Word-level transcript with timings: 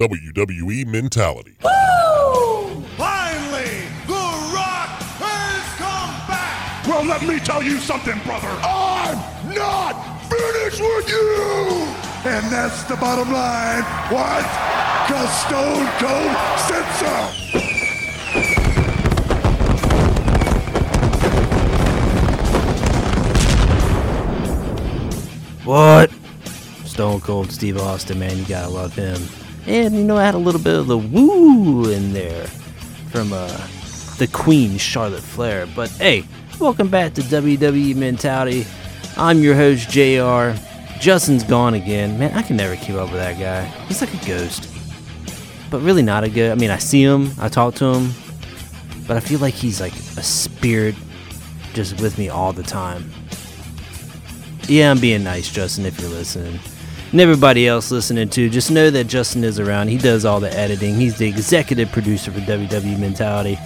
WWE 0.00 0.86
mentality. 0.86 1.56
Finally, 1.60 1.84
The 4.06 4.14
Rock 4.48 4.88
has 5.20 5.64
come 5.76 6.16
back! 6.26 6.86
Well, 6.86 7.04
let 7.04 7.20
me 7.20 7.38
tell 7.38 7.62
you 7.62 7.76
something, 7.76 8.18
brother. 8.24 8.48
I'm 8.62 9.18
not 9.54 9.92
finished 10.22 10.80
with 10.80 11.06
you! 11.06 11.86
And 12.24 12.50
that's 12.50 12.82
the 12.84 12.96
bottom 12.96 13.30
line. 13.30 13.82
What? 14.08 14.46
Because 15.06 15.30
Stone 15.44 15.86
Cold 16.00 16.34
said 16.64 16.86
so. 16.96 17.12
What? 25.66 26.10
Stone 26.86 27.20
Cold 27.20 27.52
Steve 27.52 27.76
Austin, 27.76 28.18
man, 28.18 28.38
you 28.38 28.46
gotta 28.46 28.70
love 28.70 28.94
him. 28.94 29.20
And 29.66 29.94
you 29.94 30.04
know, 30.04 30.16
I 30.16 30.24
had 30.24 30.34
a 30.34 30.38
little 30.38 30.60
bit 30.60 30.74
of 30.74 30.86
the 30.86 30.98
woo 30.98 31.90
in 31.90 32.12
there 32.12 32.46
from 33.10 33.32
uh, 33.32 33.48
the 34.18 34.28
Queen 34.32 34.78
Charlotte 34.78 35.22
Flair. 35.22 35.66
But 35.74 35.90
hey, 35.90 36.24
welcome 36.58 36.88
back 36.88 37.14
to 37.14 37.22
WWE 37.22 37.94
Mentality. 37.96 38.66
I'm 39.16 39.38
your 39.40 39.54
host 39.54 39.90
JR. 39.90 40.58
Justin's 41.00 41.44
gone 41.44 41.74
again. 41.74 42.18
Man, 42.18 42.32
I 42.34 42.42
can 42.42 42.56
never 42.56 42.76
keep 42.76 42.96
up 42.96 43.10
with 43.10 43.20
that 43.20 43.38
guy. 43.38 43.64
He's 43.86 44.00
like 44.00 44.12
a 44.12 44.26
ghost. 44.26 44.68
But 45.70 45.80
really 45.80 46.02
not 46.02 46.24
a 46.24 46.28
good. 46.28 46.52
I 46.52 46.54
mean, 46.56 46.70
I 46.70 46.78
see 46.78 47.02
him, 47.02 47.30
I 47.38 47.48
talk 47.48 47.74
to 47.76 47.86
him, 47.86 48.12
but 49.06 49.16
I 49.16 49.20
feel 49.20 49.38
like 49.38 49.54
he's 49.54 49.80
like 49.80 49.94
a 49.94 50.22
spirit 50.22 50.94
just 51.74 52.00
with 52.00 52.18
me 52.18 52.28
all 52.28 52.52
the 52.52 52.62
time. 52.62 53.10
Yeah, 54.68 54.90
I'm 54.90 55.00
being 55.00 55.24
nice, 55.24 55.50
Justin, 55.50 55.86
if 55.86 55.98
you're 56.00 56.10
listening. 56.10 56.60
And 57.12 57.20
everybody 57.20 57.66
else 57.66 57.90
listening 57.90 58.28
to, 58.28 58.48
just 58.48 58.70
know 58.70 58.88
that 58.90 59.04
Justin 59.04 59.42
is 59.42 59.58
around. 59.58 59.88
He 59.88 59.98
does 59.98 60.24
all 60.24 60.38
the 60.38 60.52
editing. 60.56 60.94
He's 60.94 61.18
the 61.18 61.26
executive 61.26 61.90
producer 61.90 62.30
for 62.30 62.38
WWE 62.40 62.98
Mentality. 62.98 63.58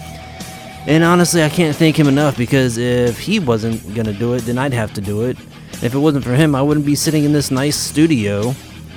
And 0.86 1.04
honestly, 1.04 1.42
I 1.42 1.50
can't 1.50 1.76
thank 1.76 1.98
him 1.98 2.08
enough 2.08 2.36
because 2.36 2.78
if 2.78 3.18
he 3.18 3.38
wasn't 3.38 3.82
going 3.94 4.06
to 4.06 4.12
do 4.14 4.32
it, 4.34 4.40
then 4.40 4.56
I'd 4.56 4.72
have 4.72 4.94
to 4.94 5.00
do 5.00 5.24
it. 5.24 5.36
If 5.82 5.94
it 5.94 5.98
wasn't 5.98 6.24
for 6.24 6.34
him, 6.34 6.54
I 6.54 6.62
wouldn't 6.62 6.86
be 6.86 6.94
sitting 6.94 7.24
in 7.24 7.32
this 7.32 7.50
nice 7.50 7.76
studio 7.76 8.50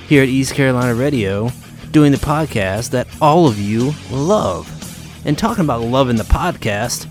here 0.06 0.22
at 0.22 0.28
East 0.28 0.54
Carolina 0.54 0.94
Radio 0.94 1.50
doing 1.90 2.12
the 2.12 2.18
podcast 2.18 2.90
that 2.90 3.06
all 3.20 3.46
of 3.46 3.58
you 3.58 3.92
love. 4.10 4.74
And 5.26 5.36
talking 5.36 5.64
about 5.64 5.82
loving 5.82 6.16
the 6.16 6.24
podcast 6.24 7.06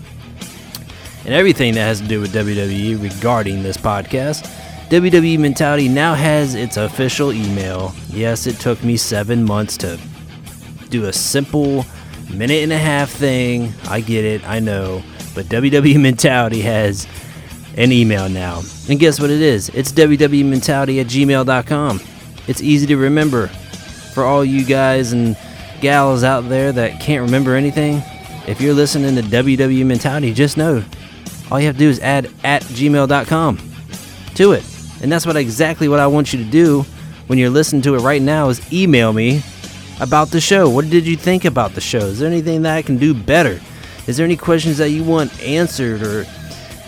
and 1.24 1.34
everything 1.34 1.74
that 1.74 1.82
has 1.82 2.00
to 2.00 2.08
do 2.08 2.20
with 2.20 2.32
WWE 2.32 3.00
regarding 3.02 3.62
this 3.62 3.76
podcast, 3.76 4.50
WWE 4.90 5.38
Mentality 5.38 5.86
now 5.86 6.14
has 6.14 6.54
its 6.54 6.78
official 6.78 7.30
email. 7.30 7.94
Yes, 8.08 8.46
it 8.46 8.58
took 8.58 8.82
me 8.82 8.96
seven 8.96 9.44
months 9.44 9.76
to 9.78 10.00
do 10.88 11.04
a 11.04 11.12
simple 11.12 11.84
minute 12.32 12.62
and 12.62 12.72
a 12.72 12.78
half 12.78 13.10
thing. 13.10 13.70
I 13.86 14.00
get 14.00 14.24
it, 14.24 14.48
I 14.48 14.60
know. 14.60 15.02
But 15.34 15.44
WWE 15.46 16.00
Mentality 16.00 16.62
has 16.62 17.06
an 17.76 17.92
email 17.92 18.30
now. 18.30 18.62
And 18.88 18.98
guess 18.98 19.20
what 19.20 19.28
it 19.28 19.42
is? 19.42 19.68
It's 19.70 19.92
WWMentality 19.92 21.02
at 21.02 21.06
gmail.com. 21.08 22.00
It's 22.46 22.62
easy 22.62 22.86
to 22.86 22.96
remember. 22.96 23.48
For 24.14 24.24
all 24.24 24.42
you 24.42 24.64
guys 24.64 25.12
and 25.12 25.36
gals 25.82 26.24
out 26.24 26.48
there 26.48 26.72
that 26.72 26.98
can't 26.98 27.22
remember 27.22 27.54
anything, 27.54 28.02
if 28.48 28.58
you're 28.58 28.72
listening 28.72 29.14
to 29.16 29.22
WWE 29.22 29.84
Mentality, 29.84 30.32
just 30.32 30.56
know 30.56 30.82
all 31.50 31.60
you 31.60 31.66
have 31.66 31.76
to 31.76 31.78
do 31.78 31.90
is 31.90 32.00
add 32.00 32.30
at 32.42 32.62
gmail.com 32.62 33.58
to 34.34 34.52
it. 34.52 34.77
And 35.02 35.10
that's 35.12 35.26
what 35.26 35.36
exactly 35.36 35.88
what 35.88 36.00
I 36.00 36.06
want 36.06 36.32
you 36.32 36.42
to 36.42 36.50
do 36.50 36.82
when 37.26 37.38
you're 37.38 37.50
listening 37.50 37.82
to 37.82 37.94
it 37.94 38.00
right 38.00 38.22
now 38.22 38.48
is 38.48 38.72
email 38.72 39.12
me 39.12 39.42
about 40.00 40.30
the 40.30 40.40
show. 40.40 40.68
What 40.68 40.90
did 40.90 41.06
you 41.06 41.16
think 41.16 41.44
about 41.44 41.74
the 41.74 41.80
show? 41.80 41.98
Is 41.98 42.18
there 42.18 42.30
anything 42.30 42.62
that 42.62 42.76
I 42.76 42.82
can 42.82 42.96
do 42.96 43.14
better? 43.14 43.60
Is 44.06 44.16
there 44.16 44.24
any 44.24 44.36
questions 44.36 44.78
that 44.78 44.90
you 44.90 45.04
want 45.04 45.40
answered 45.42 46.02
or 46.02 46.24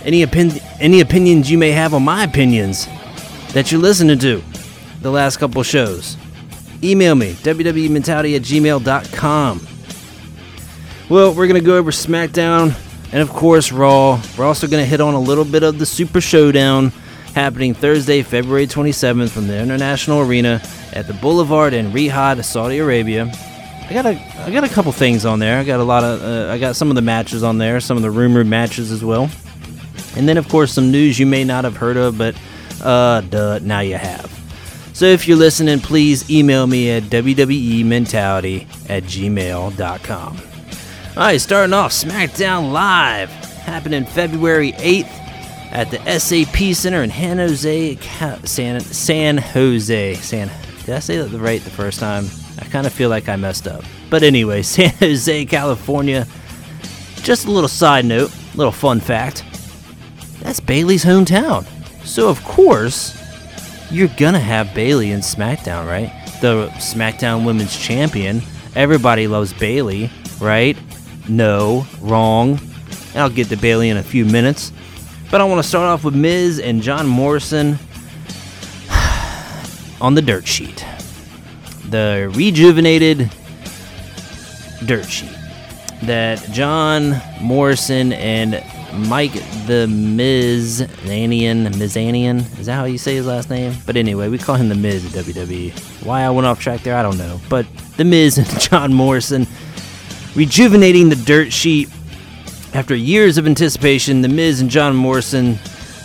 any 0.05 0.23
opin- 0.23 0.61
any 0.81 1.01
opinions 1.01 1.51
you 1.51 1.59
may 1.59 1.71
have 1.73 1.93
on 1.93 2.03
my 2.03 2.25
opinions 2.25 2.87
that 3.53 3.71
you're 3.71 3.81
listening 3.81 4.19
to 4.21 4.43
the 5.03 5.11
last 5.11 5.37
couple 5.37 5.63
shows? 5.63 6.17
Email 6.83 7.15
me, 7.15 7.35
www.mentality 7.35 8.37
at 8.37 8.43
gmail.com. 8.43 9.67
Well, 11.11 11.35
we're 11.35 11.47
going 11.47 11.61
to 11.61 11.67
go 11.67 11.77
over 11.77 11.91
SmackDown 11.91 12.75
and, 13.13 13.21
of 13.21 13.31
course, 13.31 13.71
Raw. 13.73 14.23
We're 14.39 14.47
also 14.47 14.67
going 14.67 14.83
to 14.83 14.89
hit 14.89 15.01
on 15.01 15.13
a 15.13 15.21
little 15.21 15.45
bit 15.45 15.63
of 15.63 15.79
the 15.79 15.85
Super 15.85 16.21
Showdown 16.21 16.93
happening 17.35 17.75
Thursday, 17.75 18.23
February 18.23 18.67
27th 18.67 19.31
from 19.31 19.47
the 19.47 19.59
International 19.59 20.21
Arena 20.21 20.61
at 20.93 21.07
the 21.07 21.15
Boulevard 21.15 21.73
in 21.73 21.93
Riyadh, 21.93 22.45
Saudi 22.45 22.79
Arabia. 22.79 23.31
I 23.89 23.93
got 23.93 24.07
a 24.07 24.43
I 24.45 24.51
got 24.51 24.65
a 24.65 24.69
couple 24.69 24.93
things 24.93 25.25
on 25.25 25.41
there. 25.41 25.59
I 25.59 25.65
got 25.65 25.81
a 25.81 25.85
lot 25.85 26.05
of 26.05 26.23
uh, 26.23 26.53
I 26.53 26.59
got 26.59 26.77
some 26.77 26.91
of 26.91 26.95
the 26.95 27.03
matches 27.03 27.43
on 27.43 27.59
there, 27.59 27.81
some 27.81 27.97
of 27.97 28.03
the 28.03 28.11
rumored 28.11 28.47
matches 28.47 28.93
as 28.93 29.05
well. 29.05 29.29
And 30.17 30.29
then 30.29 30.37
of 30.37 30.49
course 30.49 30.73
some 30.73 30.91
news 30.91 31.19
you 31.19 31.27
may 31.27 31.45
not 31.45 31.65
have 31.65 31.77
heard 31.77 31.97
of, 31.97 32.17
but 32.17 32.37
uh 32.83 33.23
duh, 33.23 33.59
now 33.61 33.81
you 33.81 33.97
have. 33.97 34.31
So 34.93 35.07
if 35.07 35.27
you're 35.27 35.37
listening, 35.37 35.81
please 35.81 36.31
email 36.31 36.67
me 36.67 36.91
at 36.91 37.05
wwementality 37.05 38.63
at 38.89 39.05
gmail.com. 39.05 40.39
Alright, 41.17 41.41
starting 41.41 41.73
off 41.73 41.93
SmackDown 41.93 42.73
Live, 42.73 43.31
happening 43.31 44.05
February 44.05 44.73
8th 44.73 45.30
at 45.71 45.91
the 45.91 45.99
SAP 46.19 46.75
Center 46.75 47.03
in 47.03 47.11
San 47.11 47.39
Jose, 47.39 47.97
San, 48.45 48.81
San 48.81 49.39
Jose. 49.39 50.15
San, 50.15 50.51
did 50.85 50.95
I 50.95 50.99
say 50.99 51.19
that 51.19 51.37
right 51.39 51.63
the 51.63 51.71
first 51.71 52.01
time? 52.01 52.27
I 52.59 52.65
kind 52.65 52.87
of 52.87 52.93
feel 52.93 53.09
like 53.09 53.29
I 53.29 53.37
messed 53.37 53.67
up. 53.67 53.85
But 54.09 54.23
anyway, 54.23 54.63
San 54.65 54.91
Jose, 54.97 55.45
California. 55.47 56.27
Just 57.23 57.47
a 57.47 57.51
little 57.51 57.69
side 57.69 58.05
note, 58.05 58.35
little 58.55 58.73
fun 58.73 59.01
fact. 59.01 59.45
That's 60.41 60.61
Bayley's 60.61 61.05
hometown. 61.05 61.67
So 62.05 62.29
of 62.29 62.43
course, 62.45 63.17
you're 63.91 64.09
gonna 64.17 64.41
have 64.41 64.75
Bayley 64.75 65.11
in 65.11 65.21
SmackDown, 65.21 65.87
right? 65.87 66.11
The 66.41 66.69
SmackDown 66.77 67.45
Women's 67.45 67.79
Champion. 67.79 68.41
Everybody 68.75 69.27
loves 69.27 69.53
Bayley, 69.53 70.11
right? 70.41 70.77
No, 71.29 71.87
wrong. 72.01 72.59
I'll 73.15 73.29
get 73.29 73.49
to 73.49 73.57
Bayley 73.57 73.91
in 73.91 73.99
a 73.99 74.03
few 74.03 74.25
minutes. 74.25 74.73
But 75.31 75.41
I 75.41 75.45
want 75.45 75.63
to 75.63 75.69
start 75.69 75.87
off 75.87 76.03
with 76.03 76.17
Miz 76.17 76.59
and 76.59 76.83
John 76.83 77.07
Morrison 77.07 77.79
on 80.01 80.15
the 80.15 80.23
dirt 80.23 80.47
sheet. 80.47 80.85
The 81.89 82.31
rejuvenated 82.35 83.31
dirt 84.87 85.09
sheet 85.09 85.37
that 86.03 86.43
John 86.51 87.21
Morrison 87.41 88.13
and 88.13 88.65
Mike 89.09 89.35
the 89.67 89.87
Miz 89.89 90.81
Anian, 91.03 91.67
Mizanian, 91.75 92.59
is 92.59 92.67
that 92.67 92.75
how 92.75 92.85
you 92.87 92.99
say 92.99 93.15
his 93.15 93.27
last 93.27 93.51
name? 93.51 93.75
But 93.87 93.97
anyway, 93.97 94.29
we 94.29 94.39
call 94.39 94.57
him 94.57 94.69
the 94.69 94.75
Miz 94.75 95.05
at 95.07 95.25
WWE. 95.25 96.05
Why 96.05 96.23
I 96.23 96.31
went 96.31 96.47
off 96.47 96.61
track 96.61 96.81
there, 96.81 96.97
I 96.97 97.03
don't 97.03 97.19
know. 97.19 97.41
But 97.49 97.67
the 97.97 98.05
Miz 98.05 98.39
and 98.39 98.49
John 98.61 98.93
Morrison 98.93 99.47
rejuvenating 100.35 101.09
the 101.09 101.17
dirt 101.17 101.53
sheet 101.53 101.89
after 102.73 102.95
years 102.95 103.37
of 103.37 103.47
anticipation, 103.47 104.23
The 104.23 104.29
Miz 104.29 104.61
and 104.61 104.71
John 104.71 104.95
Morrison, 104.95 105.59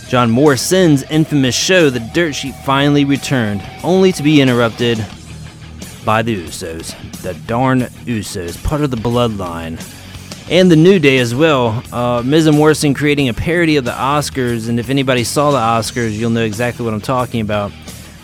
John 0.08 0.32
Morrison's 0.32 1.04
infamous 1.04 1.56
show, 1.56 1.90
The 1.90 2.00
Dirt 2.00 2.34
Sheet, 2.34 2.56
finally 2.66 3.06
returned, 3.06 3.62
only 3.84 4.12
to 4.14 4.24
be 4.24 4.42
interrupted 4.42 5.06
by 6.04 6.22
the 6.22 6.46
Usos. 6.46 6.96
The 7.22 7.34
darn 7.34 7.82
Usos, 7.82 8.64
part 8.64 8.82
of 8.82 8.92
the 8.92 8.98
bloodline. 8.98 9.80
And 10.50 10.70
the 10.70 10.76
New 10.76 11.00
Day 11.00 11.18
as 11.18 11.34
well. 11.34 11.84
Uh, 11.92 12.22
Miz 12.24 12.46
and 12.46 12.58
Morrison 12.58 12.94
creating 12.94 13.30
a 13.30 13.34
parody 13.34 13.78
of 13.78 13.86
the 13.86 13.92
Oscars, 13.92 14.70
and 14.70 14.80
if 14.80 14.90
anybody 14.90 15.24
saw 15.24 15.52
the 15.52 15.58
Oscars, 15.58 16.12
you'll 16.12 16.30
know 16.30 16.44
exactly 16.44 16.86
what 16.86 16.94
I'm 16.94 17.02
talking 17.02 17.42
about. 17.42 17.72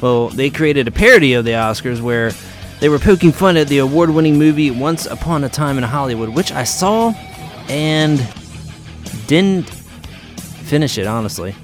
Well, 0.01 0.29
they 0.29 0.49
created 0.49 0.87
a 0.87 0.91
parody 0.91 1.33
of 1.33 1.45
the 1.45 1.51
Oscars 1.51 2.01
where 2.01 2.31
they 2.79 2.89
were 2.89 2.99
poking 2.99 3.31
fun 3.31 3.57
at 3.57 3.67
the 3.67 3.79
award 3.79 4.09
winning 4.09 4.37
movie 4.39 4.71
Once 4.71 5.05
Upon 5.05 5.43
a 5.43 5.49
Time 5.49 5.77
in 5.77 5.83
Hollywood, 5.83 6.29
which 6.29 6.51
I 6.51 6.63
saw 6.63 7.13
and 7.69 8.19
didn't 9.31 9.69
finish 9.69 10.97
it 10.97 11.07
honestly. 11.07 11.55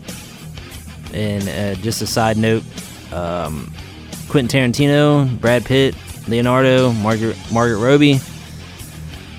And 1.13 1.49
uh, 1.49 1.75
just 1.81 2.01
a 2.01 2.07
side 2.07 2.37
note, 2.37 2.63
um, 3.11 3.73
Quentin 4.29 4.71
Tarantino, 4.71 5.37
Brad 5.41 5.65
Pitt, 5.65 5.93
Leonardo, 6.29 6.93
Margaret 6.93 7.35
Margaret 7.51 7.79
Robbie, 7.79 8.21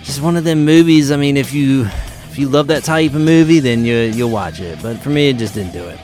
just 0.02 0.20
one 0.20 0.36
of 0.36 0.44
them 0.44 0.66
movies. 0.66 1.10
I 1.10 1.16
mean, 1.16 1.38
if 1.38 1.54
you 1.54 1.86
if 2.30 2.38
you 2.38 2.50
love 2.50 2.66
that 2.66 2.84
type 2.84 3.14
of 3.14 3.22
movie, 3.22 3.60
then 3.60 3.86
you 3.86 3.96
you'll 3.96 4.30
watch 4.30 4.60
it. 4.60 4.78
But 4.82 4.98
for 4.98 5.08
me, 5.08 5.30
it 5.30 5.38
just 5.38 5.54
didn't 5.54 5.72
do 5.72 5.84
it. 5.84 5.98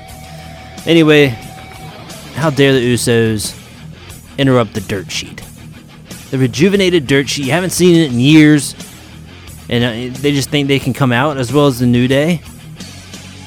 Anyway, 0.86 1.26
how 2.36 2.48
dare 2.48 2.72
the 2.72 2.94
Usos 2.94 3.54
interrupt 4.38 4.72
the 4.72 4.80
dirt 4.80 5.12
sheet? 5.12 5.42
The 6.30 6.38
rejuvenated 6.38 7.06
dirt 7.06 7.28
sheet. 7.28 7.44
You 7.44 7.52
haven't 7.52 7.70
seen 7.70 7.96
it 7.96 8.10
in 8.10 8.18
years 8.18 8.74
and 9.68 9.84
uh, 10.14 10.18
they 10.20 10.32
just 10.32 10.50
think 10.50 10.68
they 10.68 10.78
can 10.78 10.92
come 10.92 11.12
out 11.12 11.36
as 11.36 11.52
well 11.52 11.66
as 11.66 11.78
the 11.78 11.86
New 11.86 12.08
Day. 12.08 12.40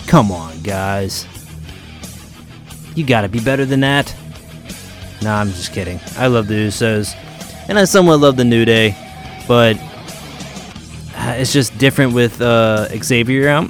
Come 0.08 0.32
on, 0.32 0.62
guys. 0.62 1.28
You 2.96 3.06
gotta 3.06 3.30
be 3.30 3.40
better 3.40 3.66
than 3.66 3.82
that. 3.82 4.16
Nah, 5.22 5.42
I'm 5.42 5.50
just 5.50 5.74
kidding. 5.74 6.00
I 6.18 6.28
love 6.28 6.48
the 6.48 6.54
Usos. 6.54 7.16
and 7.68 7.78
I 7.78 7.86
somewhat 7.86 8.20
love 8.20 8.38
the 8.38 8.46
New 8.46 8.66
Day, 8.66 8.96
but 9.48 9.78
uh, 11.16 11.36
it's 11.38 11.52
just 11.54 11.78
different 11.78 12.14
with 12.14 12.42
uh, 12.42 12.88
Xavier 13.04 13.50
out 13.50 13.70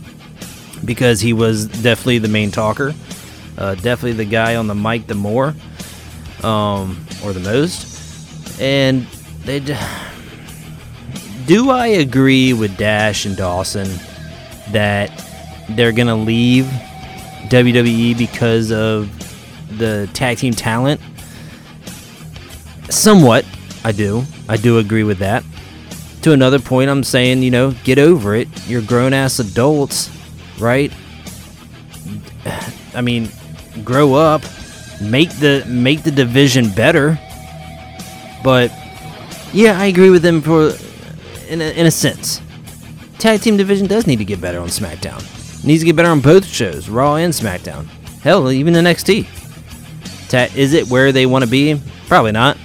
because 0.86 1.20
he 1.20 1.34
was 1.34 1.68
definitely 1.68 2.20
the 2.20 2.28
main 2.28 2.52
talker, 2.52 2.94
uh, 3.58 3.76
definitely 3.76 4.14
the 4.14 4.26
guy 4.26 4.56
on 4.56 4.68
the 4.68 4.76
mic 4.76 5.08
the 5.08 5.16
more, 5.16 5.56
um, 6.44 7.04
or 7.24 7.34
the 7.34 7.40
most, 7.40 8.62
and 8.62 9.06
they. 9.44 9.62
Do 11.48 11.70
I 11.70 11.88
agree 11.88 12.52
with 12.52 12.76
Dash 12.76 13.26
and 13.26 13.38
Dawson 13.38 13.88
that 14.72 15.10
they're 15.70 15.94
gonna 15.94 16.18
leave 16.18 16.66
WWE 17.48 18.18
because 18.18 18.70
of 18.70 19.10
the 19.78 20.10
tag 20.14 20.40
team 20.40 20.52
talent? 20.52 21.00
Somewhat, 22.90 23.46
I 23.86 23.94
do. 23.94 24.26
I 24.50 24.58
do 24.58 24.80
agree 24.80 25.04
with 25.04 25.20
that. 25.20 25.46
To 26.24 26.34
another 26.34 26.60
point, 26.60 26.90
I'm 26.90 27.06
saying, 27.06 27.42
you 27.44 27.52
know, 27.52 27.72
get 27.86 27.98
over 27.98 28.36
it. 28.36 28.50
You're 28.68 28.82
grown 28.82 29.14
ass 29.14 29.40
adults, 29.40 30.12
right? 30.60 30.92
I 32.94 33.00
mean, 33.00 33.30
grow 33.86 34.16
up, 34.16 34.42
make 35.02 35.30
the 35.40 35.64
make 35.66 36.04
the 36.04 36.12
division 36.12 36.72
better. 36.72 37.18
But 38.44 38.70
yeah, 39.54 39.80
I 39.80 39.86
agree 39.86 40.10
with 40.10 40.24
them 40.24 40.42
for 40.42 40.74
in 41.48 41.62
a, 41.62 41.72
in 41.72 41.86
a 41.86 41.92
sense. 41.92 42.42
Tag 43.20 43.42
team 43.42 43.58
division 43.58 43.88
does 43.88 44.06
need 44.06 44.18
to 44.18 44.26
get 44.26 44.40
better 44.40 44.60
on 44.60 44.68
SmackDown. 44.68 45.22
needs 45.66 45.82
to 45.82 45.86
get 45.86 45.96
better 45.96 46.10
on 46.10 46.20
both 46.22 46.46
shows, 46.46 46.88
Raw 46.90 47.16
and 47.16 47.34
SmackDown. 47.34 47.86
Hell, 48.22 48.52
even 48.52 48.74
the 48.74 48.80
NXT. 48.80 49.28
Ta- 50.30 50.54
is 50.56 50.74
it 50.74 50.88
where 50.88 51.12
they 51.12 51.26
want 51.26 51.44
to 51.44 51.50
be? 51.50 51.82
Probably 52.08 52.32
not. 52.32 52.58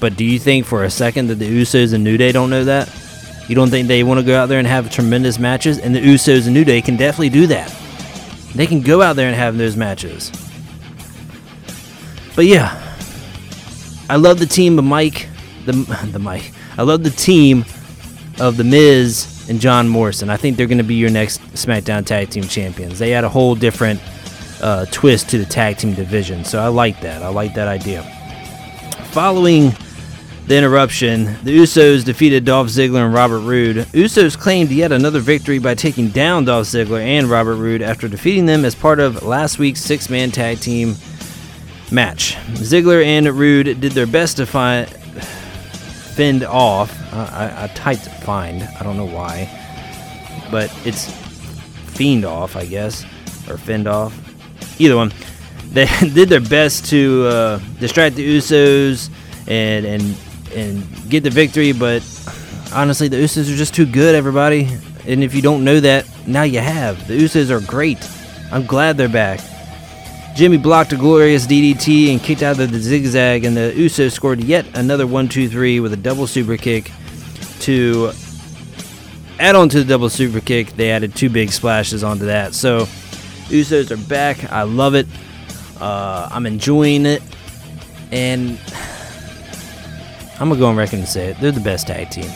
But 0.00 0.16
do 0.16 0.24
you 0.24 0.38
think 0.38 0.66
for 0.66 0.84
a 0.84 0.90
second 0.90 1.28
that 1.28 1.36
the 1.36 1.48
Usos 1.48 1.94
and 1.94 2.04
New 2.04 2.16
Day 2.16 2.32
don't 2.32 2.50
know 2.50 2.64
that? 2.64 2.92
You 3.48 3.54
don't 3.54 3.70
think 3.70 3.88
they 3.88 4.02
want 4.02 4.20
to 4.20 4.26
go 4.26 4.36
out 4.38 4.46
there 4.46 4.58
and 4.58 4.66
have 4.66 4.90
tremendous 4.90 5.38
matches? 5.38 5.78
And 5.78 5.94
the 5.94 6.00
Usos 6.00 6.44
and 6.44 6.54
New 6.54 6.64
Day 6.64 6.82
can 6.82 6.96
definitely 6.96 7.30
do 7.30 7.46
that. 7.46 7.74
They 8.54 8.66
can 8.66 8.80
go 8.80 9.02
out 9.02 9.16
there 9.16 9.26
and 9.26 9.36
have 9.36 9.56
those 9.56 9.76
matches. 9.76 10.30
But 12.36 12.46
yeah, 12.46 12.80
I 14.10 14.16
love 14.16 14.38
the 14.38 14.46
team 14.46 14.78
of 14.78 14.84
Mike, 14.84 15.28
the 15.66 15.72
the 16.12 16.18
Mike. 16.18 16.52
I 16.76 16.82
love 16.82 17.02
the 17.02 17.10
team 17.10 17.64
of 18.40 18.56
the 18.56 18.64
Miz 18.64 19.46
and 19.48 19.60
John 19.60 19.88
Morrison. 19.88 20.30
I 20.30 20.36
think 20.36 20.56
they're 20.56 20.66
going 20.66 20.78
to 20.78 20.84
be 20.84 20.94
your 20.94 21.10
next 21.10 21.40
SmackDown 21.52 22.04
Tag 22.04 22.30
Team 22.30 22.44
Champions. 22.44 22.98
They 22.98 23.10
had 23.10 23.24
a 23.24 23.28
whole 23.28 23.54
different 23.54 24.00
uh, 24.62 24.86
twist 24.86 25.28
to 25.30 25.38
the 25.38 25.44
tag 25.44 25.76
team 25.78 25.94
division, 25.94 26.44
so 26.44 26.58
I 26.58 26.68
like 26.68 27.00
that. 27.02 27.22
I 27.22 27.28
like 27.28 27.54
that 27.54 27.68
idea. 27.68 28.02
Following 29.10 29.72
the 30.46 30.56
interruption, 30.56 31.24
the 31.44 31.56
Usos 31.58 32.04
defeated 32.04 32.44
Dolph 32.44 32.68
Ziggler 32.68 33.04
and 33.04 33.14
Robert 33.14 33.40
Roode. 33.40 33.76
Usos 33.92 34.38
claimed 34.38 34.70
yet 34.70 34.92
another 34.92 35.20
victory 35.20 35.58
by 35.58 35.74
taking 35.74 36.08
down 36.08 36.44
Dolph 36.44 36.66
Ziggler 36.66 37.00
and 37.00 37.28
Robert 37.28 37.56
Roode 37.56 37.82
after 37.82 38.08
defeating 38.08 38.46
them 38.46 38.64
as 38.64 38.74
part 38.74 39.00
of 39.00 39.22
last 39.22 39.58
week's 39.58 39.80
six-man 39.80 40.30
tag 40.30 40.60
team 40.60 40.96
match. 41.90 42.34
Ziggler 42.54 43.04
and 43.04 43.26
Roode 43.28 43.80
did 43.80 43.92
their 43.92 44.06
best 44.06 44.36
to 44.38 44.46
find 44.46 44.88
fend 46.14 46.44
off. 46.44 46.90
Uh, 47.12 47.28
I, 47.32 47.64
I 47.64 47.66
typed 47.68 48.06
find. 48.22 48.62
I 48.62 48.82
don't 48.82 48.96
know 48.96 49.06
why, 49.06 49.48
but 50.50 50.72
it's 50.86 51.10
fiend 51.94 52.24
off, 52.24 52.56
I 52.56 52.66
guess, 52.66 53.04
or 53.48 53.58
fend 53.58 53.86
off. 53.86 54.18
Either 54.80 54.96
one. 54.96 55.12
They 55.74 55.86
did 55.86 56.28
their 56.28 56.40
best 56.40 56.84
to 56.90 57.26
uh, 57.26 57.58
distract 57.80 58.14
the 58.14 58.24
Usos 58.38 59.10
and 59.48 59.84
and 59.84 60.16
and 60.54 61.10
get 61.10 61.24
the 61.24 61.30
victory, 61.30 61.72
but 61.72 62.00
honestly, 62.72 63.08
the 63.08 63.16
Usos 63.16 63.52
are 63.52 63.56
just 63.56 63.74
too 63.74 63.84
good, 63.84 64.14
everybody. 64.14 64.68
And 65.04 65.24
if 65.24 65.34
you 65.34 65.42
don't 65.42 65.64
know 65.64 65.80
that, 65.80 66.06
now 66.28 66.44
you 66.44 66.60
have. 66.60 67.08
The 67.08 67.18
Usos 67.18 67.50
are 67.50 67.58
great. 67.66 67.98
I'm 68.52 68.66
glad 68.66 68.96
they're 68.96 69.08
back. 69.08 69.40
Jimmy 70.34 70.56
blocked 70.56 70.92
a 70.92 70.96
glorious 70.96 71.46
DDT 71.46 72.10
and 72.10 72.20
kicked 72.20 72.42
out 72.42 72.58
of 72.58 72.72
the 72.72 72.80
zigzag, 72.80 73.44
and 73.44 73.56
the 73.56 73.72
Usos 73.76 74.12
scored 74.12 74.42
yet 74.42 74.66
another 74.76 75.06
1 75.06 75.28
2 75.28 75.48
3 75.48 75.78
with 75.78 75.92
a 75.92 75.96
double 75.96 76.26
super 76.26 76.56
kick 76.56 76.90
to 77.60 78.10
add 79.38 79.54
on 79.54 79.68
to 79.68 79.78
the 79.78 79.84
double 79.84 80.08
super 80.08 80.40
kick. 80.40 80.72
They 80.72 80.90
added 80.90 81.14
two 81.14 81.30
big 81.30 81.52
splashes 81.52 82.02
onto 82.02 82.26
that. 82.26 82.52
So, 82.54 82.86
Usos 83.46 83.92
are 83.92 84.08
back. 84.08 84.50
I 84.50 84.62
love 84.62 84.96
it. 84.96 85.06
Uh, 85.80 86.28
I'm 86.32 86.46
enjoying 86.46 87.06
it. 87.06 87.22
And 88.10 88.58
I'm 90.40 90.48
going 90.48 90.54
to 90.54 90.56
go 90.58 90.66
on 90.66 90.76
record 90.76 90.98
and 90.98 91.08
say 91.08 91.28
it. 91.28 91.40
They're 91.40 91.52
the 91.52 91.60
best 91.60 91.86
tag 91.86 92.10
team. 92.10 92.30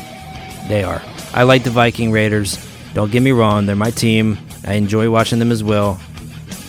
They 0.68 0.84
are. 0.84 1.02
I 1.34 1.42
like 1.42 1.64
the 1.64 1.70
Viking 1.70 2.12
Raiders. 2.12 2.64
Don't 2.94 3.10
get 3.10 3.22
me 3.22 3.32
wrong, 3.32 3.66
they're 3.66 3.76
my 3.76 3.90
team. 3.90 4.38
I 4.64 4.74
enjoy 4.74 5.10
watching 5.10 5.38
them 5.38 5.50
as 5.50 5.64
well. 5.64 6.00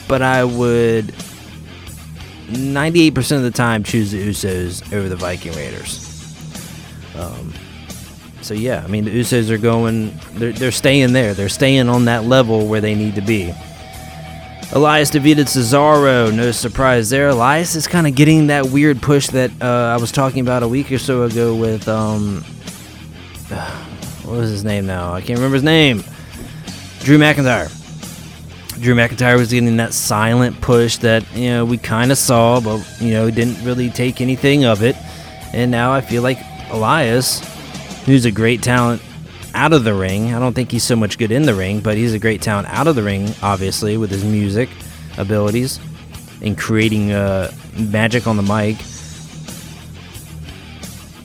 But 0.10 0.22
I 0.22 0.44
would 0.44 1.14
98% 2.50 3.38
of 3.38 3.44
the 3.44 3.52
time 3.52 3.84
choose 3.84 4.12
the 4.12 4.28
Usos 4.28 4.92
over 4.94 5.08
the 5.08 5.16
Viking 5.16 5.54
Raiders. 5.54 6.06
Um, 7.16 7.54
so 8.42 8.54
yeah, 8.54 8.84
I 8.84 8.88
mean 8.88 9.06
the 9.06 9.12
Usos 9.12 9.50
are 9.52 9.58
going, 9.58 10.18
they're, 10.34 10.52
they're 10.52 10.72
staying 10.72 11.14
there. 11.14 11.34
They're 11.34 11.48
staying 11.48 11.88
on 11.90 12.06
that 12.06 12.26
level 12.26 12.68
where 12.68 12.82
they 12.82 12.96
need 12.96 13.16
to 13.16 13.22
be. 13.22 13.54
Elias 14.72 15.10
defeated 15.10 15.48
Cesaro. 15.48 16.36
No 16.36 16.52
surprise 16.52 17.10
there. 17.10 17.30
Elias 17.30 17.76
is 17.76 17.88
kind 17.88 18.06
of 18.08 18.16
getting 18.16 18.48
that 18.48 18.68
weird 18.68 19.02
push 19.02 19.28
that 19.28 19.52
uh, 19.62 19.96
I 19.96 19.98
was 19.98 20.12
talking 20.12 20.42
about 20.42 20.64
a 20.64 20.68
week 20.68 20.92
or 20.92 21.00
so 21.00 21.24
ago 21.24 21.56
with 21.56 21.88
um, 21.88 22.44
what 24.24 24.38
was 24.38 24.50
his 24.50 24.64
name 24.64 24.86
now? 24.86 25.14
I 25.14 25.22
can't 25.22 25.38
remember 25.38 25.56
his 25.56 25.64
name. 25.64 26.04
Drew 27.00 27.18
McIntyre. 27.18 27.79
Drew 28.80 28.96
McIntyre 28.96 29.38
was 29.38 29.52
getting 29.52 29.78
that 29.78 29.94
silent 29.94 30.62
push 30.62 30.98
that 30.98 31.30
you 31.36 31.50
know 31.50 31.66
we 31.66 31.78
kind 31.78 32.12
of 32.12 32.18
saw, 32.18 32.60
but 32.62 32.86
you 33.00 33.12
know 33.12 33.30
didn't 33.30 33.64
really 33.64 33.90
take 33.90 34.22
anything 34.22 34.66
of 34.66 34.84
it. 34.84 34.96
And 35.54 35.72
now 35.72 35.92
I 35.92 36.02
feel 36.02 36.22
like 36.22 36.40
Elias, 36.70 37.42
who's 38.06 38.26
a 38.26 38.32
great 38.32 38.62
talent 38.62 39.02
out 39.54 39.74
of 39.74 39.84
the 39.84 39.94
ring. 39.94 40.34
I 40.34 40.40
don't 40.40 40.54
think 40.54 40.72
he's 40.72 40.84
so 40.84 40.96
much 40.96 41.18
good 41.18 41.32
in 41.32 41.44
the 41.44 41.56
ring, 41.56 41.80
but 41.82 41.98
he's 41.98 42.14
a 42.14 42.20
great 42.20 42.42
talent 42.42 42.68
out 42.70 42.88
of 42.88 42.96
the 42.96 43.04
ring, 43.04 43.34
obviously, 43.42 43.98
with 43.98 44.12
his 44.12 44.24
music 44.24 44.70
abilities 45.18 45.80
and 46.42 46.58
creating 46.58 47.12
uh, 47.12 47.52
magic 47.78 48.28
on 48.28 48.38
the 48.38 48.44
mic. 48.44 48.78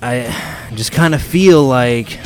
I 0.02 0.70
just 0.74 0.92
kind 0.92 1.14
of 1.14 1.22
feel 1.22 1.64
like 1.64 2.18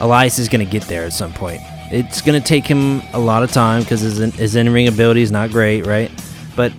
Elias 0.00 0.38
is 0.38 0.48
going 0.48 0.64
to 0.64 0.70
get 0.70 0.84
there 0.84 1.04
at 1.04 1.12
some 1.12 1.32
point. 1.32 1.60
It's 1.90 2.20
going 2.20 2.40
to 2.40 2.46
take 2.46 2.66
him 2.66 3.02
a 3.12 3.18
lot 3.18 3.42
of 3.42 3.50
time 3.50 3.82
because 3.82 4.00
his, 4.00 4.18
his 4.18 4.54
in 4.54 4.72
ring 4.72 4.86
ability 4.86 5.22
is 5.22 5.32
not 5.32 5.50
great, 5.50 5.86
right? 5.86 6.10
But 6.54 6.72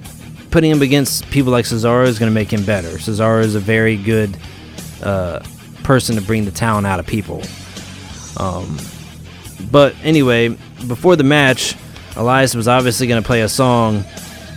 putting 0.52 0.72
him 0.72 0.82
against 0.82 1.30
people 1.30 1.52
like 1.52 1.66
Cesaro 1.66 2.08
is 2.08 2.18
going 2.20 2.30
to 2.30 2.34
make 2.34 2.52
him 2.52 2.64
better. 2.64 2.90
Cesaro 2.90 3.44
is 3.44 3.56
a 3.56 3.60
very 3.60 3.98
good 3.98 4.38
uh, 5.04 5.44
person 5.84 6.16
to 6.16 6.22
bring 6.22 6.46
the 6.46 6.52
talent 6.52 6.88
out 6.88 7.00
of 7.00 7.08
people. 7.08 7.42
Um, 8.38 8.78
but 9.70 9.96
anyway, 10.04 10.50
before 10.88 11.16
the 11.16 11.24
match, 11.24 11.76
Elias 12.16 12.56
was 12.56 12.68
obviously 12.68 13.08
going 13.08 13.22
to 13.22 13.26
play 13.26 13.42
a 13.42 13.50
song. 13.50 14.04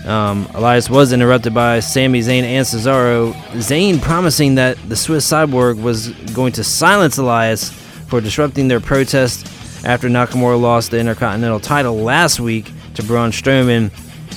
Um, 0.07 0.47
Elias 0.55 0.91
was 0.91 1.13
interrupted 1.13 1.55
by 1.55 1.81
Sami 1.81 2.21
Zayn 2.21 2.43
and 2.43 2.67
Cesaro. 2.67 3.33
Zayn 3.55 4.01
promising 4.03 4.57
that 4.57 4.77
the 4.89 4.97
Swiss 4.97 5.29
Cyborg 5.31 5.81
was 5.81 6.11
going 6.33 6.53
to 6.53 6.65
silence 6.65 7.17
Elias 7.17 7.71
for 7.71 8.21
disrupting 8.21 8.69
their 8.69 8.81
protest 8.81 9.47
after 9.85 10.09
Nakamura 10.09 10.61
lost 10.61 10.91
the 10.91 10.99
Intercontinental 10.99 11.61
title 11.61 11.97
last 11.97 12.41
week 12.41 12.73
to 12.95 13.03
Braun 13.03 13.31
Strowman 13.31 13.91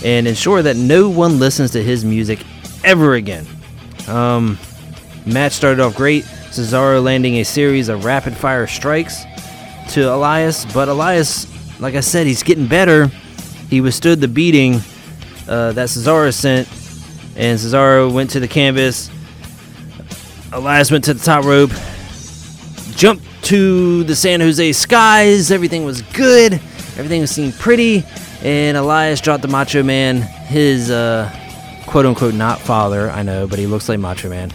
and 0.03 0.27
ensure 0.27 0.61
that 0.61 0.75
no 0.75 1.09
one 1.09 1.39
listens 1.39 1.71
to 1.71 1.81
his 1.81 2.03
music 2.05 2.39
ever 2.83 3.15
again. 3.15 3.45
Um, 4.07 4.57
match 5.25 5.53
started 5.53 5.81
off 5.81 5.95
great. 5.95 6.23
Cesaro 6.23 7.03
landing 7.03 7.35
a 7.35 7.43
series 7.43 7.89
of 7.89 8.05
rapid 8.05 8.35
fire 8.35 8.67
strikes 8.67 9.23
to 9.89 10.13
Elias, 10.13 10.65
but 10.73 10.87
Elias, 10.87 11.47
like 11.79 11.95
I 11.95 11.99
said, 12.01 12.27
he's 12.27 12.43
getting 12.43 12.67
better. 12.67 13.07
He 13.69 13.81
withstood 13.81 14.21
the 14.21 14.27
beating 14.27 14.75
uh, 15.47 15.71
that 15.73 15.89
Cesaro 15.89 16.33
sent, 16.33 16.67
and 17.35 17.59
Cesaro 17.59 18.11
went 18.11 18.31
to 18.31 18.39
the 18.39 18.47
canvas. 18.47 19.09
Elias 20.51 20.91
went 20.91 21.03
to 21.05 21.13
the 21.13 21.23
top 21.23 21.43
rope, 21.45 21.71
jumped 22.97 23.23
to 23.43 24.03
the 24.03 24.15
San 24.15 24.41
Jose 24.41 24.73
skies. 24.73 25.51
Everything 25.51 25.85
was 25.85 26.01
good. 26.01 26.53
Everything 26.97 27.25
seemed 27.27 27.53
pretty, 27.53 28.03
and 28.41 28.75
Elias 28.75 29.21
dropped 29.21 29.43
the 29.43 29.47
Macho 29.47 29.83
Man, 29.83 30.21
his 30.21 30.89
uh, 30.89 31.31
quote 31.85 32.07
unquote 32.07 32.33
not 32.33 32.59
father. 32.59 33.09
I 33.11 33.21
know, 33.21 33.47
but 33.47 33.59
he 33.59 33.67
looks 33.67 33.87
like 33.87 33.99
Macho 33.99 34.29
Man. 34.29 34.51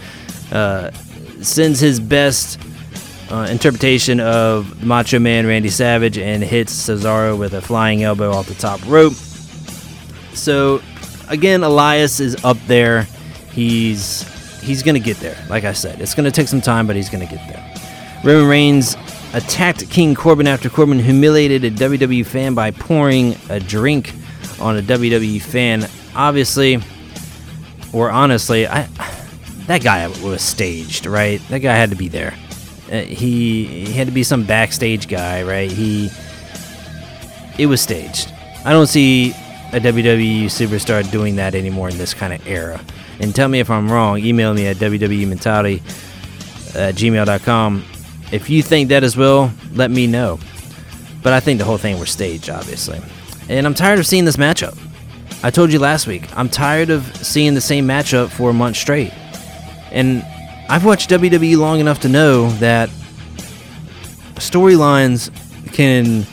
Uh, 0.51 0.91
sends 1.41 1.79
his 1.79 2.01
best 2.01 2.59
uh, 3.31 3.47
interpretation 3.49 4.19
of 4.19 4.85
Macho 4.85 5.21
Man 5.21 5.47
Randy 5.47 5.71
Savage 5.71 6.19
and 6.19 6.43
hits 6.43 6.75
Cesaro 6.89 7.39
with 7.39 7.55
a 7.55 7.63
flying 7.63 8.03
elbow 8.03 8.33
off 8.33 8.49
the 8.49 8.55
top 8.55 8.85
rope. 8.87 9.15
So, 10.35 10.83
again, 11.29 11.63
Elias 11.63 12.19
is 12.19 12.45
up 12.45 12.59
there. 12.67 13.05
He's 13.53 14.23
he's 14.61 14.83
to 14.95 15.01
get 15.01 15.19
there. 15.19 15.37
Like 15.49 15.63
I 15.63 15.73
said, 15.73 16.01
it's 16.01 16.15
to 16.25 16.33
take 16.33 16.49
some 16.49 16.61
time, 16.61 16.89
but 16.89 16.97
he's 16.97 17.09
to 17.27 17.33
get 17.33 17.47
there. 17.49 17.62
Roman 18.25 18.49
Reigns 18.49 18.97
attacked 19.35 19.89
King 19.91 20.15
Corbin 20.15 20.47
after 20.47 20.69
Corbin 20.69 20.99
humiliated 20.99 21.65
a 21.65 21.71
WWE 21.71 22.25
fan 22.25 22.55
by 22.55 22.71
pouring 22.71 23.37
a 23.49 23.59
drink 23.59 24.13
on 24.61 24.77
a 24.77 24.83
WWE 24.83 25.41
fan. 25.43 25.89
Obviously, 26.15 26.79
or 27.93 28.11
honestly, 28.11 28.67
I 28.67 28.89
that 29.67 29.83
guy 29.83 30.07
was 30.09 30.43
staged, 30.43 31.07
right? 31.07 31.41
That 31.49 31.61
guy 31.61 31.75
had 31.75 31.91
to 31.91 31.97
be 31.97 32.09
there. 32.09 32.35
Uh, 32.91 33.01
he, 33.03 33.65
he 33.87 33.93
had 33.93 34.07
to 34.07 34.13
be 34.13 34.23
some 34.23 34.45
backstage 34.45 35.09
guy, 35.09 35.43
right? 35.43 35.71
He 35.71 36.11
it 37.59 37.67
was 37.67 37.81
staged. 37.81 38.33
I 38.65 38.73
don't 38.73 38.87
see 38.87 39.31
a 39.73 39.81
WWE 39.81 40.45
superstar 40.45 41.09
doing 41.11 41.37
that 41.37 41.55
anymore 41.55 41.89
in 41.89 41.99
this 41.99 42.15
kind 42.15 42.33
of 42.33 42.47
era. 42.47 42.81
And 43.21 43.35
tell 43.35 43.49
me 43.49 43.61
if 43.61 43.71
I'm 43.71 43.91
wrong. 43.91 44.19
Email 44.19 44.55
me 44.55 44.67
at 44.67 44.77
wwementality 44.77 45.79
at 46.75 46.95
gmail.com. 46.95 47.85
If 48.33 48.51
you 48.51 48.63
think 48.63 48.89
that 48.89 49.05
as 49.05 49.17
well, 49.17 49.53
let 49.75 49.91
me 49.91 50.07
know. 50.07 50.41
But 51.23 51.33
I 51.33 51.41
think 51.41 51.59
the 51.59 51.65
whole 51.65 51.79
thing 51.79 52.01
was 52.01 52.11
staged, 52.11 52.51
obviously. 52.51 53.01
And 53.49 53.67
I'm 53.67 53.75
tired 53.75 53.99
of 53.99 54.07
seeing 54.07 54.25
this 54.25 54.37
matchup. 54.37 54.77
I 55.45 55.51
told 55.51 55.73
you 55.73 55.79
last 55.79 56.07
week, 56.07 56.35
I'm 56.37 56.49
tired 56.49 56.91
of 56.91 57.05
seeing 57.17 57.55
the 57.55 57.61
same 57.61 57.87
matchup 57.87 58.31
for 58.31 58.51
a 58.51 58.53
month 58.53 58.77
straight. 58.77 59.13
And 59.91 60.25
I've 60.69 60.85
watched 60.85 61.11
WWE 61.11 61.57
long 61.59 61.79
enough 61.79 62.01
to 62.01 62.09
know 62.09 62.49
that 62.53 62.89
storylines 64.37 65.31
can 65.73 66.27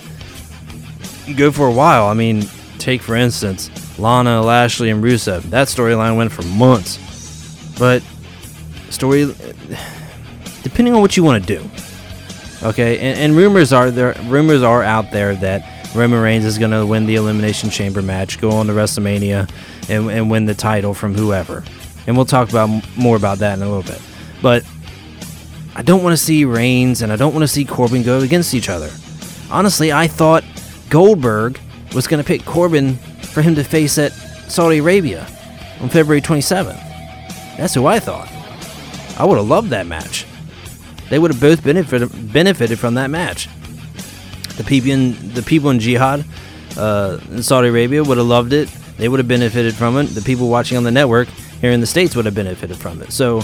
go 1.36 1.51
for 1.51 1.68
a 1.68 1.72
while. 1.72 2.06
I 2.08 2.13
mean, 2.13 2.44
take 2.77 3.01
for 3.01 3.15
instance 3.15 3.70
Lana, 4.00 4.41
Lashley, 4.41 4.89
and 4.89 5.03
Rusev. 5.03 5.44
That 5.50 5.68
storyline 5.68 6.15
went 6.15 6.32
for 6.32 6.44
months. 6.44 6.98
But 7.77 8.01
story, 8.89 9.25
depending 10.63 10.94
on 10.94 11.01
what 11.01 11.18
you 11.18 11.24
want 11.24 11.46
to 11.46 11.58
do. 11.58 11.70
Okay, 12.62 13.00
and, 13.00 13.20
and 13.20 13.36
rumors 13.36 13.72
are 13.72 13.89
there. 13.89 14.13
Rumors 14.25 14.63
are 14.63 14.84
out 14.84 15.12
there 15.12 15.36
that 15.36 15.96
Roman 15.96 16.22
Reigns 16.22 16.46
is 16.46 16.58
going 16.58 16.72
to 16.72 16.86
win 16.86 17.06
the 17.06 17.16
Elimination 17.16 17.70
Chamber 17.70 18.01
match, 18.01 18.39
go 18.39 18.51
on 18.51 18.68
to 18.68 18.74
WrestleMania, 18.74 19.50
and, 19.89 20.10
and 20.12 20.30
win 20.30 20.46
the 20.46 20.54
title 20.54 20.94
from 20.94 21.16
whoever. 21.16 21.63
And 22.06 22.16
we'll 22.16 22.25
talk 22.25 22.50
about 22.50 22.70
more 22.98 23.16
about 23.16 23.39
that 23.39 23.58
in 23.58 23.63
a 23.63 23.68
little 23.68 23.84
bit. 23.84 24.01
But 24.42 24.66
I 25.75 25.82
don't 25.82 26.04
want 26.04 26.13
to 26.13 26.24
see 26.24 26.46
Reigns 26.46 27.01
and 27.01 27.12
I 27.12 27.16
don't 27.16 27.34
want 27.34 27.44
to 27.44 27.48
see 27.48 27.66
Corbin 27.66 28.04
go 28.04 28.20
against 28.20 28.54
each 28.54 28.70
other. 28.70 28.89
Honestly, 29.50 29.92
I 29.92 30.08
thought 30.08 30.44
Goldberg 30.89 31.60
was 31.96 32.08
going 32.08 32.22
to 32.22 32.28
pick 32.28 32.46
Corbin 32.46 32.96
for 32.96 33.42
him 33.42 33.56
to 33.56 33.63
face 33.63 33.98
at 33.98 34.12
Saudi 34.12 34.80
Arabia 34.80 35.28
on 35.82 35.89
February 35.89 36.22
27th. 36.22 36.75
That's 37.58 37.74
who 37.74 37.86
I 37.86 38.00
thought. 38.00 38.28
I 39.18 39.25
would 39.25 39.38
have 39.38 39.48
loved 39.48 39.70
that 39.70 39.88
match. 39.88 40.25
They 41.10 41.20
would 41.20 41.32
have 41.32 41.42
both 41.42 41.63
benefited 41.63 42.32
benefited 42.32 42.80
from 42.80 42.96
that 42.96 43.10
match. 43.10 43.50
The 44.58 44.63
people 44.63 44.92
in 44.92 45.34
the 45.34 45.42
people 45.42 45.70
in 45.70 45.80
Jihad, 45.80 46.25
uh, 46.78 47.20
in 47.32 47.44
Saudi 47.44 47.70
Arabia, 47.70 48.04
would 48.04 48.18
have 48.18 48.28
loved 48.28 48.54
it. 48.54 48.70
They 48.98 49.08
would 49.08 49.20
have 49.20 49.28
benefited 49.28 49.74
from 49.75 49.98
it. 49.98 50.06
The 50.06 50.22
people 50.22 50.50
watching 50.50 50.78
on 50.78 50.84
the 50.84 50.92
network 50.92 51.28
here 51.62 51.72
in 51.72 51.80
the 51.80 51.88
states 51.88 52.16
would 52.16 52.25
have 52.25 52.36
benefited 52.36 52.78
from 52.78 53.01
it. 53.01 53.12
So 53.12 53.42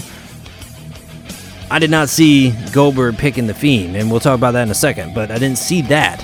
I 1.70 1.78
did 1.78 1.90
not 1.90 2.08
see 2.08 2.52
Goldberg 2.72 3.18
picking 3.18 3.46
the 3.46 3.54
Fiend, 3.54 3.96
and 3.96 4.10
we'll 4.10 4.20
talk 4.20 4.36
about 4.38 4.52
that 4.52 4.62
in 4.62 4.70
a 4.70 4.74
second. 4.74 5.14
But 5.14 5.30
I 5.30 5.38
didn't 5.38 5.58
see 5.58 5.82
that. 5.82 6.22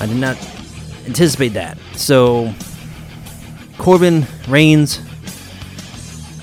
I 0.00 0.06
did 0.06 0.16
not 0.16 0.36
anticipate 1.06 1.50
that. 1.50 1.78
So 1.96 2.52
Corbin 3.78 4.26
Reigns. 4.48 5.00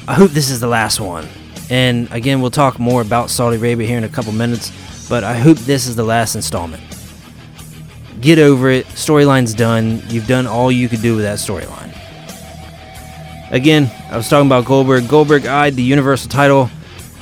I 0.08 0.16
hope 0.16 0.32
this 0.32 0.50
is 0.50 0.60
the 0.60 0.68
last 0.68 1.00
one. 1.00 1.28
And 1.70 2.12
again, 2.12 2.42
we'll 2.42 2.52
talk 2.52 2.80
more 2.80 3.02
about 3.02 3.30
Saudi 3.30 3.58
Arabia 3.58 3.88
here 3.88 3.98
in 3.98 4.04
a 4.04 4.10
couple 4.10 4.32
minutes, 4.32 4.72
but 5.08 5.24
I 5.24 5.36
hope 5.36 5.58
this 5.58 5.88
is 5.88 5.96
the 5.96 6.04
last 6.04 6.36
installment. 6.36 6.84
Get 8.22 8.40
over 8.40 8.70
it. 8.70 8.86
Storyline's 8.88 9.54
done. 9.54 10.02
You've 10.08 10.28
done 10.28 10.48
all 10.48 10.72
you 10.72 10.90
could 10.90 11.02
do 11.02 11.16
with 11.16 11.24
that 11.24 11.38
storyline. 11.38 11.96
Again, 13.52 13.90
I 14.12 14.18
was 14.18 14.30
talking 14.30 14.48
about 14.48 14.66
Goldberg. 14.66 15.08
Goldberg 15.08 15.46
eyed 15.46 15.76
the 15.76 15.84
Universal 15.84 16.30
title 16.30 16.70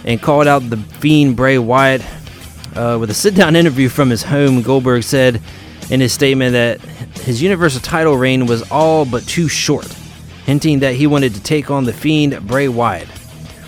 and 0.03 0.21
called 0.21 0.47
out 0.47 0.69
the 0.69 0.77
Fiend 0.77 1.35
Bray 1.35 1.57
Wyatt. 1.57 2.01
Uh, 2.75 2.97
with 2.99 3.09
a 3.09 3.13
sit 3.13 3.35
down 3.35 3.55
interview 3.57 3.89
from 3.89 4.09
his 4.09 4.23
home, 4.23 4.61
Goldberg 4.61 5.03
said 5.03 5.41
in 5.89 5.99
his 5.99 6.13
statement 6.13 6.53
that 6.53 6.81
his 7.21 7.41
Universal 7.41 7.81
title 7.81 8.17
reign 8.17 8.45
was 8.45 8.69
all 8.71 9.05
but 9.05 9.25
too 9.27 9.47
short, 9.47 9.87
hinting 10.45 10.79
that 10.79 10.95
he 10.95 11.07
wanted 11.07 11.33
to 11.35 11.41
take 11.41 11.69
on 11.69 11.85
the 11.85 11.93
Fiend 11.93 12.45
Bray 12.47 12.67
Wyatt. 12.67 13.07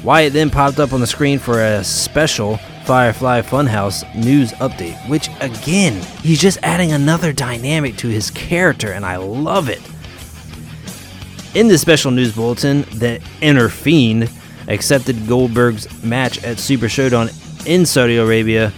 Wyatt 0.03 0.33
then 0.33 0.49
popped 0.49 0.79
up 0.79 0.93
on 0.93 1.01
the 1.01 1.07
screen 1.07 1.39
for 1.39 1.61
a 1.61 1.83
special 1.83 2.57
Firefly 2.85 3.41
Funhouse 3.41 4.03
news 4.15 4.51
update, 4.53 4.97
which 5.09 5.29
again, 5.41 6.01
he's 6.21 6.39
just 6.39 6.57
adding 6.63 6.91
another 6.91 7.33
dynamic 7.33 7.97
to 7.97 8.07
his 8.07 8.31
character, 8.31 8.93
and 8.93 9.05
I 9.05 9.17
love 9.17 9.69
it. 9.69 9.81
In 11.53 11.67
this 11.67 11.81
special 11.81 12.11
news 12.11 12.33
bulletin, 12.33 12.81
the 12.93 13.21
Inner 13.41 13.69
Fiend 13.69 14.29
accepted 14.67 15.27
Goldberg's 15.27 16.03
match 16.03 16.43
at 16.43 16.59
Super 16.59 16.87
Showdown 16.87 17.29
in 17.65 17.85
Saudi 17.85 18.17
Arabia 18.17 18.71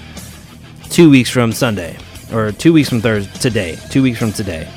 two 0.89 1.09
weeks 1.09 1.29
from 1.29 1.51
Sunday, 1.51 1.97
or 2.33 2.51
two 2.51 2.73
weeks 2.73 2.89
from 2.89 2.99
Thursday, 2.99 3.31
today, 3.39 3.79
two 3.89 4.01
weeks 4.01 4.17
from 4.17 4.33
today. 4.33 4.67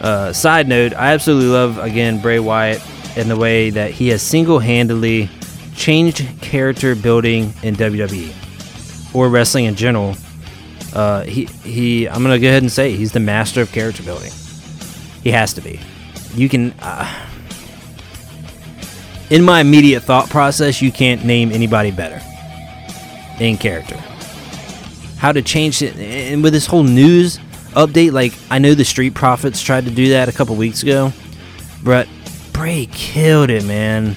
Uh, 0.00 0.32
side 0.32 0.68
note, 0.68 0.94
I 0.94 1.12
absolutely 1.12 1.48
love, 1.48 1.78
again, 1.78 2.20
Bray 2.20 2.38
Wyatt 2.38 2.82
and 3.16 3.30
the 3.30 3.36
way 3.36 3.70
that 3.70 3.90
he 3.90 4.08
has 4.08 4.22
single 4.22 4.58
handedly 4.58 5.30
changed 5.74 6.26
character 6.40 6.94
building 6.94 7.52
in 7.62 7.76
WWE 7.76 9.14
or 9.14 9.28
wrestling 9.28 9.66
in 9.66 9.74
general. 9.74 10.16
Uh, 10.94 11.22
he 11.22 11.46
he. 11.46 12.08
I'm 12.08 12.22
gonna 12.22 12.38
go 12.38 12.48
ahead 12.48 12.62
and 12.62 12.70
say 12.70 12.94
he's 12.94 13.12
the 13.12 13.20
master 13.20 13.62
of 13.62 13.72
character 13.72 14.02
building. 14.02 14.32
He 15.22 15.30
has 15.30 15.54
to 15.54 15.60
be. 15.60 15.80
You 16.34 16.48
can. 16.48 16.72
Uh, 16.80 17.28
in 19.30 19.42
my 19.42 19.60
immediate 19.60 20.02
thought 20.02 20.28
process, 20.28 20.82
you 20.82 20.92
can't 20.92 21.24
name 21.24 21.52
anybody 21.52 21.90
better 21.90 22.20
in 23.40 23.56
character. 23.56 23.96
How 25.16 25.32
to 25.32 25.40
change 25.40 25.80
it, 25.80 25.96
and 25.96 26.42
with 26.42 26.52
this 26.52 26.66
whole 26.66 26.82
news 26.82 27.38
update, 27.70 28.12
like 28.12 28.34
I 28.50 28.58
know 28.58 28.74
the 28.74 28.84
Street 28.84 29.14
Profits 29.14 29.62
tried 29.62 29.86
to 29.86 29.90
do 29.90 30.10
that 30.10 30.28
a 30.28 30.32
couple 30.32 30.56
weeks 30.56 30.82
ago, 30.82 31.12
but 31.82 32.06
Bray 32.52 32.86
killed 32.92 33.48
it, 33.48 33.64
man. 33.64 34.16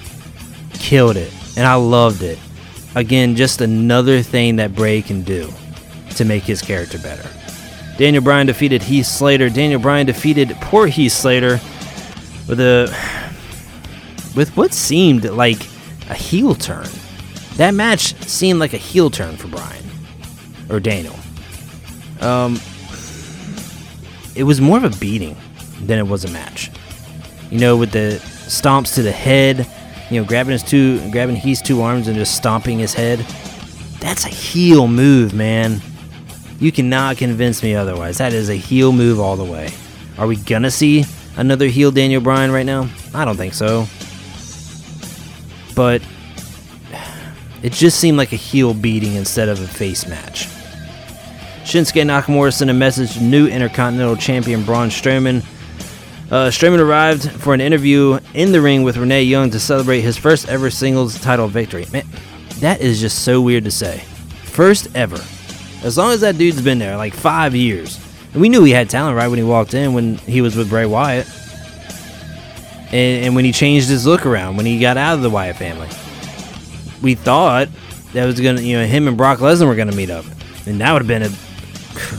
Killed 0.73 1.15
it 1.15 1.31
and 1.55 1.65
I 1.65 1.75
loved 1.75 2.21
it. 2.21 2.39
Again, 2.95 3.35
just 3.35 3.61
another 3.61 4.21
thing 4.21 4.55
that 4.57 4.73
Bray 4.73 5.01
can 5.01 5.21
do 5.21 5.49
to 6.15 6.25
make 6.25 6.43
his 6.43 6.61
character 6.61 6.97
better. 6.97 7.27
Daniel 7.97 8.23
Bryan 8.23 8.47
defeated 8.47 8.83
Heath 8.83 9.05
Slater. 9.05 9.49
Daniel 9.49 9.79
Bryan 9.79 10.05
defeated 10.05 10.55
poor 10.61 10.87
Heath 10.87 11.13
Slater 11.13 11.59
with 12.47 12.59
a 12.59 12.93
with 14.35 14.55
what 14.57 14.73
seemed 14.73 15.23
like 15.23 15.61
a 16.09 16.13
heel 16.13 16.55
turn. 16.55 16.87
That 17.55 17.73
match 17.73 18.15
seemed 18.23 18.59
like 18.59 18.73
a 18.73 18.77
heel 18.77 19.09
turn 19.09 19.37
for 19.37 19.47
Bryan 19.47 19.85
or 20.69 20.79
Daniel. 20.79 21.15
Um, 22.19 22.59
it 24.35 24.43
was 24.43 24.59
more 24.59 24.77
of 24.77 24.83
a 24.83 24.97
beating 24.97 25.37
than 25.81 25.99
it 25.99 26.07
was 26.07 26.25
a 26.25 26.31
match. 26.31 26.69
You 27.49 27.59
know, 27.59 27.77
with 27.77 27.91
the 27.91 28.19
stomps 28.47 28.95
to 28.95 29.01
the 29.01 29.11
head, 29.11 29.67
you 30.09 30.21
know, 30.21 30.27
grabbing 30.27 30.51
his 30.51 30.63
two, 30.63 31.09
grabbing 31.11 31.35
Heath's 31.35 31.61
two 31.61 31.81
arms 31.81 32.07
and 32.07 32.15
just 32.15 32.35
stomping 32.35 32.79
his 32.79 32.93
head. 32.93 33.19
That's 33.99 34.25
a 34.25 34.29
heel 34.29 34.87
move, 34.87 35.33
man. 35.33 35.81
You 36.59 36.71
cannot 36.71 37.17
convince 37.17 37.63
me 37.63 37.75
otherwise. 37.75 38.19
That 38.19 38.33
is 38.33 38.49
a 38.49 38.55
heel 38.55 38.91
move 38.91 39.19
all 39.19 39.35
the 39.35 39.43
way. 39.43 39.71
Are 40.17 40.27
we 40.27 40.35
gonna 40.35 40.71
see 40.71 41.05
another 41.35 41.67
heel 41.67 41.91
Daniel 41.91 42.21
Bryan 42.21 42.51
right 42.51 42.65
now? 42.65 42.89
I 43.13 43.25
don't 43.25 43.35
think 43.35 43.53
so. 43.53 43.87
But 45.75 46.01
it 47.63 47.73
just 47.73 47.99
seemed 47.99 48.17
like 48.17 48.31
a 48.31 48.37
heel 48.37 48.73
beating 48.73 49.15
instead 49.15 49.49
of 49.49 49.59
a 49.59 49.67
face 49.67 50.07
match. 50.07 50.47
Shinsuke 51.65 52.03
Nakamura 52.03 52.53
sent 52.53 52.69
a 52.69 52.73
message 52.73 53.13
to 53.13 53.23
new 53.23 53.47
Intercontinental 53.47 54.15
Champion 54.15 54.63
Braun 54.63 54.89
Strowman 54.89 55.43
uh, 56.31 56.49
Strowman 56.49 56.79
arrived 56.79 57.29
for 57.31 57.53
an 57.53 57.61
interview 57.61 58.19
in 58.33 58.51
the 58.51 58.59
ring 58.59 58.81
with 58.81 58.97
Renee 58.97 59.23
Young 59.23 59.51
to 59.51 59.59
celebrate 59.59 60.01
his 60.01 60.17
first 60.17 60.49
ever 60.49 60.71
singles 60.71 61.19
title 61.19 61.47
victory. 61.47 61.85
Man, 61.91 62.05
that 62.59 62.81
is 62.81 62.99
just 62.99 63.23
so 63.23 63.41
weird 63.41 63.65
to 63.65 63.71
say. 63.71 63.99
First 64.43 64.87
ever. 64.95 65.19
As 65.83 65.97
long 65.97 66.11
as 66.13 66.21
that 66.21 66.37
dude's 66.37 66.61
been 66.61 66.79
there, 66.79 66.97
like 66.97 67.13
five 67.13 67.53
years. 67.55 67.99
And 68.33 68.41
we 68.41 68.49
knew 68.49 68.63
he 68.63 68.71
had 68.71 68.89
talent 68.89 69.15
right 69.15 69.27
when 69.27 69.37
he 69.37 69.43
walked 69.43 69.75
in 69.75 69.93
when 69.93 70.15
he 70.17 70.41
was 70.41 70.55
with 70.55 70.69
Bray 70.69 70.85
Wyatt. 70.85 71.27
And, 72.87 73.25
and 73.25 73.35
when 73.35 73.45
he 73.45 73.51
changed 73.51 73.87
his 73.87 74.07
look 74.07 74.25
around, 74.25 74.57
when 74.57 74.65
he 74.65 74.79
got 74.79 74.97
out 74.97 75.15
of 75.15 75.21
the 75.21 75.29
Wyatt 75.29 75.57
family. 75.57 75.89
We 77.03 77.13
thought 77.13 77.69
that 78.13 78.25
was 78.25 78.39
going 78.39 78.55
to, 78.55 78.63
you 78.63 78.79
know, 78.79 78.85
him 78.85 79.07
and 79.07 79.15
Brock 79.15 79.39
Lesnar 79.39 79.67
were 79.67 79.75
going 79.75 79.91
to 79.91 79.95
meet 79.95 80.09
up. 80.09 80.25
And 80.65 80.81
that 80.81 80.91
would 80.91 81.03
have 81.03 81.07
been 81.07 81.21
a 81.21 81.29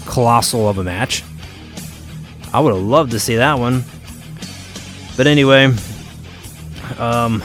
colossal 0.08 0.68
of 0.68 0.78
a 0.78 0.84
match. 0.84 1.24
I 2.52 2.60
would 2.60 2.72
have 2.72 2.82
loved 2.82 3.10
to 3.10 3.20
see 3.20 3.36
that 3.36 3.58
one. 3.58 3.84
But 5.16 5.26
anyway, 5.26 5.64
um, 6.98 7.42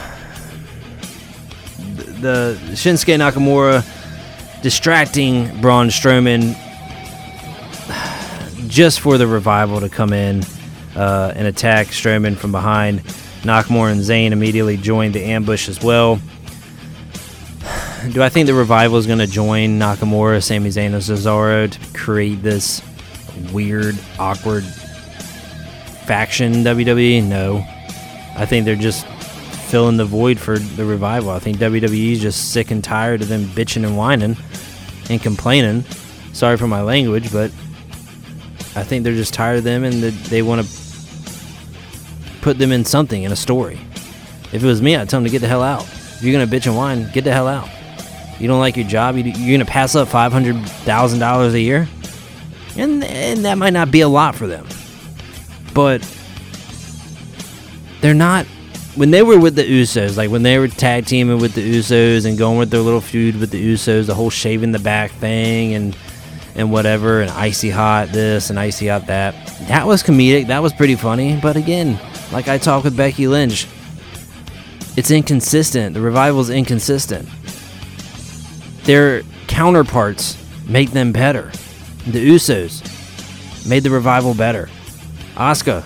the 2.20 2.58
Shinsuke 2.72 3.16
Nakamura 3.16 3.82
distracting 4.62 5.60
Braun 5.60 5.88
Strowman 5.88 6.56
just 8.68 9.00
for 9.00 9.18
the 9.18 9.26
revival 9.26 9.80
to 9.80 9.88
come 9.88 10.12
in 10.12 10.42
uh, 10.94 11.32
and 11.34 11.46
attack 11.46 11.88
Strowman 11.88 12.36
from 12.36 12.52
behind. 12.52 13.00
Nakamura 13.42 13.90
and 13.90 14.00
Zayn 14.00 14.32
immediately 14.32 14.76
joined 14.76 15.14
the 15.14 15.24
ambush 15.24 15.68
as 15.68 15.82
well. 15.82 16.20
Do 18.12 18.22
I 18.22 18.28
think 18.28 18.46
the 18.46 18.54
revival 18.54 18.98
is 18.98 19.06
going 19.06 19.18
to 19.18 19.26
join 19.26 19.78
Nakamura, 19.78 20.42
Sami 20.42 20.70
Zayn, 20.70 20.86
and 20.86 20.96
Cesaro 20.96 21.70
to 21.70 21.98
create 21.98 22.42
this 22.42 22.82
weird, 23.52 23.98
awkward 24.18 24.64
faction 26.06 26.64
WWE? 26.64 27.22
No. 27.22 27.64
I 28.36 28.46
think 28.46 28.64
they're 28.64 28.76
just 28.76 29.06
filling 29.72 29.96
the 29.96 30.04
void 30.04 30.38
for 30.38 30.58
the 30.58 30.84
revival. 30.84 31.30
I 31.30 31.38
think 31.38 31.58
WWE 31.58 32.12
is 32.12 32.20
just 32.20 32.52
sick 32.52 32.70
and 32.70 32.82
tired 32.84 33.22
of 33.22 33.28
them 33.28 33.44
bitching 33.44 33.86
and 33.86 33.96
whining 33.96 34.36
and 35.08 35.22
complaining. 35.22 35.84
Sorry 36.32 36.56
for 36.56 36.66
my 36.66 36.82
language, 36.82 37.32
but 37.32 37.50
I 38.74 38.82
think 38.82 39.04
they're 39.04 39.14
just 39.14 39.34
tired 39.34 39.58
of 39.58 39.64
them 39.64 39.84
and 39.84 40.02
they 40.02 40.42
want 40.42 40.66
to 40.66 40.82
put 42.40 42.58
them 42.58 42.72
in 42.72 42.84
something, 42.84 43.22
in 43.22 43.32
a 43.32 43.36
story. 43.36 43.80
If 44.52 44.62
it 44.62 44.66
was 44.66 44.82
me, 44.82 44.96
I'd 44.96 45.08
tell 45.08 45.20
them 45.20 45.24
to 45.24 45.30
get 45.30 45.40
the 45.40 45.48
hell 45.48 45.62
out. 45.62 45.84
If 45.84 46.22
you're 46.22 46.32
going 46.32 46.48
to 46.48 46.56
bitch 46.56 46.66
and 46.66 46.76
whine, 46.76 47.10
get 47.12 47.24
the 47.24 47.32
hell 47.32 47.48
out. 47.48 47.68
You 48.38 48.48
don't 48.48 48.60
like 48.60 48.76
your 48.76 48.86
job, 48.86 49.16
you're 49.16 49.32
going 49.32 49.60
to 49.60 49.64
pass 49.64 49.94
up 49.94 50.08
$500,000 50.08 51.52
a 51.52 51.60
year? 51.60 51.88
And, 52.76 53.04
and 53.04 53.44
that 53.44 53.56
might 53.56 53.72
not 53.72 53.90
be 53.90 54.00
a 54.00 54.08
lot 54.08 54.34
for 54.34 54.46
them. 54.46 54.66
But 55.74 56.06
they're 58.00 58.14
not 58.14 58.46
when 58.94 59.10
they 59.10 59.22
were 59.22 59.38
with 59.38 59.56
the 59.56 59.64
Usos, 59.64 60.16
like 60.16 60.30
when 60.30 60.42
they 60.42 60.58
were 60.58 60.68
tag 60.68 61.06
teaming 61.06 61.38
with 61.38 61.54
the 61.54 61.78
Usos 61.78 62.26
and 62.26 62.36
going 62.36 62.58
with 62.58 62.70
their 62.70 62.80
little 62.80 63.00
feud 63.00 63.36
with 63.36 63.50
the 63.50 63.72
Usos, 63.72 64.06
the 64.06 64.14
whole 64.14 64.28
shaving 64.28 64.72
the 64.72 64.78
back 64.78 65.10
thing 65.12 65.74
and 65.74 65.96
and 66.54 66.70
whatever, 66.70 67.22
and 67.22 67.30
icy 67.30 67.70
hot 67.70 68.08
this 68.08 68.50
and 68.50 68.58
icy 68.60 68.88
hot 68.88 69.06
that. 69.06 69.34
That 69.68 69.86
was 69.86 70.02
comedic. 70.02 70.48
That 70.48 70.62
was 70.62 70.72
pretty 70.74 70.96
funny. 70.96 71.38
But 71.40 71.56
again, 71.56 71.98
like 72.30 72.48
I 72.48 72.58
talked 72.58 72.84
with 72.84 72.96
Becky 72.96 73.26
Lynch, 73.26 73.66
it's 74.96 75.10
inconsistent. 75.10 75.94
The 75.94 76.02
revival's 76.02 76.50
inconsistent. 76.50 77.28
Their 78.84 79.22
counterparts 79.46 80.36
make 80.68 80.90
them 80.90 81.12
better. 81.12 81.50
The 82.06 82.28
Usos 82.28 82.82
made 83.66 83.84
the 83.84 83.90
revival 83.90 84.34
better. 84.34 84.68
Asuka 85.34 85.84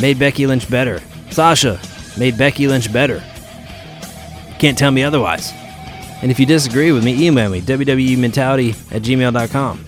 made 0.00 0.18
Becky 0.18 0.46
Lynch 0.46 0.68
better. 0.68 1.00
Sasha 1.30 1.80
made 2.18 2.36
Becky 2.36 2.66
Lynch 2.68 2.92
better. 2.92 3.22
Can't 4.58 4.76
tell 4.76 4.90
me 4.90 5.02
otherwise. 5.02 5.52
And 6.22 6.30
if 6.30 6.38
you 6.38 6.46
disagree 6.46 6.92
with 6.92 7.04
me, 7.04 7.26
email 7.26 7.50
me, 7.50 7.60
WWE 7.60 8.16
Mentality 8.18 8.70
at 8.90 9.02
gmail.com. 9.02 9.84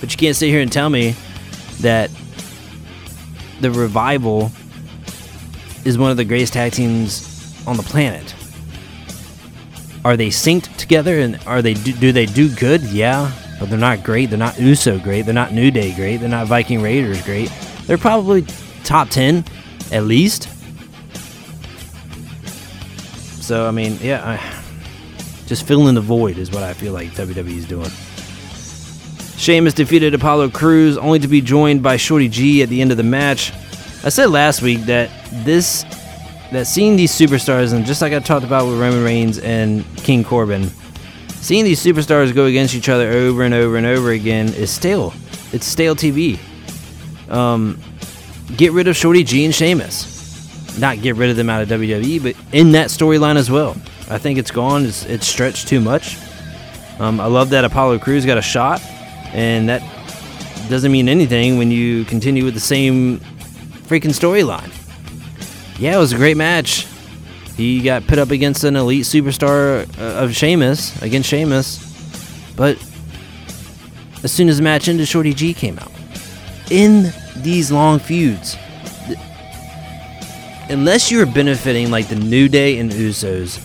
But 0.00 0.12
you 0.12 0.16
can't 0.16 0.36
sit 0.36 0.48
here 0.48 0.60
and 0.60 0.70
tell 0.70 0.88
me 0.90 1.16
that 1.80 2.10
the 3.60 3.70
Revival 3.70 4.52
is 5.84 5.98
one 5.98 6.10
of 6.10 6.16
the 6.16 6.24
greatest 6.24 6.52
tag 6.52 6.72
teams 6.72 7.62
on 7.66 7.76
the 7.76 7.82
planet. 7.82 8.34
Are 10.04 10.16
they 10.16 10.28
synced 10.28 10.76
together 10.76 11.18
and 11.18 11.40
are 11.46 11.62
they 11.62 11.74
do, 11.74 11.92
do 11.92 12.12
they 12.12 12.26
do 12.26 12.54
good? 12.54 12.82
Yeah, 12.82 13.32
but 13.58 13.70
they're 13.70 13.78
not 13.78 14.02
great. 14.02 14.30
They're 14.30 14.38
not 14.38 14.58
Uso 14.58 14.98
great. 14.98 15.22
They're 15.22 15.34
not 15.34 15.52
New 15.52 15.70
Day 15.70 15.94
great. 15.94 16.18
They're 16.18 16.28
not 16.28 16.46
Viking 16.46 16.82
Raiders 16.82 17.22
great. 17.22 17.50
They're 17.86 17.98
probably 17.98 18.44
top 18.84 19.10
10 19.10 19.44
at 19.92 20.04
least. 20.04 20.48
So, 23.42 23.66
I 23.66 23.70
mean, 23.70 23.98
yeah, 24.00 24.22
I, 24.24 24.64
just 25.46 25.66
filling 25.66 25.94
the 25.94 26.00
void 26.00 26.36
is 26.36 26.50
what 26.50 26.62
I 26.62 26.74
feel 26.74 26.92
like 26.92 27.08
WWE 27.12 27.56
is 27.56 27.66
doing. 27.66 27.90
Sheamus 29.38 29.72
defeated 29.72 30.14
Apollo 30.14 30.50
Crews 30.50 30.98
only 30.98 31.18
to 31.20 31.28
be 31.28 31.40
joined 31.40 31.82
by 31.82 31.96
Shorty 31.96 32.28
G 32.28 32.62
at 32.62 32.68
the 32.68 32.82
end 32.82 32.90
of 32.90 32.96
the 32.96 33.04
match. 33.04 33.52
I 34.04 34.10
said 34.10 34.30
last 34.30 34.62
week 34.62 34.80
that 34.82 35.10
this 35.44 35.84
that 36.52 36.66
seeing 36.66 36.96
these 36.96 37.12
superstars 37.12 37.72
and 37.72 37.84
just 37.84 38.02
like 38.02 38.12
I 38.12 38.18
talked 38.20 38.44
about 38.44 38.66
with 38.66 38.80
Roman 38.80 39.04
Reigns 39.04 39.38
and 39.38 39.84
King 39.98 40.24
Corbin, 40.24 40.70
seeing 41.40 41.64
these 41.64 41.82
superstars 41.84 42.34
go 42.34 42.46
against 42.46 42.74
each 42.74 42.88
other 42.88 43.08
over 43.08 43.42
and 43.42 43.54
over 43.54 43.76
and 43.76 43.86
over 43.86 44.10
again 44.10 44.48
is 44.54 44.70
stale. 44.70 45.12
It's 45.52 45.66
stale 45.66 45.94
TV. 45.96 46.38
Um, 47.30 47.80
get 48.56 48.72
rid 48.72 48.88
of 48.88 48.96
Shorty 48.96 49.24
G 49.24 49.44
and 49.44 49.54
Sheamus. 49.54 50.78
Not 50.78 51.00
get 51.02 51.16
rid 51.16 51.30
of 51.30 51.36
them 51.36 51.50
out 51.50 51.62
of 51.62 51.68
WWE, 51.68 52.22
but 52.22 52.36
in 52.52 52.72
that 52.72 52.88
storyline 52.88 53.36
as 53.36 53.50
well. 53.50 53.76
I 54.10 54.18
think 54.18 54.38
it's 54.38 54.50
gone. 54.50 54.86
It's, 54.86 55.04
it's 55.04 55.26
stretched 55.26 55.68
too 55.68 55.80
much. 55.80 56.16
Um, 56.98 57.20
I 57.20 57.26
love 57.26 57.50
that 57.50 57.64
Apollo 57.64 58.00
Crews 58.00 58.26
got 58.26 58.38
a 58.38 58.42
shot, 58.42 58.82
and 59.32 59.68
that 59.68 59.82
doesn't 60.68 60.90
mean 60.90 61.08
anything 61.08 61.58
when 61.58 61.70
you 61.70 62.04
continue 62.04 62.44
with 62.44 62.54
the 62.54 62.60
same 62.60 63.20
freaking 63.86 64.12
storyline. 64.12 64.72
Yeah, 65.78 65.96
it 65.96 65.98
was 65.98 66.12
a 66.12 66.16
great 66.16 66.36
match. 66.36 66.87
He 67.58 67.82
got 67.82 68.06
put 68.06 68.20
up 68.20 68.30
against 68.30 68.62
an 68.62 68.76
elite 68.76 69.02
superstar 69.02 69.84
uh, 69.98 70.22
of 70.22 70.32
Sheamus, 70.32 71.02
against 71.02 71.28
Sheamus, 71.28 72.52
but 72.54 72.76
as 74.22 74.30
soon 74.30 74.48
as 74.48 74.58
the 74.58 74.62
match 74.62 74.86
ended, 74.86 75.08
Shorty 75.08 75.34
G 75.34 75.52
came 75.52 75.76
out. 75.76 75.90
In 76.70 77.12
these 77.34 77.72
long 77.72 77.98
feuds, 77.98 78.56
unless 80.70 81.10
you're 81.10 81.26
benefiting 81.26 81.90
like 81.90 82.06
the 82.06 82.14
New 82.14 82.48
Day 82.48 82.78
and 82.78 82.92
Usos 82.92 83.60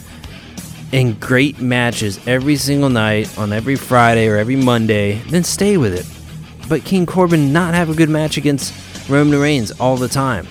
in 0.91 1.13
great 1.19 1.61
matches 1.61 2.19
every 2.27 2.55
single 2.55 2.89
night 2.89 3.37
on 3.37 3.53
every 3.53 3.75
Friday 3.75 4.27
or 4.27 4.37
every 4.37 4.55
Monday, 4.55 5.19
then 5.29 5.43
stay 5.43 5.77
with 5.77 5.93
it. 5.93 6.67
But 6.67 6.83
King 6.83 7.05
Corbin 7.05 7.53
not 7.53 7.75
have 7.75 7.91
a 7.91 7.93
good 7.93 8.09
match 8.09 8.37
against 8.37 8.73
Roman 9.07 9.39
Reigns 9.39 9.69
all 9.79 9.97
the 9.97 10.07
time. 10.07 10.47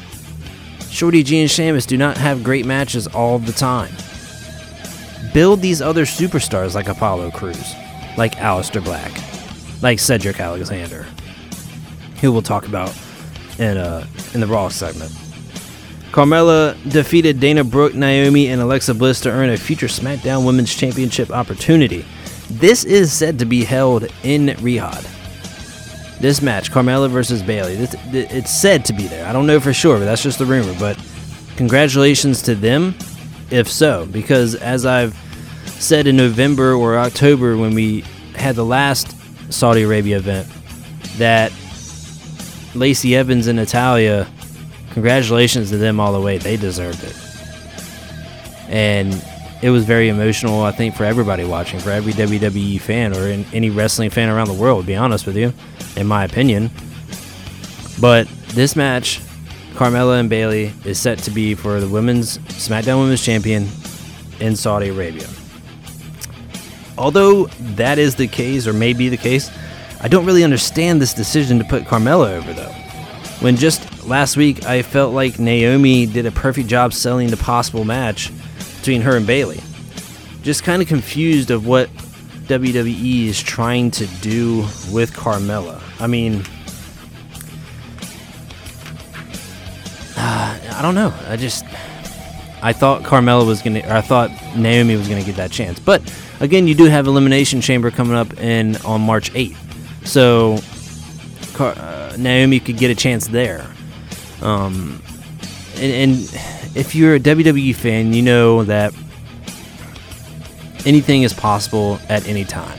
Shorty 0.93 1.23
G 1.23 1.41
and 1.41 1.51
Sheamus 1.51 1.87
do 1.87 1.97
not 1.97 2.19
have 2.19 2.45
great 2.45 2.67
matches 2.67 3.07
all 3.07 3.39
the 3.39 3.53
time. 3.53 3.93
Build 5.33 5.63
these 5.63 5.81
other 5.81 6.05
superstars 6.05 6.75
like 6.75 6.87
Apollo 6.87 7.31
Crews, 7.31 7.75
like 8.19 8.35
Aleister 8.35 8.85
Black, 8.85 9.11
like 9.81 9.99
Cedric 9.99 10.39
Alexander, 10.39 11.07
who 12.21 12.31
we'll 12.31 12.43
talk 12.43 12.69
about 12.69 12.95
in 13.59 13.79
uh 13.79 14.07
in 14.35 14.41
the 14.41 14.47
Raw 14.47 14.69
segment. 14.69 15.11
Carmella 16.11 16.77
defeated 16.91 17.41
Dana 17.41 17.65
Brooke, 17.65 17.95
Naomi, 17.95 18.49
and 18.49 18.61
Alexa 18.61 18.93
Bliss 18.93 19.23
to 19.23 19.31
earn 19.31 19.49
a 19.49 19.57
future 19.57 19.87
SmackDown 19.87 20.45
Women's 20.45 20.75
Championship 20.75 21.31
opportunity. 21.31 22.05
This 22.51 22.85
is 22.85 23.11
said 23.11 23.39
to 23.39 23.47
be 23.47 23.65
held 23.65 24.05
in 24.23 24.49
Riyadh. 24.49 25.22
This 26.23 26.41
match, 26.41 26.71
Carmella 26.71 27.11
versus 27.11 27.43
Bayley. 27.43 27.75
this, 27.75 27.97
it's 28.13 28.51
said 28.53 28.85
to 28.85 28.93
be 28.93 29.09
there. 29.09 29.27
I 29.27 29.33
don't 29.33 29.45
know 29.45 29.59
for 29.59 29.73
sure, 29.73 29.99
but 29.99 30.05
that's 30.05 30.23
just 30.23 30.39
the 30.39 30.47
rumor. 30.47 30.73
But 30.79 30.97
congratulations 31.57 32.43
to 32.43 32.55
them, 32.55 32.95
if 33.51 33.69
so, 33.69 34.07
because 34.07 34.55
as 34.55 34.87
I've 34.87 35.17
said 35.67 36.07
in 36.07 36.17
November 36.17 36.75
or 36.75 36.97
October 36.97 37.57
when 37.57 37.75
we 37.75 38.03
had 38.37 38.55
the 38.55 38.65
last 38.65 39.17
Saudi 39.53 39.83
Arabia 39.83 40.19
event, 40.19 40.47
that 41.17 41.51
Lacey 42.77 43.17
Evans 43.17 43.49
and 43.49 43.57
Natalya 43.57 44.29
congratulations 44.93 45.71
to 45.71 45.77
them 45.77 45.99
all 45.99 46.13
the 46.13 46.21
way. 46.21 46.39
They 46.39 46.57
deserved 46.57 47.03
it. 47.03 47.17
And 48.69 49.13
it 49.63 49.71
was 49.71 49.85
very 49.85 50.09
emotional, 50.09 50.63
I 50.63 50.73
think, 50.73 50.97
for 50.97 51.05
everybody 51.05 51.45
watching, 51.45 51.79
for 51.79 51.91
every 51.91 52.13
WWE 52.13 52.81
fan 52.81 53.17
or 53.17 53.29
any 53.53 53.71
wrestling 53.71 54.11
fan 54.11 54.29
around 54.29 54.49
the 54.49 54.55
world, 54.55 54.83
to 54.83 54.87
be 54.89 54.97
honest 54.97 55.25
with 55.25 55.37
you, 55.37 55.55
in 55.97 56.07
my 56.09 56.25
opinion. 56.25 56.71
But 58.01 58.27
this 58.49 58.75
match, 58.75 59.21
Carmella 59.75 60.19
and 60.19 60.29
Bayley, 60.29 60.73
is 60.85 60.99
set 60.99 61.19
to 61.21 61.31
be 61.31 61.55
for 61.55 61.79
the 61.79 61.89
women's 61.89 62.39
SmackDown 62.39 62.99
Women's 63.01 63.25
Champion 63.25 63.69
in 64.41 64.57
Saudi 64.57 64.89
Arabia. 64.89 65.29
Although 66.99 67.47
that 67.77 67.99
is 67.99 68.17
the 68.17 68.27
case, 68.27 68.67
or 68.67 68.73
may 68.73 68.93
be 68.93 69.09
the 69.09 69.17
case, 69.17 69.49
I 70.01 70.09
don't 70.09 70.27
really 70.27 70.43
understand 70.43 71.01
this 71.01 71.15
decision 71.15 71.59
to 71.59 71.65
put 71.65 71.85
Carmella 71.85 72.31
over, 72.31 72.53
though. 72.53 72.73
When 73.39 73.57
just 73.57 74.07
last 74.07 74.37
week 74.37 74.67
I 74.67 74.83
felt 74.83 75.15
like 75.15 75.39
Naomi 75.39 76.07
did 76.07 76.27
a 76.27 76.33
perfect 76.33 76.69
job 76.69 76.93
selling 76.93 77.29
the 77.29 77.37
possible 77.37 77.85
match 77.85 78.33
between 78.83 79.01
her 79.01 79.17
and 79.17 79.25
Bayley. 79.25 79.61
Just 80.43 80.65
kind 80.65 80.83
of 80.83 80.89
confused 80.89 81.53
of 81.53 81.69
what 81.69 81.89
WWE 82.49 83.27
is 83.27 83.41
trying 83.41 83.93
to 83.93 84.07
do 84.21 84.63
with 84.91 85.13
Carmella. 85.13 85.81
I 86.01 86.09
mean, 86.09 86.43
uh, 90.17 90.59
I 90.77 90.83
don't 90.83 90.97
know. 90.97 91.15
I 91.29 91.37
just 91.37 91.65
I 92.61 92.73
thought 92.73 93.03
Carmella 93.03 93.47
was 93.47 93.63
gonna, 93.63 93.83
I 93.87 94.01
thought 94.01 94.31
Naomi 94.57 94.97
was 94.97 95.07
gonna 95.07 95.23
get 95.23 95.37
that 95.37 95.53
chance. 95.53 95.79
But 95.79 96.03
again, 96.41 96.67
you 96.67 96.75
do 96.75 96.87
have 96.87 97.07
Elimination 97.07 97.61
Chamber 97.61 97.93
coming 97.93 98.17
up 98.17 98.37
in 98.41 98.75
on 98.79 99.01
March 99.01 99.33
8th, 99.33 99.57
so 100.05 100.59
Car- 101.55 101.77
uh, 101.79 102.17
Naomi 102.19 102.59
could 102.59 102.79
get 102.79 102.91
a 102.91 102.97
chance 102.97 103.29
there. 103.29 103.65
Um, 104.41 105.01
and, 105.77 106.11
and 106.11 106.19
if 106.75 106.95
you're 106.95 107.15
a 107.15 107.21
WWE 107.21 107.75
fan, 107.75 108.13
you 108.13 108.23
know 108.23 108.65
that 108.65 108.95
anything 110.85 111.23
is 111.23 111.33
possible 111.33 111.99
at 112.09 112.27
any 112.27 112.45
time. 112.45 112.79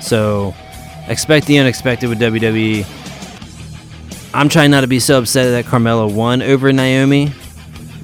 So 0.00 0.54
expect 1.08 1.46
the 1.46 1.58
unexpected 1.58 2.08
with 2.08 2.20
WWE. 2.20 2.86
I'm 4.34 4.48
trying 4.48 4.70
not 4.70 4.82
to 4.82 4.86
be 4.86 5.00
so 5.00 5.18
upset 5.18 5.50
that 5.50 5.70
Carmella 5.70 6.12
won 6.12 6.42
over 6.42 6.72
Naomi, 6.72 7.32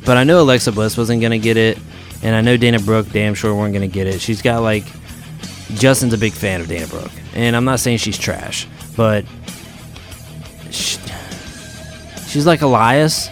but 0.04 0.16
I 0.16 0.24
know 0.24 0.40
Alexa 0.40 0.72
Bliss 0.72 0.96
wasn't 0.96 1.20
going 1.20 1.32
to 1.32 1.38
get 1.38 1.56
it, 1.56 1.78
and 2.22 2.34
I 2.34 2.40
know 2.40 2.56
Dana 2.56 2.78
Brooke 2.78 3.10
damn 3.12 3.34
sure 3.34 3.54
weren't 3.54 3.74
going 3.74 3.88
to 3.88 3.92
get 3.92 4.06
it. 4.06 4.20
She's 4.20 4.42
got 4.42 4.62
like. 4.62 4.84
Justin's 5.74 6.12
a 6.12 6.18
big 6.18 6.34
fan 6.34 6.60
of 6.60 6.68
Dana 6.68 6.87
Brooke, 6.87 7.10
and 7.34 7.56
I'm 7.56 7.64
not 7.64 7.80
saying 7.80 7.98
she's 7.98 8.18
trash, 8.18 8.68
but 8.96 9.24
she, 10.70 10.98
she's 12.28 12.46
like 12.46 12.60
Elias, 12.60 13.28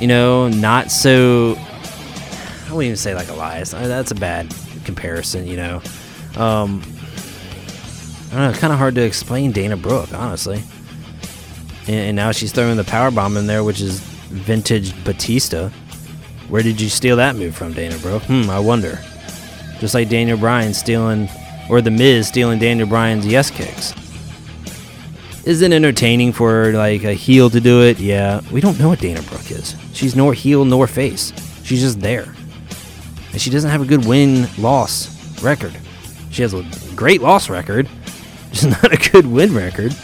you 0.00 0.06
know, 0.06 0.48
not 0.48 0.90
so. 0.90 1.54
I 1.58 2.72
wouldn't 2.72 2.84
even 2.84 2.96
say 2.96 3.14
like 3.14 3.28
Elias. 3.28 3.74
Uh, 3.74 3.86
That's 3.88 4.10
a 4.10 4.14
bad 4.14 4.54
comparison, 4.84 5.46
you 5.46 5.56
know. 5.56 5.82
Um, 6.36 6.82
I 8.28 8.34
don't 8.34 8.40
know. 8.40 8.50
It's 8.50 8.58
Kind 8.60 8.72
of 8.72 8.78
hard 8.78 8.94
to 8.94 9.02
explain 9.02 9.52
Dana 9.52 9.76
Brooke, 9.76 10.12
honestly. 10.14 10.62
And, 11.88 11.96
and 11.96 12.16
now 12.16 12.30
she's 12.32 12.52
throwing 12.52 12.76
the 12.76 12.84
power 12.84 13.10
bomb 13.10 13.36
in 13.36 13.46
there, 13.46 13.64
which 13.64 13.80
is 13.80 13.98
vintage 14.00 14.92
Batista. 15.04 15.68
Where 16.48 16.62
did 16.62 16.80
you 16.80 16.88
steal 16.88 17.16
that 17.16 17.36
move 17.36 17.54
from, 17.56 17.72
Dana 17.72 17.98
Brooke? 17.98 18.22
Hmm, 18.24 18.48
I 18.50 18.58
wonder. 18.60 18.98
Just 19.78 19.94
like 19.94 20.08
Daniel 20.08 20.36
Bryan 20.38 20.74
stealing, 20.74 21.28
or 21.68 21.80
The 21.80 21.90
Miz 21.90 22.28
stealing 22.28 22.58
Daniel 22.58 22.86
Bryan's 22.88 23.26
yes 23.26 23.50
kicks. 23.50 23.94
Is 25.44 25.62
it 25.62 25.72
entertaining 25.72 26.32
for 26.32 26.72
like 26.72 27.02
a 27.02 27.14
heel 27.14 27.48
to 27.50 27.60
do 27.60 27.82
it? 27.82 27.98
Yeah. 27.98 28.42
We 28.52 28.60
don't 28.60 28.78
know 28.78 28.88
what 28.88 28.98
Dana 29.00 29.22
Brooke 29.22 29.50
is. 29.50 29.74
She's 29.92 30.16
nor 30.16 30.34
heel 30.34 30.64
nor 30.64 30.86
face. 30.86 31.32
She's 31.64 31.80
just 31.80 32.00
there. 32.00 32.34
And 33.32 33.40
she 33.40 33.50
doesn't 33.50 33.70
have 33.70 33.82
a 33.82 33.86
good 33.86 34.04
win 34.06 34.48
loss 34.58 35.42
record. 35.42 35.76
She 36.30 36.42
has 36.42 36.54
a 36.54 36.64
great 36.94 37.20
loss 37.20 37.48
record, 37.48 37.88
just 38.52 38.66
not 38.66 38.92
a 38.92 39.10
good 39.10 39.26
win 39.26 39.54
record. 39.54 39.94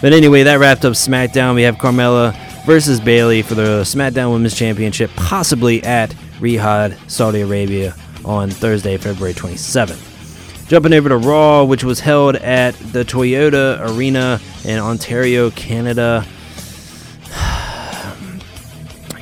But 0.00 0.12
anyway, 0.12 0.44
that 0.44 0.58
wrapped 0.58 0.84
up 0.84 0.94
SmackDown. 0.94 1.54
We 1.54 1.62
have 1.62 1.76
Carmella 1.76 2.34
versus 2.64 3.00
Bayley 3.00 3.42
for 3.42 3.54
the 3.54 3.82
SmackDown 3.82 4.32
Women's 4.32 4.56
Championship, 4.56 5.10
possibly 5.14 5.82
at 5.82 6.10
Riyadh, 6.40 6.96
Saudi 7.10 7.42
Arabia 7.42 7.94
on 8.24 8.50
Thursday, 8.50 8.96
February 8.96 9.34
27th. 9.34 10.06
Jumping 10.68 10.92
over 10.92 11.08
to 11.08 11.16
Raw, 11.16 11.64
which 11.64 11.84
was 11.84 12.00
held 12.00 12.36
at 12.36 12.74
the 12.92 13.04
Toyota 13.04 13.80
Arena 13.90 14.40
in 14.64 14.78
Ontario, 14.78 15.50
Canada. 15.50 16.24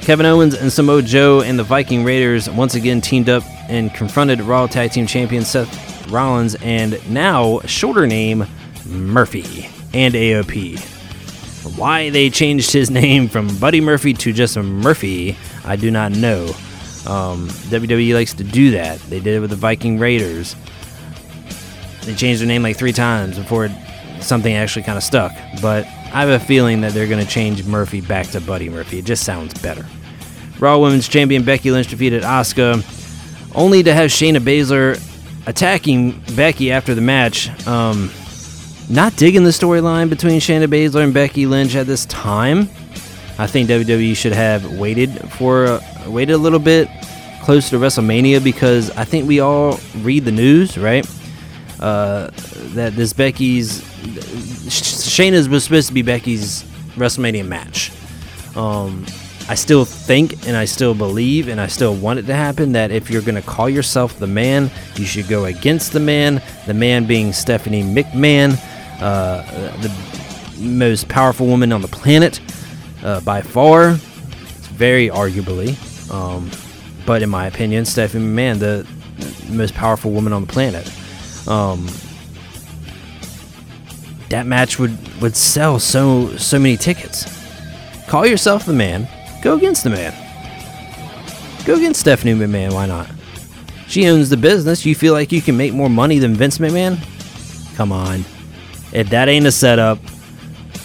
Kevin 0.09 0.25
Owens 0.25 0.55
and 0.55 0.73
Samoa 0.73 1.03
Joe 1.03 1.43
and 1.43 1.59
the 1.59 1.63
Viking 1.63 2.03
Raiders 2.03 2.49
once 2.49 2.75
again 2.75 3.03
teamed 3.03 3.29
up 3.29 3.43
and 3.69 3.93
confronted 3.93 4.41
Raw 4.41 4.67
Tag 4.67 4.91
Team 4.91 5.07
Champion 5.07 5.45
Seth 5.45 6.11
Rollins 6.11 6.55
and 6.63 6.99
now 7.11 7.61
shorter 7.67 8.07
name 8.07 8.47
Murphy 8.87 9.69
and 9.93 10.15
AOP. 10.15 10.79
Why 11.77 12.09
they 12.09 12.31
changed 12.31 12.73
his 12.73 12.91
name 13.01 13.29
from 13.29 13.55
Buddy 13.59 13.83
Murphy 13.83 14.15
to 14.15 14.33
just 14.33 14.57
Murphy, 14.57 15.37
I 15.67 15.77
do 15.77 15.91
not 15.91 16.13
know. 16.13 16.45
Um, 17.07 17.49
WWE 17.69 18.15
likes 18.15 18.33
to 18.33 18.45
do 18.45 18.71
that. 18.71 18.99
They 19.11 19.21
did 19.21 19.35
it 19.37 19.41
with 19.41 19.51
the 19.51 19.57
Viking 19.57 19.99
Raiders. 19.99 20.57
They 22.05 22.15
changed 22.15 22.41
their 22.41 22.49
name 22.49 22.63
like 22.63 22.79
three 22.79 22.95
times 22.95 23.39
before 23.39 23.69
something 24.21 24.55
actually 24.55 24.85
kind 24.85 24.97
of 24.97 25.05
stuck. 25.05 25.33
But 25.61 25.85
I 25.85 26.25
have 26.25 26.31
a 26.31 26.43
feeling 26.43 26.81
that 26.81 26.95
they're 26.95 27.07
going 27.07 27.23
to 27.23 27.31
change 27.31 27.63
Murphy 27.67 28.01
back 28.01 28.29
to 28.29 28.41
Buddy 28.41 28.71
Murphy. 28.71 29.01
It 29.01 29.05
just 29.05 29.25
sounds 29.25 29.53
better. 29.61 29.85
Raw 30.61 30.79
Women's 30.79 31.09
Champion 31.09 31.45
Becky 31.45 31.71
Lynch 31.71 31.89
defeated 31.89 32.23
Asuka, 32.23 32.85
only 33.55 33.83
to 33.83 33.95
have 33.95 34.11
Shayna 34.11 34.39
Baszler 34.39 35.01
attacking 35.47 36.21
Becky 36.37 36.71
after 36.73 36.95
the 36.95 37.01
match. 37.01 37.49
Um, 37.67 38.11
not 38.91 39.17
digging 39.17 39.45
the 39.45 39.51
storyline 39.51 40.09
between 40.09 40.41
Shayna 40.41 40.67
Baszler 40.67 41.05
and 41.05 41.15
Becky 41.15 41.47
Lynch 41.47 41.75
at 41.75 41.87
this 41.87 42.07
time. 42.07 42.69
I 43.39 43.47
think 43.47 43.69
WWE 43.69 44.17
should 44.17 44.33
have 44.33 44.79
waited 44.79 45.11
for 45.33 45.67
uh, 45.67 45.81
waited 46.07 46.33
a 46.33 46.39
little 46.39 46.59
bit 46.59 46.89
close 47.43 47.71
to 47.71 47.77
WrestleMania 47.77 48.43
because 48.43 48.91
I 48.91 49.05
think 49.05 49.29
we 49.29 49.41
all 49.41 49.79
read 49.99 50.25
the 50.25 50.33
news, 50.33 50.77
right? 50.77 51.09
Uh, 51.79 52.31
that 52.75 52.95
this 52.97 53.13
Becky's 53.13 53.81
Shayna's 54.69 55.49
was 55.49 55.65
supposed 55.65 55.89
to 55.89 55.95
be 55.95 56.03
Becky's 56.03 56.65
WrestleMania 56.97 57.47
match. 57.47 57.93
Um, 58.57 59.07
I 59.49 59.55
still 59.55 59.87
think 59.87 60.47
and 60.47 60.57
I 60.57 60.67
still 60.67 60.95
believe 60.95 61.49
and 61.49 61.59
I 61.59 61.69
still 61.69 61.95
want 61.95 62.19
it 62.19 62.27
to 62.27 62.35
happen 62.35 62.73
that 62.73 62.91
if 62.91 63.11
you're 63.11 63.23
going 63.23 63.41
to 63.41 63.49
call 63.49 63.69
yourself 63.69 64.19
the 64.19 64.27
man, 64.27 64.71
you 64.97 65.07
should 65.07 65.27
go 65.27 65.47
against 65.47 65.93
the 65.93 66.01
man. 66.01 66.43
The 66.67 66.75
man 66.75 67.07
being 67.07 67.33
Stephanie 67.33 67.83
McMahon, 67.83 68.59
uh, 69.01 69.43
the 69.81 69.91
most 70.59 71.09
powerful 71.09 71.47
woman 71.47 71.73
on 71.73 71.81
the 71.81 71.89
planet 71.89 72.41
uh, 73.03 73.21
by 73.21 73.41
far. 73.41 73.93
It's 73.93 74.67
very 74.67 75.09
arguably, 75.09 75.77
um, 76.13 76.51
but 77.07 77.23
in 77.23 77.31
my 77.31 77.47
opinion, 77.47 77.87
Stephanie 77.87 78.27
McMahon, 78.27 78.59
the 78.59 78.87
most 79.49 79.75
powerful 79.75 80.11
woman 80.11 80.35
on 80.35 80.43
the 80.43 80.53
planet. 80.53 80.87
Um, 81.49 81.87
that 84.29 84.45
match 84.47 84.79
would 84.79 84.99
would 85.23 85.35
sell 85.35 85.79
so 85.79 86.37
so 86.37 86.59
many 86.59 86.77
tickets. 86.77 87.25
Call 88.09 88.27
yourself 88.27 88.67
the 88.67 88.75
man. 88.75 89.09
Go 89.43 89.57
against 89.57 89.85
the 89.85 89.91
man. 89.91 90.15
Go 91.65 91.77
against 91.77 92.01
Stephanie 92.01 92.35
McMahon. 92.35 92.73
Why 92.73 92.87
not? 92.87 93.11
She 93.87 94.07
owns 94.07 94.31
the 94.31 94.37
business. 94.37 94.85
You 94.85 94.95
feel 94.95 95.13
like 95.13 95.33
you 95.33 95.41
can 95.41 95.57
make 95.57 95.73
more 95.73 95.89
money 95.89 96.19
than 96.19 96.35
Vince 96.35 96.59
McMahon? 96.59 96.99
Come 97.77 97.93
on. 97.93 98.25
If 98.93 99.11
that 99.11 99.29
ain't 99.29 99.47
a 99.47 99.53
setup 99.53 99.99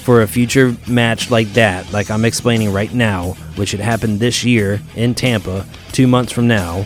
for 0.03 0.21
a 0.21 0.27
future 0.27 0.75
match 0.87 1.31
like 1.31 1.47
that, 1.53 1.91
like 1.91 2.11
I'm 2.11 2.25
explaining 2.25 2.71
right 2.73 2.93
now, 2.93 3.31
which 3.55 3.69
should 3.69 3.79
happen 3.79 4.19
this 4.19 4.43
year 4.43 4.81
in 4.95 5.15
Tampa, 5.15 5.65
two 5.91 6.07
months 6.07 6.31
from 6.31 6.47
now, 6.47 6.85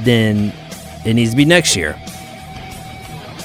then 0.00 0.52
it 1.04 1.14
needs 1.14 1.30
to 1.30 1.36
be 1.36 1.44
next 1.44 1.76
year. 1.76 1.96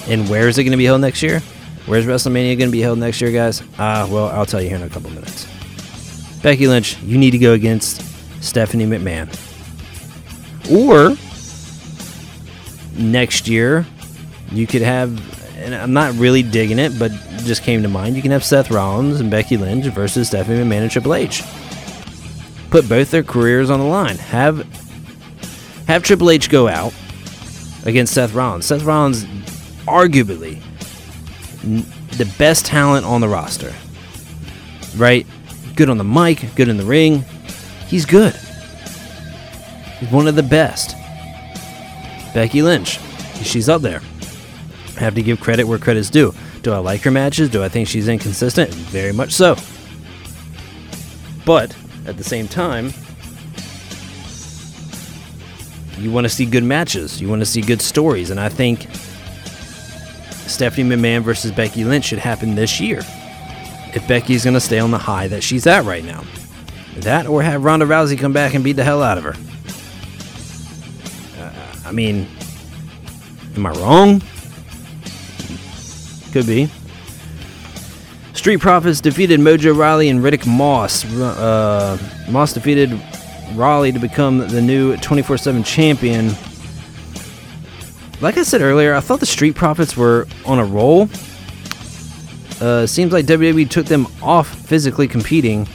And 0.07 0.27
where 0.27 0.47
is 0.47 0.57
it 0.57 0.63
going 0.63 0.71
to 0.71 0.77
be 0.77 0.85
held 0.85 1.01
next 1.01 1.21
year? 1.21 1.39
Where's 1.85 2.05
WrestleMania 2.05 2.57
going 2.57 2.69
to 2.69 2.71
be 2.71 2.81
held 2.81 2.99
next 2.99 3.21
year, 3.21 3.31
guys? 3.31 3.61
Ah, 3.77 4.07
well, 4.09 4.27
I'll 4.27 4.45
tell 4.45 4.61
you 4.61 4.69
here 4.69 4.77
in 4.77 4.83
a 4.83 4.89
couple 4.89 5.09
minutes. 5.11 5.50
Becky 6.41 6.67
Lynch, 6.67 6.99
you 7.01 7.17
need 7.17 7.31
to 7.31 7.37
go 7.37 7.53
against 7.53 8.01
Stephanie 8.43 8.85
McMahon. 8.85 9.29
Or 10.71 11.15
next 12.97 13.47
year, 13.47 13.85
you 14.51 14.67
could 14.67 14.81
have, 14.81 15.57
and 15.57 15.75
I'm 15.75 15.93
not 15.93 16.15
really 16.15 16.43
digging 16.43 16.79
it, 16.79 16.97
but 16.97 17.11
it 17.11 17.43
just 17.43 17.63
came 17.63 17.83
to 17.83 17.89
mind. 17.89 18.15
You 18.15 18.21
can 18.21 18.31
have 18.31 18.43
Seth 18.43 18.71
Rollins 18.71 19.19
and 19.19 19.29
Becky 19.29 19.57
Lynch 19.57 19.85
versus 19.85 20.29
Stephanie 20.29 20.63
McMahon 20.63 20.81
and 20.81 20.91
Triple 20.91 21.13
H. 21.13 21.43
Put 22.69 22.87
both 22.87 23.11
their 23.11 23.23
careers 23.23 23.69
on 23.69 23.79
the 23.79 23.85
line. 23.85 24.17
Have 24.17 24.65
have 25.87 26.03
Triple 26.03 26.31
H 26.31 26.49
go 26.49 26.67
out 26.67 26.93
against 27.85 28.13
Seth 28.13 28.33
Rollins. 28.33 28.65
Seth 28.65 28.83
Rollins, 28.83 29.25
arguably 29.85 30.61
the 32.17 32.33
best 32.37 32.65
talent 32.65 33.05
on 33.05 33.21
the 33.21 33.27
roster. 33.27 33.73
Right? 34.95 35.27
Good 35.81 35.89
on 35.89 35.97
the 35.97 36.03
mic, 36.03 36.53
good 36.53 36.67
in 36.67 36.77
the 36.77 36.85
ring. 36.85 37.25
He's 37.87 38.05
good. 38.05 38.35
He's 39.99 40.11
one 40.11 40.27
of 40.27 40.35
the 40.35 40.43
best. 40.43 40.95
Becky 42.35 42.61
Lynch, 42.61 42.99
she's 43.41 43.67
up 43.67 43.81
there. 43.81 43.99
I 44.97 44.99
have 44.99 45.15
to 45.15 45.23
give 45.23 45.39
credit 45.39 45.63
where 45.63 45.79
credit's 45.79 46.11
due. 46.11 46.35
Do 46.61 46.71
I 46.71 46.77
like 46.77 47.01
her 47.01 47.09
matches? 47.09 47.49
Do 47.49 47.63
I 47.63 47.67
think 47.67 47.87
she's 47.87 48.07
inconsistent? 48.07 48.69
Very 48.69 49.11
much 49.11 49.31
so. 49.31 49.55
But 51.47 51.75
at 52.05 52.15
the 52.15 52.23
same 52.23 52.47
time, 52.47 52.93
you 55.97 56.11
want 56.11 56.25
to 56.25 56.29
see 56.29 56.45
good 56.45 56.63
matches. 56.63 57.19
You 57.19 57.27
want 57.27 57.41
to 57.41 57.47
see 57.47 57.61
good 57.61 57.81
stories. 57.81 58.29
And 58.29 58.39
I 58.39 58.49
think 58.49 58.85
Stephanie 60.45 60.95
McMahon 60.95 61.23
versus 61.23 61.51
Becky 61.51 61.83
Lynch 61.85 62.05
should 62.05 62.19
happen 62.19 62.53
this 62.53 62.79
year. 62.79 63.01
If 63.93 64.07
Becky's 64.07 64.43
going 64.43 64.53
to 64.53 64.59
stay 64.59 64.79
on 64.79 64.91
the 64.91 64.97
high 64.97 65.27
that 65.27 65.43
she's 65.43 65.67
at 65.67 65.83
right 65.85 66.03
now. 66.03 66.23
That 66.97 67.25
or 67.25 67.41
have 67.41 67.63
Ronda 67.63 67.85
Rousey 67.85 68.17
come 68.17 68.33
back 68.33 68.53
and 68.53 68.63
beat 68.63 68.73
the 68.73 68.83
hell 68.83 69.01
out 69.01 69.17
of 69.17 69.23
her. 69.23 69.35
Uh, 71.41 71.75
I 71.85 71.91
mean, 71.91 72.27
am 73.55 73.65
I 73.65 73.71
wrong? 73.71 74.21
Could 76.31 76.47
be. 76.47 76.69
Street 78.33 78.57
Profits 78.57 79.01
defeated 79.01 79.39
Mojo 79.39 79.77
Rawley 79.77 80.09
and 80.09 80.21
Riddick 80.21 80.47
Moss. 80.47 81.05
Uh, 81.05 81.97
Moss 82.29 82.53
defeated 82.53 82.99
Riley 83.53 83.91
to 83.91 83.99
become 83.99 84.39
the 84.47 84.61
new 84.61 84.95
24 84.97 85.37
7 85.37 85.63
champion. 85.63 86.31
Like 88.21 88.37
I 88.37 88.43
said 88.43 88.61
earlier, 88.61 88.93
I 88.93 88.99
thought 88.99 89.19
the 89.19 89.25
Street 89.25 89.55
Profits 89.55 89.97
were 89.97 90.27
on 90.45 90.59
a 90.59 90.65
roll. 90.65 91.09
Uh, 92.61 92.85
seems 92.85 93.11
like 93.11 93.25
WWE 93.25 93.67
took 93.67 93.87
them 93.87 94.07
off 94.21 94.47
physically 94.47 95.07
competing. 95.07 95.67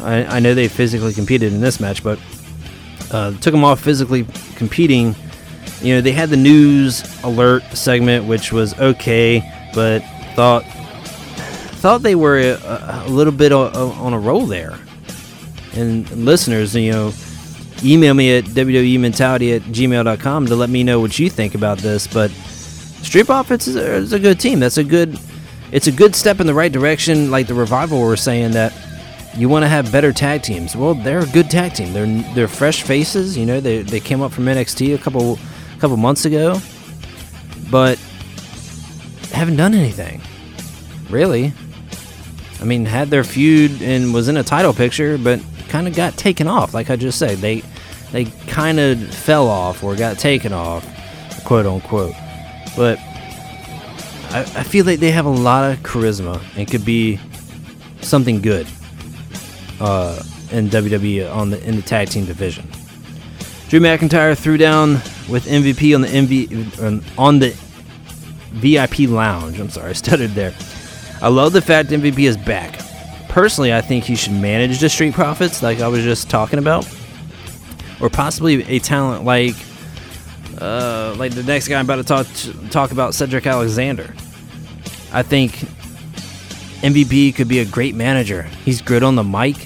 I, 0.00 0.24
I 0.24 0.40
know 0.40 0.54
they 0.54 0.68
physically 0.68 1.12
competed 1.12 1.52
in 1.52 1.60
this 1.60 1.80
match, 1.80 2.02
but 2.02 2.18
uh, 3.10 3.32
took 3.32 3.52
them 3.52 3.62
off 3.62 3.80
physically 3.80 4.24
competing. 4.56 5.14
You 5.82 5.96
know, 5.96 6.00
they 6.00 6.12
had 6.12 6.30
the 6.30 6.38
news 6.38 7.04
alert 7.22 7.62
segment, 7.74 8.24
which 8.24 8.52
was 8.52 8.78
okay, 8.80 9.42
but 9.74 10.00
thought 10.34 10.64
thought 11.80 12.02
they 12.02 12.14
were 12.14 12.38
a, 12.38 13.04
a 13.06 13.08
little 13.08 13.32
bit 13.32 13.52
on 13.52 14.12
a 14.12 14.18
roll 14.18 14.46
there. 14.46 14.78
And 15.74 16.10
listeners, 16.10 16.74
you 16.74 16.92
know, 16.92 17.12
email 17.84 18.14
me 18.14 18.36
at 18.36 18.44
wwementality 18.44 19.56
at 19.56 19.62
gmail.com 19.62 20.46
to 20.46 20.56
let 20.56 20.70
me 20.70 20.84
know 20.84 21.00
what 21.00 21.18
you 21.18 21.30
think 21.30 21.54
about 21.54 21.78
this. 21.78 22.06
But 22.06 22.30
Street 22.30 23.26
Profits 23.26 23.66
is 23.66 23.76
a, 23.76 23.94
is 23.94 24.12
a 24.12 24.18
good 24.18 24.40
team. 24.40 24.60
That's 24.60 24.78
a 24.78 24.84
good. 24.84 25.18
It's 25.72 25.86
a 25.86 25.92
good 25.92 26.16
step 26.16 26.40
in 26.40 26.46
the 26.46 26.54
right 26.54 26.72
direction. 26.72 27.30
Like 27.30 27.46
the 27.46 27.54
revival 27.54 28.00
were 28.00 28.16
saying 28.16 28.52
that 28.52 28.72
you 29.36 29.48
want 29.48 29.62
to 29.64 29.68
have 29.68 29.92
better 29.92 30.12
tag 30.12 30.42
teams. 30.42 30.74
Well, 30.74 30.94
they're 30.94 31.20
a 31.20 31.26
good 31.26 31.50
tag 31.50 31.74
team. 31.74 31.92
They're 31.92 32.34
they're 32.34 32.48
fresh 32.48 32.82
faces. 32.82 33.36
You 33.36 33.46
know, 33.46 33.60
they 33.60 33.82
they 33.82 34.00
came 34.00 34.20
up 34.20 34.32
from 34.32 34.46
NXT 34.46 34.94
a 34.94 34.98
couple 34.98 35.38
a 35.76 35.80
couple 35.80 35.96
months 35.96 36.24
ago, 36.24 36.60
but 37.70 37.98
haven't 39.32 39.56
done 39.56 39.74
anything 39.74 40.20
really. 41.10 41.52
I 42.60 42.64
mean, 42.64 42.84
had 42.84 43.08
their 43.08 43.24
feud 43.24 43.82
and 43.82 44.12
was 44.12 44.28
in 44.28 44.36
a 44.36 44.42
title 44.42 44.72
picture, 44.72 45.18
but 45.18 45.40
kind 45.68 45.88
of 45.88 45.94
got 45.94 46.16
taken 46.16 46.46
off. 46.46 46.74
Like 46.74 46.90
I 46.90 46.96
just 46.96 47.18
said, 47.18 47.38
they 47.38 47.62
they 48.12 48.26
kind 48.46 48.78
of 48.78 49.12
fell 49.14 49.48
off 49.48 49.82
or 49.82 49.96
got 49.96 50.18
taken 50.18 50.52
off, 50.52 50.86
quote 51.44 51.66
unquote. 51.66 52.14
But 52.76 52.98
I, 54.30 54.40
I 54.40 54.62
feel 54.62 54.84
like 54.86 55.00
they 55.00 55.10
have 55.10 55.26
a 55.26 55.30
lot 55.30 55.70
of 55.70 55.78
charisma 55.80 56.42
and 56.56 56.70
could 56.70 56.84
be 56.84 57.18
something 58.00 58.40
good 58.40 58.66
uh, 59.80 60.22
in 60.50 60.68
WWE 60.68 61.32
on 61.34 61.50
the 61.50 61.62
in 61.66 61.76
the 61.76 61.82
tag 61.82 62.08
team 62.08 62.24
division. 62.24 62.68
Drew 63.68 63.80
McIntyre 63.80 64.36
threw 64.36 64.56
down 64.56 64.94
with 65.28 65.46
MVP 65.46 65.94
on 65.94 66.00
the 66.00 66.08
MV 66.08 67.18
on 67.18 67.38
the 67.38 67.50
VIP 68.50 69.08
lounge. 69.10 69.60
I'm 69.60 69.70
sorry, 69.70 69.90
I 69.90 69.92
stuttered 69.92 70.30
there. 70.30 70.54
I 71.22 71.28
love 71.28 71.52
the 71.52 71.62
fact 71.62 71.90
MVP 71.90 72.20
is 72.20 72.36
back. 72.36 72.80
Personally, 73.28 73.72
I 73.72 73.80
think 73.80 74.04
he 74.04 74.16
should 74.16 74.32
manage 74.32 74.80
the 74.80 74.88
Street 74.88 75.14
Profits, 75.14 75.62
like 75.62 75.80
I 75.80 75.86
was 75.88 76.02
just 76.02 76.28
talking 76.28 76.58
about, 76.58 76.88
or 78.00 78.10
possibly 78.10 78.62
a 78.64 78.80
talent 78.80 79.24
like, 79.24 79.54
uh, 80.58 81.14
like 81.16 81.32
the 81.32 81.44
next 81.44 81.68
guy 81.68 81.78
I'm 81.78 81.84
about 81.84 81.96
to 81.96 82.02
talk 82.02 82.26
talk 82.70 82.90
about, 82.90 83.14
Cedric 83.14 83.46
Alexander. 83.46 84.14
I 85.12 85.22
think 85.22 85.52
MVP 86.82 87.34
could 87.34 87.48
be 87.48 87.58
a 87.58 87.64
great 87.64 87.94
manager. 87.94 88.42
He's 88.64 88.80
good 88.80 89.02
on 89.02 89.16
the 89.16 89.24
mic. 89.24 89.56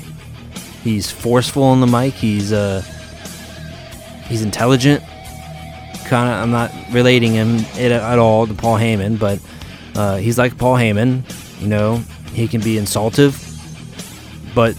He's 0.82 1.10
forceful 1.10 1.62
on 1.62 1.80
the 1.80 1.86
mic. 1.86 2.14
He's 2.14 2.52
uh, 2.52 2.82
he's 4.26 4.42
intelligent. 4.42 5.02
Kind 6.06 6.30
of, 6.30 6.42
I'm 6.42 6.50
not 6.50 6.72
relating 6.92 7.32
him 7.32 7.60
at 7.76 8.18
all 8.18 8.46
to 8.46 8.54
Paul 8.54 8.76
Heyman, 8.76 9.18
but 9.18 9.38
uh, 9.94 10.16
he's 10.16 10.38
like 10.38 10.58
Paul 10.58 10.76
Heyman. 10.76 11.22
You 11.60 11.68
know, 11.68 11.96
he 12.32 12.48
can 12.48 12.60
be 12.60 12.76
insultive, 12.76 13.40
but 14.54 14.76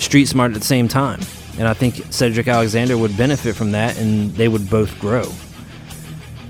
street 0.00 0.26
smart 0.26 0.52
at 0.52 0.58
the 0.58 0.66
same 0.66 0.88
time. 0.88 1.20
And 1.58 1.66
I 1.68 1.74
think 1.74 2.12
Cedric 2.12 2.48
Alexander 2.48 2.96
would 2.96 3.16
benefit 3.16 3.56
from 3.56 3.72
that, 3.72 3.98
and 3.98 4.32
they 4.34 4.48
would 4.48 4.70
both 4.70 4.98
grow. 5.00 5.30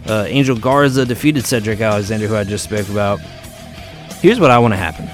Uh, 0.06 0.24
Angel 0.28 0.56
Garza 0.56 1.04
defeated 1.04 1.44
Cedric 1.44 1.80
Alexander, 1.80 2.26
who 2.26 2.36
I 2.36 2.44
just 2.44 2.64
spoke 2.64 2.88
about. 2.88 3.20
Here's 4.20 4.40
what 4.40 4.50
I 4.50 4.58
want 4.58 4.72
to 4.72 4.78
happen. 4.78 5.06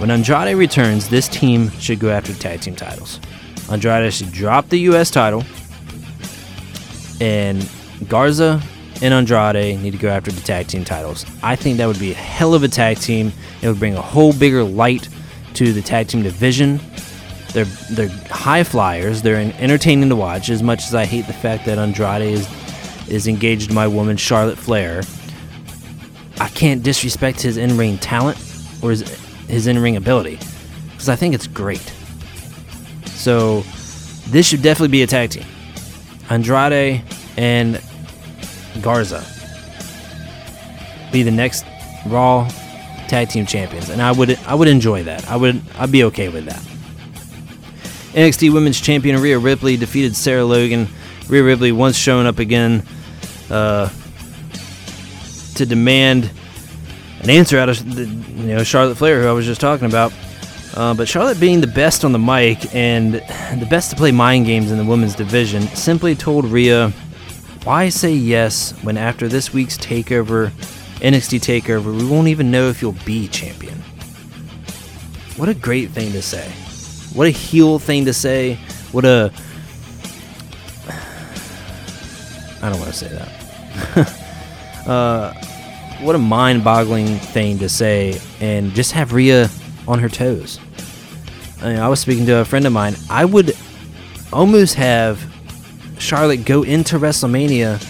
When 0.00 0.10
Andrade 0.10 0.56
returns, 0.56 1.08
this 1.08 1.28
team 1.28 1.70
should 1.72 2.00
go 2.00 2.08
after 2.08 2.32
the 2.32 2.38
tag 2.38 2.62
team 2.62 2.74
titles. 2.74 3.20
Andrade 3.70 4.12
should 4.12 4.32
drop 4.32 4.68
the 4.70 4.78
U.S. 4.80 5.10
title, 5.10 5.44
and 7.20 7.68
Garza 8.08 8.62
and 9.02 9.12
Andrade 9.12 9.78
need 9.80 9.90
to 9.90 9.98
go 9.98 10.08
after 10.08 10.32
the 10.32 10.40
tag 10.40 10.68
team 10.68 10.84
titles. 10.84 11.26
I 11.42 11.54
think 11.54 11.76
that 11.76 11.86
would 11.86 11.98
be 11.98 12.12
a 12.12 12.14
hell 12.14 12.54
of 12.54 12.62
a 12.62 12.68
tag 12.68 12.98
team. 12.98 13.30
It 13.60 13.68
would 13.68 13.78
bring 13.78 13.94
a 13.94 14.02
whole 14.02 14.32
bigger 14.32 14.64
light 14.64 15.08
to 15.54 15.72
the 15.72 15.82
tag 15.82 16.08
team 16.08 16.22
division. 16.22 16.80
They're 17.52 17.66
they're 17.90 18.08
high 18.30 18.64
flyers. 18.64 19.22
They're 19.22 19.52
entertaining 19.58 20.08
to 20.08 20.16
watch. 20.16 20.48
As 20.48 20.62
much 20.62 20.84
as 20.86 20.94
I 20.94 21.04
hate 21.04 21.26
the 21.26 21.32
fact 21.34 21.66
that 21.66 21.78
Andrade 21.78 22.22
is 22.22 22.48
is 23.08 23.28
engaged 23.28 23.68
to 23.68 23.74
my 23.74 23.86
woman 23.86 24.16
Charlotte 24.16 24.58
Flair, 24.58 25.02
I 26.40 26.48
can't 26.48 26.82
disrespect 26.82 27.40
his 27.40 27.56
in 27.56 27.76
ring 27.76 27.98
talent 27.98 28.38
or 28.82 28.90
his 28.90 29.02
his 29.46 29.66
in 29.66 29.78
ring 29.78 29.96
ability 29.96 30.38
because 30.92 31.08
I 31.08 31.16
think 31.16 31.34
it's 31.34 31.46
great. 31.46 31.92
So 33.06 33.60
this 34.28 34.46
should 34.46 34.62
definitely 34.62 34.88
be 34.88 35.02
a 35.02 35.06
tag 35.06 35.30
team. 35.30 35.44
Andrade 36.30 37.02
and 37.36 37.80
Garza 38.80 39.24
be 41.12 41.22
the 41.22 41.30
next 41.30 41.64
Raw 42.06 42.48
Tag 43.08 43.28
Team 43.28 43.46
Champions, 43.46 43.88
and 43.88 44.02
I 44.02 44.12
would 44.12 44.38
I 44.46 44.54
would 44.54 44.68
enjoy 44.68 45.04
that. 45.04 45.28
I 45.30 45.36
would 45.36 45.62
I'd 45.78 45.92
be 45.92 46.04
okay 46.04 46.28
with 46.28 46.46
that. 46.46 46.62
NXT 48.14 48.52
Women's 48.52 48.80
Champion 48.80 49.20
Rhea 49.20 49.38
Ripley 49.38 49.76
defeated 49.76 50.16
Sarah 50.16 50.44
Logan. 50.44 50.88
Rhea 51.28 51.42
Ripley 51.42 51.72
once 51.72 51.96
shown 51.96 52.26
up 52.26 52.38
again 52.38 52.86
uh, 53.50 53.88
to 55.56 55.66
demand 55.66 56.30
an 57.20 57.30
answer 57.30 57.58
out 57.58 57.68
of 57.68 57.94
the, 57.94 58.04
you 58.04 58.54
know 58.54 58.62
Charlotte 58.64 58.96
Flair, 58.96 59.22
who 59.22 59.28
I 59.28 59.32
was 59.32 59.46
just 59.46 59.60
talking 59.60 59.86
about. 59.86 60.12
Uh, 60.74 60.92
but 60.92 61.08
Charlotte, 61.08 61.38
being 61.38 61.60
the 61.60 61.68
best 61.68 62.04
on 62.04 62.12
the 62.12 62.18
mic 62.18 62.74
and 62.74 63.14
the 63.14 63.66
best 63.70 63.90
to 63.90 63.96
play 63.96 64.10
mind 64.10 64.44
games 64.44 64.72
in 64.72 64.78
the 64.78 64.84
women's 64.84 65.14
division, 65.14 65.62
simply 65.68 66.14
told 66.14 66.44
Rhea 66.44 66.92
why 67.64 67.88
say 67.88 68.12
yes 68.12 68.72
when 68.82 68.98
after 68.98 69.26
this 69.26 69.54
week's 69.54 69.78
takeover, 69.78 70.50
NXT 71.00 71.40
takeover, 71.40 71.96
we 71.96 72.04
won't 72.04 72.28
even 72.28 72.50
know 72.50 72.68
if 72.68 72.82
you'll 72.82 72.92
be 73.06 73.26
champion? 73.28 73.78
What 75.36 75.48
a 75.48 75.54
great 75.54 75.90
thing 75.90 76.12
to 76.12 76.20
say. 76.20 76.46
What 77.14 77.26
a 77.26 77.30
heel 77.30 77.78
thing 77.78 78.04
to 78.04 78.12
say. 78.12 78.56
What 78.92 79.06
a. 79.06 79.32
I 82.62 82.68
don't 82.68 82.78
want 82.78 82.92
to 82.92 82.98
say 82.98 83.08
that. 83.08 84.20
uh, 84.86 85.32
what 86.00 86.14
a 86.14 86.18
mind 86.18 86.64
boggling 86.64 87.06
thing 87.06 87.58
to 87.58 87.68
say 87.68 88.20
and 88.40 88.72
just 88.72 88.92
have 88.92 89.12
Rhea 89.12 89.48
on 89.86 89.98
her 89.98 90.08
toes. 90.08 90.58
I, 91.62 91.68
mean, 91.68 91.78
I 91.78 91.88
was 91.88 92.00
speaking 92.00 92.26
to 92.26 92.38
a 92.38 92.44
friend 92.44 92.66
of 92.66 92.72
mine. 92.72 92.94
I 93.08 93.24
would 93.24 93.56
almost 94.32 94.74
have 94.74 95.24
Charlotte 95.98 96.44
go 96.44 96.62
into 96.62 96.98
WrestleMania, 96.98 97.80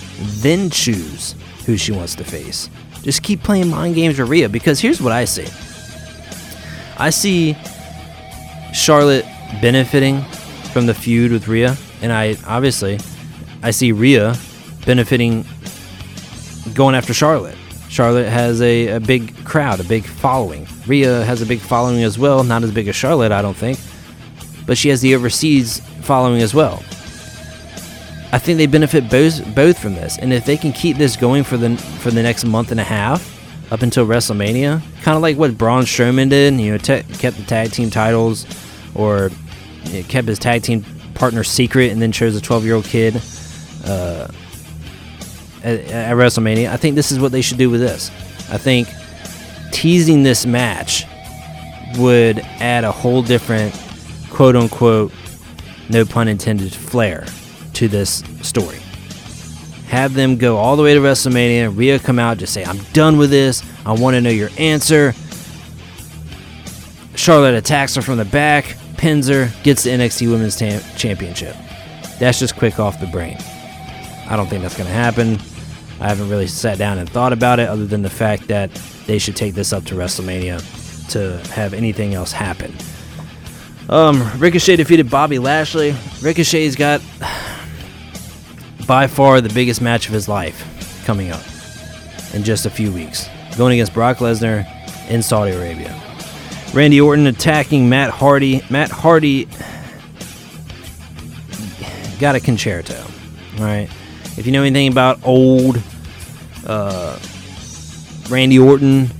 then 0.41 0.71
choose 0.71 1.35
who 1.67 1.77
she 1.77 1.93
wants 1.93 2.15
to 2.17 2.25
face. 2.25 2.69
Just 3.03 3.23
keep 3.23 3.43
playing 3.43 3.69
mind 3.69 3.95
games 3.95 4.19
with 4.19 4.29
Rhea 4.29 4.49
because 4.49 4.81
here's 4.81 5.01
what 5.01 5.13
I 5.13 5.25
see. 5.25 5.47
I 6.97 7.11
see 7.11 7.57
Charlotte 8.73 9.25
benefiting 9.61 10.23
from 10.73 10.87
the 10.87 10.95
feud 10.95 11.33
with 11.33 11.49
Rhea, 11.49 11.77
and 12.03 12.13
I 12.13 12.37
obviously 12.47 12.99
I 13.63 13.71
see 13.71 13.93
Rhea 13.93 14.37
benefiting 14.87 15.45
going 16.73 16.95
after 16.95 17.13
Charlotte. 17.13 17.57
Charlotte 17.89 18.29
has 18.29 18.61
a, 18.61 18.89
a 18.89 19.01
big 19.01 19.37
crowd, 19.45 19.81
a 19.81 19.85
big 19.85 20.05
following. 20.05 20.67
Rhea 20.87 21.25
has 21.25 21.43
a 21.43 21.47
big 21.47 21.61
following 21.61 22.03
as 22.03 22.19
well, 22.19 22.43
not 22.43 22.63
as 22.63 22.73
big 22.73 22.89
as 22.89 22.97
Charlotte, 22.97 23.31
I 23.31 23.43
don't 23.43 23.57
think, 23.57 23.79
but 24.67 24.77
she 24.77 24.89
has 24.89 25.01
the 25.01 25.15
overseas 25.15 25.81
following 26.03 26.43
as 26.43 26.55
well. 26.55 26.83
I 28.33 28.39
think 28.39 28.59
they 28.59 28.67
benefit 28.67 29.09
both 29.09 29.55
both 29.55 29.79
from 29.79 29.95
this. 29.95 30.19
And 30.19 30.33
if 30.33 30.45
they 30.45 30.57
can 30.57 30.73
keep 30.73 30.97
this 30.97 31.15
going 31.15 31.45
for 31.45 31.57
the 31.57 31.77
for 31.77 32.11
the 32.11 32.21
next 32.21 32.45
month 32.45 32.73
and 32.73 32.81
a 32.81 32.85
half 32.85 33.31
up 33.71 33.83
until 33.83 34.07
WrestleMania, 34.07 34.83
kind 35.03 35.15
of 35.15 35.23
like 35.23 35.37
what 35.37 35.57
Braun 35.57 35.85
Strowman 35.85 36.31
did, 36.31 36.55
you 36.55 36.73
know, 36.73 36.79
te- 36.79 37.05
kept 37.19 37.37
the 37.37 37.45
tag 37.45 37.71
team 37.71 37.91
titles 37.91 38.45
or 38.97 39.31
you 39.85 40.01
know, 40.01 40.09
kept 40.09 40.27
his 40.27 40.41
tag 40.41 40.63
team 40.63 40.85
partner 41.15 41.45
secret 41.45 41.93
and 41.93 42.03
then 42.03 42.11
chose 42.11 42.35
a 42.35 42.41
12 42.41 42.65
year 42.65 42.75
old 42.75 42.85
kid 42.85 43.23
uh, 43.85 44.27
at, 45.65 45.81
at 45.91 46.15
WrestleMania. 46.15 46.69
I 46.69 46.77
think 46.77 46.95
this 46.95 47.11
is 47.11 47.19
what 47.19 47.33
they 47.33 47.43
should 47.43 47.59
do 47.59 47.71
with 47.71 47.81
this. 47.81 48.11
I 48.51 48.59
think 48.59 48.89
teasing 49.73 50.23
this 50.23 50.47
match 50.47 51.05
would 51.97 52.39
add 52.61 52.85
a 52.85 52.93
whole 52.93 53.23
different 53.23 53.75
quote 54.31 54.57
unquote 54.57 55.13
no 55.89 56.05
pun 56.05 56.29
intended 56.29 56.73
flair 56.73 57.27
to 57.75 57.89
this 57.89 58.23
story. 58.43 58.79
Have 59.89 60.15
them 60.15 60.37
go 60.37 60.57
all 60.57 60.77
the 60.77 60.83
way 60.83 60.95
to 60.95 61.01
WrestleMania. 61.01 61.77
Rhea 61.77 61.99
come 61.99 62.19
out, 62.19 62.39
just 62.39 62.53
say, 62.53 62.65
I'm 62.65 62.79
done 62.93 63.17
with 63.17 63.31
this. 63.31 63.63
I 63.85 63.93
want 63.93 64.15
to 64.15 64.21
know 64.21 64.31
your 64.31 64.51
answer. 64.59 65.15
Charlotte 67.15 67.55
attacks 67.55 67.95
her 67.95 68.03
from 68.03 68.19
the 68.19 68.25
back, 68.25 68.77
pins 68.97 69.29
her, 69.29 69.51
gets 69.63 69.85
the 69.85 69.91
NXT 69.91 70.31
Women's 70.31 70.57
Tam- 70.57 70.83
Championship. 70.97 71.55
That's 72.19 72.39
just 72.39 72.57
quick 72.57 72.81
off 72.81 72.99
the 73.01 73.07
brain. 73.07 73.37
I 74.29 74.37
don't 74.37 74.49
think 74.49 74.63
that's 74.63 74.77
going 74.77 74.89
to 74.89 74.93
happen. 74.95 75.39
I 76.05 76.09
haven't 76.09 76.29
really 76.29 76.47
sat 76.47 76.77
down 76.77 76.99
and 76.99 77.09
thought 77.09 77.33
about 77.33 77.59
it, 77.61 77.67
other 77.67 77.87
than 77.87 78.03
the 78.03 78.11
fact 78.11 78.49
that 78.49 78.71
they 79.07 79.19
should 79.19 79.37
take 79.37 79.55
this 79.55 79.73
up 79.73 79.87
to 79.87 79.95
WrestleMania 79.95 80.61
to 81.13 81.39
have 81.55 81.73
anything 81.73 82.13
else 82.13 82.31
happen. 82.31 82.75
Um, 83.89 84.31
Ricochet 84.39 84.77
defeated 84.77 85.09
Bobby 85.09 85.39
Lashley. 85.39 85.97
Ricochet's 86.21 86.77
got 86.77 87.01
by 88.87 89.07
far 89.07 89.41
the 89.41 89.49
biggest 89.49 89.81
match 89.81 90.07
of 90.07 90.13
his 90.13 90.29
life 90.29 91.03
coming 91.07 91.31
up 91.31 91.43
in 92.35 92.45
just 92.45 92.67
a 92.67 92.71
few 92.71 92.93
weeks, 92.93 93.27
going 93.57 93.73
against 93.73 93.95
Brock 93.95 94.19
Lesnar 94.19 94.67
in 95.09 95.23
Saudi 95.23 95.53
Arabia. 95.53 95.99
Randy 96.75 97.01
Orton 97.01 97.29
attacking 97.29 97.89
Matt 97.89 98.11
Hardy. 98.11 98.63
Matt 98.69 98.91
Hardy 98.91 99.49
got 102.21 102.35
a 102.35 102.41
concerto. 102.41 103.03
All 103.57 103.65
right. 103.65 103.89
If 104.37 104.45
you 104.45 104.53
know 104.53 104.65
anything 104.65 104.93
about 104.93 105.25
old 105.25 105.83
uh, 106.67 107.19
Randy 108.29 108.59
Orton 108.59 109.11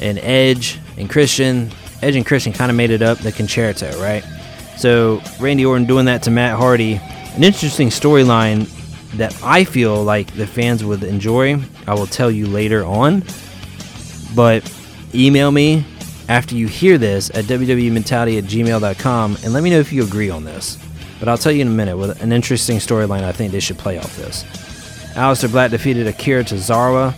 and 0.00 0.18
Edge 0.18 0.78
and 0.96 1.08
Christian, 1.08 1.70
Edge 2.02 2.16
and 2.16 2.26
Christian 2.26 2.52
kind 2.52 2.70
of 2.70 2.76
made 2.76 2.90
it 2.90 3.02
up 3.02 3.18
the 3.18 3.32
concerto, 3.32 3.90
right? 4.00 4.24
So 4.76 5.22
Randy 5.40 5.64
Orton 5.64 5.86
doing 5.86 6.06
that 6.06 6.22
to 6.24 6.30
Matt 6.30 6.58
Hardy, 6.58 6.94
an 7.34 7.44
interesting 7.44 7.88
storyline 7.88 8.68
that 9.16 9.38
I 9.42 9.64
feel 9.64 10.02
like 10.02 10.34
the 10.34 10.46
fans 10.46 10.84
would 10.84 11.04
enjoy. 11.04 11.60
I 11.86 11.94
will 11.94 12.06
tell 12.06 12.30
you 12.30 12.46
later 12.46 12.84
on. 12.84 13.22
But 14.34 14.70
email 15.14 15.50
me 15.50 15.84
after 16.28 16.54
you 16.54 16.66
hear 16.66 16.98
this 16.98 17.30
at 17.30 17.44
www.mentality 17.44 18.38
at 18.38 18.44
gmail.com 18.44 19.38
and 19.44 19.52
let 19.52 19.62
me 19.62 19.70
know 19.70 19.78
if 19.78 19.92
you 19.92 20.02
agree 20.02 20.30
on 20.30 20.44
this. 20.44 20.78
But 21.18 21.28
I'll 21.28 21.38
tell 21.38 21.52
you 21.52 21.60
in 21.60 21.68
a 21.68 21.70
minute 21.70 21.96
with 21.96 22.20
an 22.22 22.32
interesting 22.32 22.78
storyline 22.78 23.22
I 23.22 23.32
think 23.32 23.52
they 23.52 23.60
should 23.60 23.78
play 23.78 23.98
off 23.98 24.16
this. 24.16 24.44
Aleister 25.14 25.50
Black 25.50 25.70
defeated 25.70 26.06
Akira 26.06 26.44
Tozawa. 26.44 27.14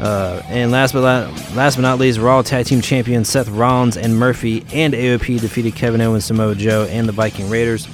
Uh, 0.00 0.40
and 0.46 0.70
last 0.70 0.92
but 0.92 1.00
not, 1.00 1.56
last 1.56 1.74
but 1.74 1.82
not 1.82 1.98
least, 1.98 2.18
Raw 2.20 2.42
Tag 2.42 2.66
Team 2.66 2.80
Champion 2.80 3.24
Seth 3.24 3.48
Rollins 3.48 3.96
and 3.96 4.16
Murphy 4.16 4.64
and 4.72 4.94
AOP 4.94 5.40
defeated 5.40 5.74
Kevin 5.74 6.00
Owens, 6.00 6.24
Samoa 6.24 6.54
Joe, 6.54 6.86
and 6.90 7.08
the 7.08 7.12
Viking 7.12 7.50
Raiders. 7.50 7.88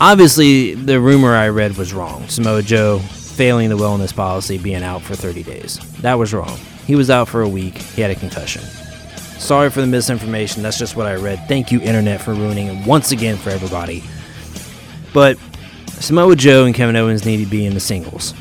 Obviously, 0.00 0.74
the 0.74 1.00
rumor 1.00 1.36
I 1.36 1.48
read 1.48 1.76
was 1.76 1.94
wrong. 1.94 2.26
Samoa 2.28 2.62
Joe 2.62 2.98
failing 2.98 3.68
the 3.68 3.76
wellness 3.76 4.14
policy, 4.14 4.58
being 4.58 4.82
out 4.82 5.02
for 5.02 5.14
30 5.14 5.42
days. 5.44 5.78
That 6.00 6.14
was 6.14 6.34
wrong. 6.34 6.58
He 6.86 6.96
was 6.96 7.10
out 7.10 7.28
for 7.28 7.42
a 7.42 7.48
week. 7.48 7.78
He 7.78 8.02
had 8.02 8.10
a 8.10 8.14
concussion. 8.14 8.62
Sorry 9.38 9.70
for 9.70 9.80
the 9.80 9.86
misinformation. 9.86 10.62
That's 10.62 10.78
just 10.78 10.96
what 10.96 11.06
I 11.06 11.14
read. 11.14 11.46
Thank 11.48 11.70
you, 11.70 11.80
Internet, 11.80 12.20
for 12.20 12.34
ruining 12.34 12.68
it 12.68 12.86
once 12.86 13.12
again 13.12 13.36
for 13.36 13.50
everybody. 13.50 14.02
But 15.12 15.38
Samoa 16.04 16.36
Joe 16.36 16.66
and 16.66 16.74
Kevin 16.74 16.96
Owens 16.96 17.24
need 17.24 17.42
to 17.42 17.46
be 17.46 17.64
in 17.64 17.72
the 17.72 17.80
singles 17.80 18.34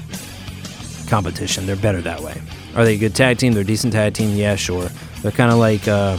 competition. 1.08 1.65
They're 1.65 1.78
better 1.78 2.02
that 2.02 2.19
way. 2.19 2.41
Are 2.76 2.84
they 2.84 2.95
a 2.95 2.97
good 2.97 3.15
tag 3.15 3.38
team? 3.38 3.54
They're 3.54 3.62
a 3.62 3.65
decent 3.65 3.93
tag 3.93 4.15
team. 4.15 4.36
Yeah, 4.36 4.58
sure. 4.58 4.89
They're 5.21 5.32
kind 5.32 5.49
of 5.49 5.60
like. 5.60 5.88
Uh, 5.88 6.17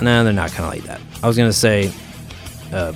no, 0.00 0.22
they're 0.22 0.32
not 0.32 0.52
kind 0.52 0.64
of 0.64 0.70
like 0.70 0.84
that. 0.84 1.00
I 1.24 1.26
was 1.26 1.36
gonna 1.36 1.52
say, 1.52 1.88
uh, 2.72 2.92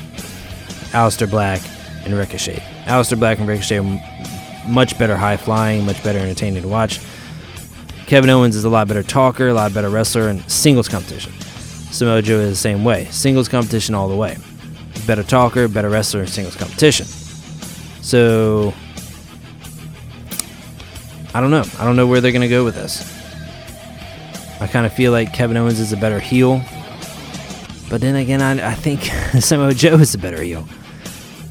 Aleister 0.92 1.28
Black 1.28 1.60
and 2.04 2.14
Ricochet. 2.14 2.62
Aleister 2.84 3.18
Black 3.18 3.40
and 3.40 3.48
Ricochet 3.48 3.80
are 3.80 4.68
much 4.68 4.96
better 4.96 5.16
high 5.16 5.36
flying, 5.36 5.84
much 5.84 6.00
better 6.04 6.20
entertaining 6.20 6.62
to 6.62 6.68
watch. 6.68 7.00
Kevin 8.06 8.30
Owens 8.30 8.54
is 8.54 8.62
a 8.62 8.70
lot 8.70 8.86
better 8.86 9.02
talker, 9.02 9.48
a 9.48 9.54
lot 9.54 9.74
better 9.74 9.90
wrestler, 9.90 10.28
and 10.28 10.48
singles 10.48 10.88
competition. 10.88 11.32
Samoa 11.90 12.22
Joe 12.22 12.38
is 12.38 12.50
the 12.50 12.56
same 12.56 12.84
way. 12.84 13.06
Singles 13.06 13.48
competition 13.48 13.96
all 13.96 14.08
the 14.08 14.14
way. 14.14 14.36
Better 15.06 15.22
talker, 15.22 15.68
better 15.68 15.90
wrestler, 15.90 16.20
in 16.20 16.26
singles 16.26 16.56
competition. 16.56 17.06
So 18.00 18.72
I 21.34 21.40
don't 21.40 21.50
know. 21.50 21.64
I 21.78 21.84
don't 21.84 21.96
know 21.96 22.06
where 22.06 22.20
they're 22.20 22.32
gonna 22.32 22.48
go 22.48 22.64
with 22.64 22.76
this. 22.76 23.10
I 24.60 24.68
kind 24.68 24.86
of 24.86 24.92
feel 24.92 25.10
like 25.10 25.32
Kevin 25.32 25.56
Owens 25.56 25.80
is 25.80 25.92
a 25.92 25.96
better 25.96 26.20
heel, 26.20 26.62
but 27.90 28.00
then 28.00 28.14
again, 28.14 28.40
I, 28.40 28.70
I 28.70 28.74
think 28.74 29.02
Samoa 29.42 29.74
Joe 29.74 29.94
is 29.98 30.14
a 30.14 30.18
better 30.18 30.40
heel. 30.40 30.62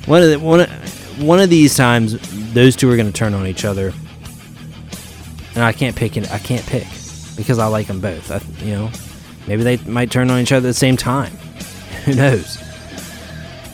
One 0.05 0.23
of 0.23 0.29
the, 0.29 0.39
one 0.39 0.61
of, 0.61 1.21
one 1.21 1.39
of 1.39 1.49
these 1.49 1.75
times, 1.75 2.17
those 2.53 2.77
two 2.77 2.89
are 2.89 2.95
gonna 2.95 3.11
turn 3.11 3.33
on 3.33 3.45
each 3.45 3.65
other, 3.65 3.93
and 5.53 5.63
I 5.63 5.73
can't 5.73 5.95
pick 5.95 6.15
it. 6.15 6.31
I 6.31 6.39
can't 6.39 6.65
pick 6.65 6.87
because 7.35 7.59
I 7.59 7.67
like 7.67 7.87
them 7.87 7.99
both. 7.99 8.31
I, 8.31 8.39
you 8.63 8.73
know, 8.73 8.91
maybe 9.47 9.63
they 9.63 9.77
might 9.89 10.11
turn 10.11 10.31
on 10.31 10.39
each 10.39 10.53
other 10.53 10.69
at 10.69 10.69
the 10.69 10.73
same 10.73 10.95
time. 10.95 11.31
Who 12.05 12.15
knows? 12.15 12.57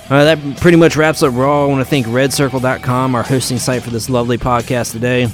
Right, 0.10 0.24
that 0.24 0.58
pretty 0.58 0.78
much 0.78 0.98
wraps 0.98 1.22
up 1.22 1.36
Raw. 1.36 1.66
I 1.66 1.68
want 1.68 1.82
to 1.82 1.90
thank 1.90 2.08
RedCircle.com, 2.08 3.14
our 3.14 3.22
hosting 3.22 3.60
site 3.60 3.84
for 3.84 3.92
this 3.92 4.10
lovely 4.10 4.40
podcast 4.40 4.92
today. 4.92 5.28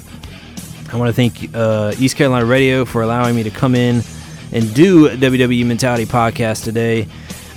I 0.91 0.97
want 0.97 1.07
to 1.07 1.13
thank 1.13 1.55
uh, 1.55 1.93
East 1.97 2.17
Carolina 2.17 2.45
Radio 2.45 2.83
for 2.83 3.01
allowing 3.01 3.37
me 3.37 3.43
to 3.43 3.49
come 3.49 3.73
in 3.73 4.01
and 4.51 4.73
do 4.73 5.07
WWE 5.07 5.65
Mentality 5.65 6.05
podcast 6.05 6.65
today. 6.65 7.07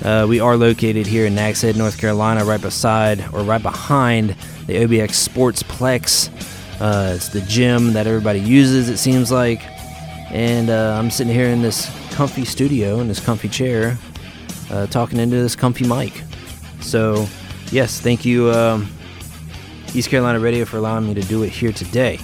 Uh, 0.05 0.27
we 0.29 0.39
are 0.39 0.57
located 0.57 1.09
here 1.09 1.27
in 1.27 1.35
Nags 1.35 1.61
Head, 1.61 1.75
North 1.75 1.99
Carolina, 1.99 2.45
right 2.45 2.63
beside 2.63 3.19
or 3.33 3.43
right 3.43 3.65
behind 3.65 4.37
the 4.69 4.75
OBX 4.75 5.29
Sportsplex. 5.29 6.31
Uh, 6.81 7.15
it's 7.17 7.31
the 7.31 7.41
gym 7.41 7.95
that 7.95 8.07
everybody 8.07 8.39
uses, 8.39 8.89
it 8.89 8.99
seems 8.99 9.33
like. 9.33 9.61
And 10.31 10.71
uh, 10.71 10.97
I'm 10.97 11.11
sitting 11.11 11.35
here 11.35 11.49
in 11.49 11.63
this 11.63 11.91
comfy 12.13 12.45
studio, 12.45 13.01
in 13.01 13.09
this 13.09 13.19
comfy 13.19 13.49
chair, 13.49 13.99
uh, 14.71 14.87
talking 14.87 15.19
into 15.19 15.35
this 15.35 15.57
comfy 15.57 15.85
mic. 15.85 16.23
So, 16.81 17.27
yes, 17.71 18.01
thank 18.01 18.25
you, 18.25 18.51
um, 18.51 18.89
East 19.95 20.11
Carolina 20.11 20.41
Radio, 20.41 20.65
for 20.65 20.77
allowing 20.77 21.07
me 21.07 21.15
to 21.15 21.23
do 21.23 21.43
it 21.43 21.51
here 21.51 21.73
today. 21.73 22.19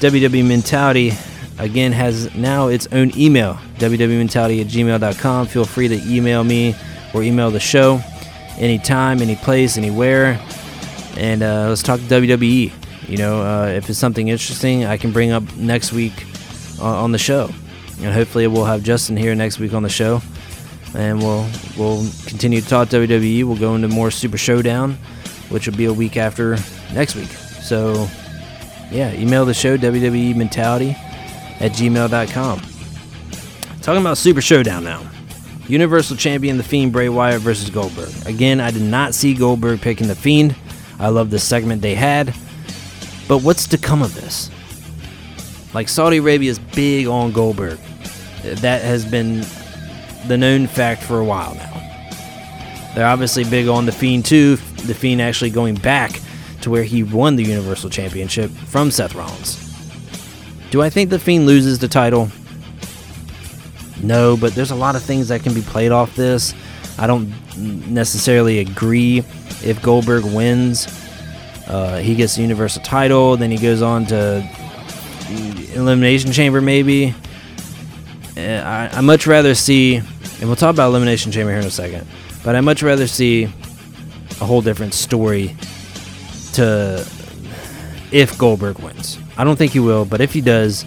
WWE 0.00 0.46
Mentality 0.46 1.12
again 1.60 1.92
has 1.92 2.34
now 2.34 2.68
its 2.68 2.88
own 2.92 3.12
email 3.16 3.54
www.mentality 3.76 4.60
at 4.62 4.66
gmail.com 4.66 5.46
feel 5.46 5.64
free 5.64 5.88
to 5.88 6.00
email 6.10 6.42
me 6.42 6.74
or 7.12 7.22
email 7.22 7.50
the 7.50 7.60
show 7.60 8.00
anytime 8.56 9.20
any 9.20 9.36
place 9.36 9.76
anywhere. 9.76 10.40
And 11.16 11.42
uh, 11.42 11.68
let's 11.68 11.82
talk 11.82 12.00
to 12.00 12.06
wwe 12.06 12.72
you 13.08 13.16
know 13.16 13.42
uh, 13.42 13.66
if 13.66 13.90
it's 13.90 13.98
something 13.98 14.28
interesting 14.28 14.84
i 14.84 14.96
can 14.96 15.10
bring 15.12 15.32
up 15.32 15.42
next 15.56 15.92
week 15.92 16.24
on, 16.80 16.94
on 17.04 17.12
the 17.12 17.18
show. 17.18 17.50
And 18.02 18.14
hopefully 18.14 18.46
we'll 18.46 18.64
have 18.64 18.82
justin 18.82 19.16
here 19.16 19.34
next 19.34 19.58
week 19.58 19.74
on 19.74 19.82
the 19.82 19.90
show 19.90 20.22
and 20.94 21.18
we'll 21.18 21.48
we'll 21.78 22.06
continue 22.26 22.60
to 22.60 22.68
talk 22.68 22.88
wwe 22.88 23.44
we'll 23.44 23.56
go 23.56 23.74
into 23.74 23.88
more 23.88 24.10
super 24.10 24.38
showdown 24.38 24.98
which 25.48 25.66
will 25.66 25.76
be 25.76 25.84
a 25.84 25.92
week 25.92 26.16
after 26.16 26.56
next 26.92 27.14
week 27.14 27.28
so 27.28 28.08
yeah, 28.90 29.12
email 29.12 29.44
the 29.44 29.54
show, 29.54 29.76
WWE 29.76 30.34
Mentality 30.34 30.90
at 31.60 31.72
gmail.com. 31.72 32.60
Talking 33.82 34.00
about 34.00 34.18
Super 34.18 34.40
Showdown 34.40 34.84
now. 34.84 35.02
Universal 35.68 36.16
Champion 36.16 36.56
The 36.56 36.64
Fiend 36.64 36.92
Bray 36.92 37.08
Wyatt 37.08 37.40
versus 37.40 37.70
Goldberg. 37.70 38.10
Again, 38.26 38.60
I 38.60 38.72
did 38.72 38.82
not 38.82 39.14
see 39.14 39.34
Goldberg 39.34 39.80
picking 39.80 40.08
The 40.08 40.16
Fiend. 40.16 40.56
I 40.98 41.08
love 41.08 41.30
the 41.30 41.38
segment 41.38 41.82
they 41.82 41.94
had. 41.94 42.34
But 43.28 43.38
what's 43.38 43.68
to 43.68 43.78
come 43.78 44.02
of 44.02 44.14
this? 44.14 44.50
Like, 45.72 45.88
Saudi 45.88 46.16
Arabia 46.16 46.50
is 46.50 46.58
big 46.58 47.06
on 47.06 47.30
Goldberg. 47.30 47.78
That 48.42 48.82
has 48.82 49.04
been 49.04 49.44
the 50.26 50.36
known 50.36 50.66
fact 50.66 51.02
for 51.02 51.18
a 51.18 51.24
while 51.24 51.54
now. 51.54 52.92
They're 52.94 53.06
obviously 53.06 53.44
big 53.44 53.68
on 53.68 53.86
The 53.86 53.92
Fiend, 53.92 54.24
too. 54.24 54.56
The 54.56 54.94
Fiend 54.94 55.20
actually 55.20 55.50
going 55.50 55.76
back 55.76 56.20
to 56.62 56.70
where 56.70 56.82
he 56.82 57.02
won 57.02 57.36
the 57.36 57.44
Universal 57.44 57.90
Championship 57.90 58.50
from 58.50 58.90
Seth 58.90 59.14
Rollins. 59.14 59.56
Do 60.70 60.82
I 60.82 60.90
think 60.90 61.10
The 61.10 61.18
Fiend 61.18 61.46
loses 61.46 61.78
the 61.78 61.88
title? 61.88 62.30
No, 64.02 64.36
but 64.36 64.54
there's 64.54 64.70
a 64.70 64.76
lot 64.76 64.96
of 64.96 65.02
things 65.02 65.28
that 65.28 65.42
can 65.42 65.54
be 65.54 65.62
played 65.62 65.92
off 65.92 66.16
this. 66.16 66.54
I 66.98 67.06
don't 67.06 67.32
necessarily 67.56 68.58
agree 68.60 69.18
if 69.62 69.80
Goldberg 69.82 70.24
wins. 70.24 70.86
Uh, 71.66 71.98
he 71.98 72.14
gets 72.14 72.34
the 72.36 72.42
Universal 72.42 72.82
title, 72.82 73.36
then 73.36 73.50
he 73.50 73.56
goes 73.58 73.82
on 73.82 74.06
to 74.06 74.44
Elimination 75.74 76.32
Chamber, 76.32 76.60
maybe. 76.60 77.14
I, 78.40 78.88
I 78.92 79.00
much 79.00 79.26
rather 79.26 79.54
see, 79.54 79.96
and 79.96 80.42
we'll 80.42 80.56
talk 80.56 80.74
about 80.74 80.88
Elimination 80.88 81.32
Chamber 81.32 81.52
here 81.52 81.60
in 81.60 81.66
a 81.66 81.70
second, 81.70 82.06
but 82.44 82.56
I 82.56 82.60
much 82.60 82.82
rather 82.82 83.06
see 83.06 83.44
a 83.44 84.44
whole 84.44 84.62
different 84.62 84.94
story 84.94 85.54
to 86.54 87.06
if 88.12 88.36
Goldberg 88.38 88.78
wins. 88.78 89.18
I 89.36 89.44
don't 89.44 89.56
think 89.56 89.72
he 89.72 89.80
will, 89.80 90.04
but 90.04 90.20
if 90.20 90.32
he 90.32 90.40
does, 90.40 90.84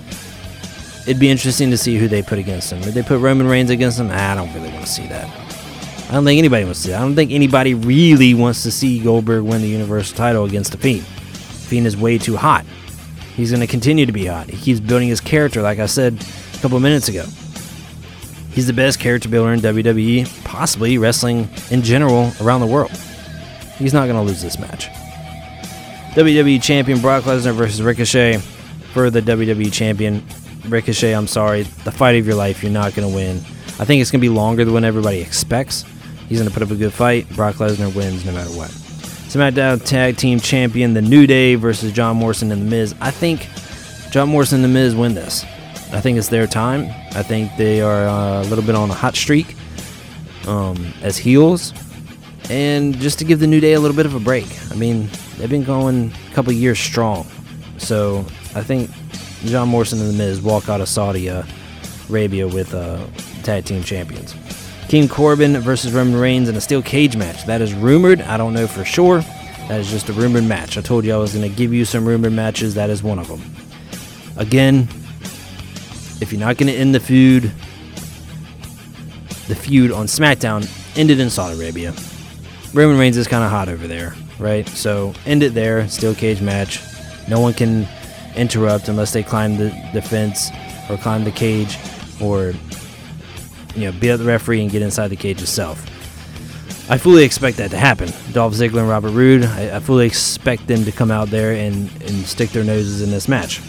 it'd 1.08 1.20
be 1.20 1.30
interesting 1.30 1.70
to 1.72 1.78
see 1.78 1.97
who 1.97 2.08
they 2.08 2.22
put 2.22 2.39
against 2.39 2.72
him. 2.72 2.80
If 2.80 2.93
they 2.93 3.04
put 3.04 3.20
Roman 3.20 3.47
Reigns 3.47 3.70
against 3.70 3.99
him, 3.99 4.10
I 4.12 4.36
don't 4.36 4.54
really 4.54 4.70
want 4.70 4.86
to 4.86 4.91
see 4.91 5.08
that. 5.08 5.30
I 6.10 6.14
don't 6.14 6.26
think 6.26 6.38
anybody 6.38 6.66
wants 6.66 6.82
to 6.82 6.84
see 6.84 6.91
that. 6.91 7.01
I 7.01 7.01
don't 7.01 7.16
think 7.16 7.32
anybody 7.32 7.74
really 7.74 8.34
wants 8.34 8.64
to 8.64 8.72
see 8.72 8.99
Goldberg 8.99 9.43
win 9.43 9.62
the 9.62 9.68
Universal 9.68 10.18
title 10.18 10.45
against 10.45 10.72
the 10.72 10.78
Fiend. 10.78 11.06
Fiend 11.06 11.88
is 11.88 11.97
way 11.97 12.18
too 12.18 12.36
hot. 12.36 12.66
He's 13.36 13.49
going 13.49 13.62
to 13.62 13.68
continue 13.68 14.06
to 14.06 14.12
be 14.12 14.28
hot. 14.28 14.49
He 14.49 14.58
keeps 14.58 14.80
building 14.80 15.08
his 15.08 15.20
character, 15.20 15.62
like 15.62 15.80
I 15.80 15.88
said 15.88 16.24
a 16.54 16.58
couple 16.60 16.80
minutes 16.80 17.08
ago. 17.08 17.26
He's 18.54 18.68
the 18.68 18.74
best 18.74 18.99
character 18.99 19.30
builder 19.30 19.51
in 19.51 19.60
WWE, 19.62 20.43
possibly 20.45 20.97
wrestling 20.97 21.49
in 21.72 21.82
general 21.82 22.32
around 22.39 22.62
the 22.62 22.68
world. 22.68 22.91
He's 23.78 23.93
not 23.93 24.06
going 24.06 24.16
to 24.16 24.22
lose 24.22 24.41
this 24.41 24.60
match. 24.60 24.88
WWE 26.16 26.62
Champion 26.62 27.01
Brock 27.01 27.24
Lesnar 27.24 27.56
versus 27.56 27.82
Ricochet 27.82 28.38
for 28.93 29.10
the 29.10 29.22
WWE 29.22 29.74
Champion. 29.74 30.24
Ricochet, 30.68 31.14
I'm 31.14 31.26
sorry, 31.26 31.64
the 31.64 31.91
fight 31.91 32.16
of 32.16 32.28
your 32.28 32.36
life, 32.36 32.62
you're 32.62 32.72
not 32.72 32.93
going 32.93 33.10
to 33.10 33.14
win. 33.14 33.38
I 33.80 33.86
think 33.86 34.01
it's 34.01 34.12
going 34.12 34.22
to 34.22 34.26
be 34.26 34.30
longer 34.30 34.64
than 34.64 34.74
what 34.76 34.84
everybody 34.84 35.20
expects. 35.20 35.84
He's 36.30 36.38
going 36.38 36.47
to 36.47 36.54
put 36.54 36.62
up 36.62 36.70
a 36.70 36.76
good 36.76 36.93
fight. 36.93 37.28
Brock 37.36 37.56
Lesnar 37.56 37.93
wins 37.95 38.24
no 38.24 38.32
matter 38.32 38.51
what. 38.51 38.70
SmackDown 38.70 39.84
Tag 39.84 40.16
Team 40.18 40.39
Champion, 40.39 40.93
The 40.93 41.01
New 41.01 41.26
Day 41.26 41.56
versus 41.56 41.91
John 41.91 42.18
Morrison 42.18 42.51
and 42.51 42.62
The 42.62 42.70
Miz. 42.70 42.93
I 43.01 43.10
think 43.10 43.49
John 44.12 44.30
Morrison 44.30 44.64
and 44.64 44.66
The 44.66 44.80
Miz 44.80 44.95
win 44.95 45.16
this. 45.16 45.43
I 45.94 46.02
think 46.02 46.18
it's 46.18 46.30
their 46.30 46.48
time. 46.48 46.89
I 47.12 47.24
think 47.24 47.56
they 47.56 47.82
are 47.82 48.08
uh, 48.08 48.41
a 48.41 48.46
little 48.46 48.64
bit 48.64 48.76
on 48.76 48.89
a 48.89 48.94
hot 48.94 49.16
streak 49.16 49.56
um, 50.48 50.94
as 51.02 51.18
heels. 51.18 51.74
And 52.50 52.98
just 53.00 53.20
to 53.20 53.26
give 53.26 53.39
The 53.39 53.48
New 53.48 53.60
Day 53.60 53.74
a 53.74 53.80
little 53.80 53.96
bit 53.96 54.06
of 54.06 54.16
a 54.16 54.20
break. 54.20 54.48
I 54.72 54.76
mean, 54.76 55.08
they've 55.38 55.50
been 55.50 55.64
going 55.64 56.12
a 56.30 56.34
couple 56.34 56.52
years 56.52 56.80
strong. 56.80 57.26
So 57.78 58.26
I 58.56 58.64
think 58.64 58.89
John 59.46 59.70
Morrison 59.70 60.00
and 60.00 60.10
The 60.10 60.18
Miz 60.18 60.41
walk 60.41 60.68
out 60.68 60.82
of 60.82 60.89
Saudi 60.89 61.30
uh, 61.30 61.44
Arabia 62.10 62.48
with 62.48 62.74
uh, 62.74 63.06
tag 63.44 63.66
team 63.66 63.84
champions. 63.84 64.36
King 64.89 65.08
Corbin 65.08 65.58
versus 65.60 65.94
Roman 65.94 66.20
Reigns 66.20 66.50
in 66.50 66.56
a 66.56 66.62
steel 66.62 66.82
cage 66.82 67.16
match. 67.16 67.46
That 67.46 67.62
is 67.62 67.74
rumored. 67.74 68.22
I 68.22 68.38
don't 68.38 68.54
know 68.54 68.68
for 68.68 68.84
sure. 68.84 69.22
That 69.70 69.80
is 69.80 69.89
just 69.89 70.10
a 70.10 70.14
rumored 70.14 70.44
match. 70.44 70.78
I 70.78 70.82
told 70.82 71.06
you 71.06 71.14
I 71.14 71.18
was 71.18 71.34
going 71.34 71.50
to 71.50 71.56
give 71.56 71.74
you 71.74 71.86
some 71.86 72.06
rumored 72.06 72.34
matches. 72.34 72.74
That 72.76 72.89
is 72.89 73.02
one 73.02 73.20
of 73.20 73.28
them. 73.28 73.41
Again, 74.36 74.89
if 76.24 76.32
you're 76.32 76.40
not 76.40 76.58
going 76.58 76.72
to 76.72 76.74
end 76.74 76.96
the 76.96 77.00
feud, 77.00 77.44
the 79.48 79.56
feud 79.56 79.92
on 79.92 80.08
SmackDown 80.08 80.68
ended 80.98 81.20
in 81.20 81.30
Saudi 81.30 81.56
Arabia. 81.56 81.94
Roman 82.74 82.98
Reigns 82.98 83.18
is 83.18 83.28
kind 83.28 83.44
of 83.44 83.52
hot 83.52 83.70
over 83.70 83.86
there, 83.86 84.16
right? 84.40 84.68
So 84.70 85.14
end 85.26 85.44
it 85.44 85.54
there. 85.54 85.88
Steel 85.90 86.16
cage 86.16 86.42
match. 86.42 86.82
No 87.28 87.40
one 87.40 87.54
can 87.54 87.88
interrupt 88.36 88.88
unless 88.88 89.14
they 89.14 89.22
climb 89.22 89.58
the, 89.58 89.70
the 89.94 90.02
fence 90.02 90.50
or 90.90 90.98
climb 90.98 91.24
the 91.24 91.32
cage 91.32 91.78
or 92.22 92.54
you 93.76 93.86
know 93.86 93.92
beat 94.00 94.12
up 94.12 94.20
the 94.20 94.26
referee 94.26 94.62
and 94.62 94.72
get 94.72 94.82
inside 94.82 95.10
the 95.10 95.16
cage 95.16 95.42
itself. 95.42 95.86
I 96.90 96.98
fully 96.98 97.24
expect 97.24 97.58
that 97.58 97.72
to 97.72 97.78
happen. 97.78 98.12
Dolph 98.32 98.54
Ziggler 98.54 98.80
and 98.80 98.90
Robert 98.90 99.12
Roode, 99.12 99.46
I, 99.46 99.78
I 99.78 99.80
fully 99.80 100.06
expect 100.06 100.68
them 100.68 100.84
to 100.86 100.92
come 100.92 101.12
out 101.12 101.30
there 101.30 101.54
and, 101.54 101.90
and 102.02 102.26
stick 102.26 102.50
their 102.50 102.64
noses 102.64 103.02
in 103.02 103.10
this 103.10 103.28
match. 103.28 103.62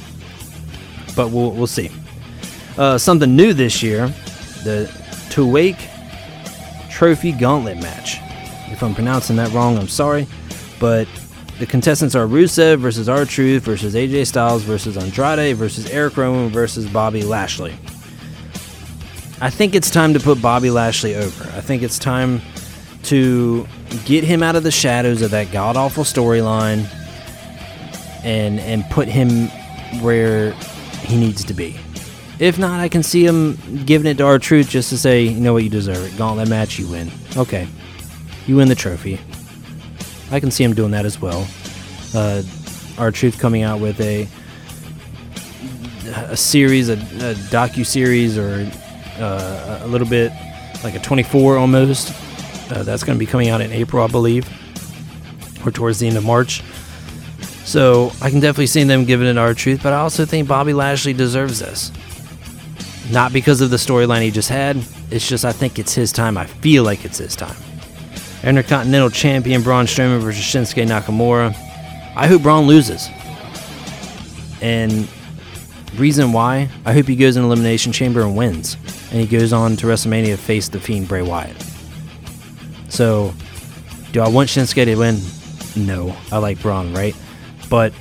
But 1.15 1.31
we'll, 1.31 1.53
we'll 1.53 1.69
see. 1.69 1.91
Uh, 2.77 2.99
something 2.99 3.37
new 3.37 3.53
this 3.53 3.83
year 3.83 4.09
the 4.65 4.91
Tuwaiq 5.29 5.79
Trophy 6.91 7.33
Gauntlet 7.33 7.79
match. 7.79 8.19
If 8.73 8.83
I'm 8.83 8.95
pronouncing 8.95 9.37
that 9.37 9.53
wrong, 9.53 9.79
I'm 9.79 9.89
sorry. 9.89 10.27
But 10.81 11.07
the 11.59 11.67
contestants 11.67 12.15
are 12.15 12.27
Rusev 12.27 12.79
versus 12.79 13.09
R 13.09 13.25
Truth 13.25 13.63
versus 13.63 13.95
AJ 13.95 14.27
Styles 14.27 14.63
versus 14.63 14.97
Andrade 14.97 15.57
versus 15.57 15.89
Eric 15.91 16.17
Rowan 16.17 16.49
versus 16.49 16.87
Bobby 16.89 17.23
Lashley. 17.23 17.75
I 19.41 19.51
think 19.51 19.75
it's 19.75 19.91
time 19.91 20.15
to 20.15 20.21
put 20.21 20.41
Bobby 20.41 20.71
Lashley 20.71 21.15
over. 21.15 21.45
I 21.57 21.61
think 21.61 21.83
it's 21.83 21.99
time 21.99 22.41
to 23.05 23.69
get 24.05 24.25
him 24.25 24.43
out 24.43 24.57
of 24.57 24.63
the 24.63 24.71
shadows 24.71 25.21
of 25.21 25.31
that 25.33 25.53
god 25.53 25.77
awful 25.77 26.05
storyline 26.05 26.89
and 28.25 28.59
and 28.61 28.85
put 28.91 29.07
him 29.07 29.49
where 30.01 30.53
he 31.03 31.17
needs 31.17 31.45
to 31.45 31.55
be. 31.55 31.77
If 32.39 32.59
not, 32.59 32.81
I 32.81 32.89
can 32.89 33.03
see 33.03 33.25
him 33.25 33.57
giving 33.85 34.11
it 34.11 34.19
to 34.19 34.25
R 34.25 34.39
Truth 34.39 34.69
just 34.69 34.89
to 34.91 34.99
say, 34.99 35.23
you 35.23 35.41
know 35.41 35.53
what, 35.53 35.63
you 35.63 35.71
deserve 35.71 36.05
it. 36.05 36.19
Gauntlet 36.19 36.49
match, 36.49 36.79
you 36.79 36.89
win. 36.89 37.11
Okay, 37.37 37.69
you 38.47 38.57
win 38.57 38.69
the 38.69 38.75
trophy. 38.75 39.21
I 40.31 40.41
can 40.41 40.51
see 40.51 40.65
him 40.65 40.75
doing 40.75 40.91
that 40.93 41.05
as 41.07 41.21
well. 41.21 41.47
Uh, 42.15 42.43
Truth 43.13 43.39
coming 43.39 43.63
out 43.63 43.81
with 43.81 44.01
a 44.01 44.29
a 46.29 46.37
series, 46.37 46.89
a, 46.89 46.95
a 46.95 47.35
docu 47.51 47.85
series, 47.85 48.37
or 48.39 48.71
uh, 49.19 49.81
a 49.83 49.87
little 49.87 50.07
bit 50.07 50.33
like 50.83 50.95
a 50.95 50.99
24 51.01 51.57
almost. 51.57 52.13
Uh, 52.71 52.83
that's 52.83 53.05
going 53.05 53.17
to 53.17 53.19
be 53.19 53.31
coming 53.31 53.49
out 53.49 53.61
in 53.61 53.73
April, 53.73 54.03
I 54.03 54.07
believe, 54.07 54.49
or 55.67 55.71
towards 55.71 55.99
the 55.99 56.09
end 56.09 56.17
of 56.17 56.25
March. 56.25 56.63
So 57.65 58.13
I 58.21 58.31
can 58.31 58.41
definitely 58.41 58.67
see 58.67 58.85
them 58.85 59.05
giving 59.05 59.27
it 59.27 59.35
to 59.35 59.41
R 59.41 59.55
Truth, 59.55 59.83
but 59.83 59.93
I 59.93 59.99
also 59.99 60.25
think 60.25 60.49
Bobby 60.49 60.73
Lashley 60.73 61.13
deserves 61.13 61.61
this. 61.61 61.91
Not 63.11 63.33
because 63.33 63.61
of 63.61 63.71
the 63.71 63.77
storyline 63.77 64.23
he 64.23 64.31
just 64.31 64.49
had. 64.49 64.83
It's 65.11 65.29
just 65.29 65.45
I 65.45 65.53
think 65.53 65.79
it's 65.79 65.95
his 65.95 66.13
time. 66.13 66.39
I 66.39 66.47
feel 66.47 66.85
like 66.85 67.05
it's 67.05 67.19
his 67.19 67.37
time. 67.37 67.57
Intercontinental 68.43 69.11
Champion 69.11 69.63
Braun 69.63 69.87
Strowman 69.87 70.21
versus 70.21 70.45
Shinsuke 70.45 70.87
Nakamura. 70.87 71.55
I 72.17 72.27
hope 72.27 72.43
Braun 72.43 72.67
loses. 72.67 73.09
And 74.61 75.09
reason 75.97 76.33
why, 76.33 76.69
I 76.85 76.93
hope 76.93 77.07
he 77.07 77.17
goes 77.17 77.37
in 77.37 77.45
Elimination 77.45 77.93
Chamber 77.93 78.23
and 78.23 78.37
wins. 78.37 78.77
And 79.11 79.21
he 79.21 79.27
goes 79.27 79.53
on 79.53 79.77
to 79.77 79.87
WrestleMania 79.87 80.27
to 80.27 80.37
face 80.37 80.69
the 80.69 80.81
Fiend 80.81 81.09
Bray 81.09 81.23
Wyatt. 81.23 81.57
So, 82.89 83.35
do 84.13 84.21
I 84.21 84.29
want 84.29 84.49
Shinsuke 84.49 84.85
to 84.85 84.97
win? 84.97 85.19
No. 85.77 86.17
I 86.31 86.39
like 86.39 86.61
Braun, 86.61 86.93
right? 86.95 87.15
But 87.69 87.93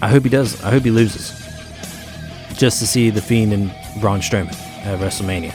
I 0.00 0.08
hope 0.08 0.22
he 0.24 0.28
does. 0.28 0.62
I 0.62 0.70
hope 0.70 0.84
he 0.84 0.90
loses. 0.90 1.30
Just 2.56 2.80
to 2.80 2.86
see 2.86 3.10
the 3.10 3.22
Fiend 3.22 3.52
and 3.52 3.74
Braun 4.00 4.20
Strowman 4.20 4.54
at 4.84 4.98
WrestleMania. 5.00 5.52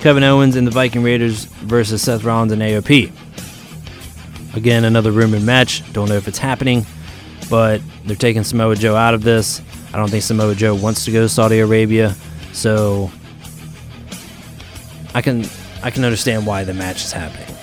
Kevin 0.00 0.22
Owens 0.22 0.54
and 0.54 0.66
the 0.66 0.70
Viking 0.70 1.02
Raiders 1.02 1.44
versus 1.44 2.02
Seth 2.02 2.22
Rollins 2.22 2.52
and 2.52 2.62
AOP. 2.62 3.12
Again, 4.54 4.84
another 4.84 5.10
rumored 5.12 5.42
match. 5.42 5.82
Don't 5.92 6.08
know 6.08 6.14
if 6.14 6.28
it's 6.28 6.38
happening, 6.38 6.86
but 7.50 7.80
they're 8.04 8.16
taking 8.16 8.44
Samoa 8.44 8.76
Joe 8.76 8.94
out 8.94 9.14
of 9.14 9.22
this. 9.22 9.60
I 9.92 9.98
don't 9.98 10.10
think 10.10 10.22
Samoa 10.22 10.54
Joe 10.54 10.74
wants 10.74 11.04
to 11.06 11.10
go 11.10 11.22
to 11.22 11.28
Saudi 11.28 11.58
Arabia, 11.58 12.14
so 12.52 13.10
I 15.14 15.22
can 15.22 15.46
I 15.82 15.90
can 15.90 16.04
understand 16.04 16.46
why 16.46 16.64
the 16.64 16.74
match 16.74 17.04
is 17.04 17.12
happening. 17.12 17.54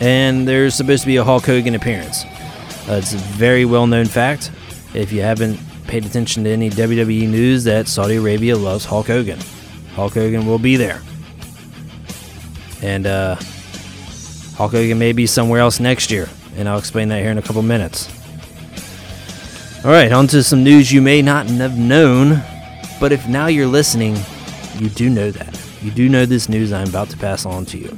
And 0.00 0.46
there's 0.46 0.74
supposed 0.74 1.02
to 1.02 1.06
be 1.06 1.16
a 1.16 1.24
Hulk 1.24 1.46
Hogan 1.46 1.74
appearance. 1.74 2.24
Uh, 2.88 2.94
it's 3.02 3.14
a 3.14 3.18
very 3.18 3.64
well 3.64 3.86
known 3.86 4.06
fact. 4.06 4.50
If 4.94 5.12
you 5.12 5.22
haven't 5.22 5.58
paid 5.86 6.04
attention 6.04 6.44
to 6.44 6.50
any 6.50 6.70
WWE 6.70 7.28
news, 7.28 7.64
that 7.64 7.88
Saudi 7.88 8.16
Arabia 8.16 8.56
loves 8.56 8.84
Hulk 8.84 9.06
Hogan. 9.06 9.38
Hulk 9.94 10.14
Hogan 10.14 10.46
will 10.46 10.58
be 10.58 10.76
there. 10.76 11.02
And 12.82 13.06
uh, 13.06 13.36
Hulk 14.56 14.72
Hogan 14.72 14.98
may 14.98 15.12
be 15.12 15.26
somewhere 15.26 15.60
else 15.60 15.80
next 15.80 16.10
year. 16.10 16.28
And 16.56 16.68
I'll 16.68 16.78
explain 16.78 17.08
that 17.08 17.20
here 17.20 17.30
in 17.30 17.38
a 17.38 17.42
couple 17.42 17.62
minutes. 17.62 18.12
All 19.84 19.92
right, 19.92 20.10
on 20.10 20.26
to 20.28 20.42
some 20.42 20.64
news 20.64 20.90
you 20.90 21.00
may 21.00 21.22
not 21.22 21.46
have 21.46 21.78
known, 21.78 22.42
but 22.98 23.12
if 23.12 23.28
now 23.28 23.46
you're 23.46 23.66
listening, 23.66 24.16
you 24.78 24.88
do 24.88 25.08
know 25.08 25.30
that. 25.30 25.60
You 25.82 25.90
do 25.90 26.08
know 26.08 26.26
this 26.26 26.48
news 26.48 26.72
I'm 26.72 26.88
about 26.88 27.10
to 27.10 27.16
pass 27.16 27.46
on 27.46 27.64
to 27.66 27.78
you. 27.78 27.96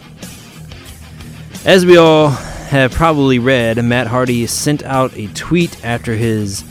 As 1.64 1.86
we 1.86 1.96
all 1.96 2.28
have 2.28 2.92
probably 2.92 3.38
read, 3.38 3.82
Matt 3.82 4.06
Hardy 4.06 4.46
sent 4.46 4.82
out 4.82 5.16
a 5.16 5.28
tweet 5.28 5.84
after 5.84 6.14
his 6.14 6.62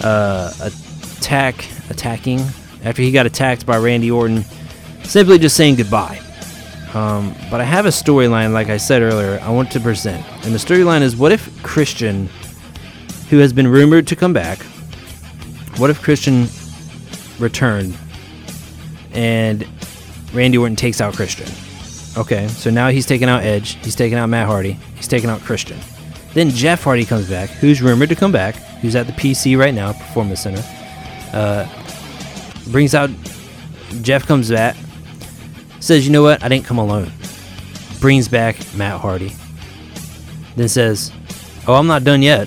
uh, 0.00 0.52
attack, 0.60 1.66
attacking, 1.90 2.40
after 2.84 3.02
he 3.02 3.12
got 3.12 3.26
attacked 3.26 3.64
by 3.66 3.78
Randy 3.78 4.10
Orton, 4.10 4.44
simply 5.04 5.38
just 5.38 5.56
saying 5.56 5.76
goodbye. 5.76 6.20
Um, 6.94 7.34
but 7.50 7.60
I 7.60 7.64
have 7.64 7.86
a 7.86 7.90
storyline, 7.90 8.52
like 8.52 8.68
I 8.68 8.76
said 8.76 9.02
earlier, 9.02 9.40
I 9.42 9.50
want 9.50 9.70
to 9.72 9.80
present. 9.80 10.24
And 10.44 10.54
the 10.54 10.58
storyline 10.58 11.02
is 11.02 11.16
what 11.16 11.32
if 11.32 11.62
Christian, 11.62 12.28
who 13.30 13.38
has 13.38 13.52
been 13.52 13.66
rumored 13.66 14.06
to 14.08 14.16
come 14.16 14.32
back, 14.32 14.58
what 15.76 15.90
if 15.90 16.00
Christian 16.00 16.46
returned 17.40 17.96
and 19.12 19.66
Randy 20.32 20.56
Orton 20.56 20.76
takes 20.76 21.00
out 21.00 21.14
Christian? 21.14 21.48
Okay, 22.16 22.46
so 22.46 22.70
now 22.70 22.90
he's 22.90 23.06
taking 23.06 23.28
out 23.28 23.42
Edge, 23.42 23.74
he's 23.84 23.96
taking 23.96 24.16
out 24.16 24.28
Matt 24.28 24.46
Hardy, 24.46 24.78
he's 24.94 25.08
taking 25.08 25.28
out 25.28 25.40
Christian. 25.40 25.78
Then 26.32 26.50
Jeff 26.50 26.84
Hardy 26.84 27.04
comes 27.04 27.28
back, 27.28 27.50
who's 27.50 27.82
rumored 27.82 28.08
to 28.10 28.14
come 28.14 28.30
back, 28.30 28.54
who's 28.84 28.94
at 28.94 29.06
the 29.06 29.12
PC 29.14 29.58
right 29.58 29.72
now, 29.72 29.94
Performance 29.94 30.42
Center. 30.42 30.62
Uh, 31.32 31.66
brings 32.68 32.94
out, 32.94 33.08
Jeff 34.02 34.26
comes 34.26 34.50
back, 34.50 34.76
says, 35.80 36.06
you 36.06 36.12
know 36.12 36.22
what, 36.22 36.44
I 36.44 36.48
didn't 36.48 36.66
come 36.66 36.76
alone. 36.76 37.10
Brings 37.98 38.28
back 38.28 38.56
Matt 38.74 39.00
Hardy. 39.00 39.32
Then 40.56 40.68
says, 40.68 41.12
oh, 41.66 41.74
I'm 41.74 41.86
not 41.86 42.04
done 42.04 42.20
yet. 42.20 42.46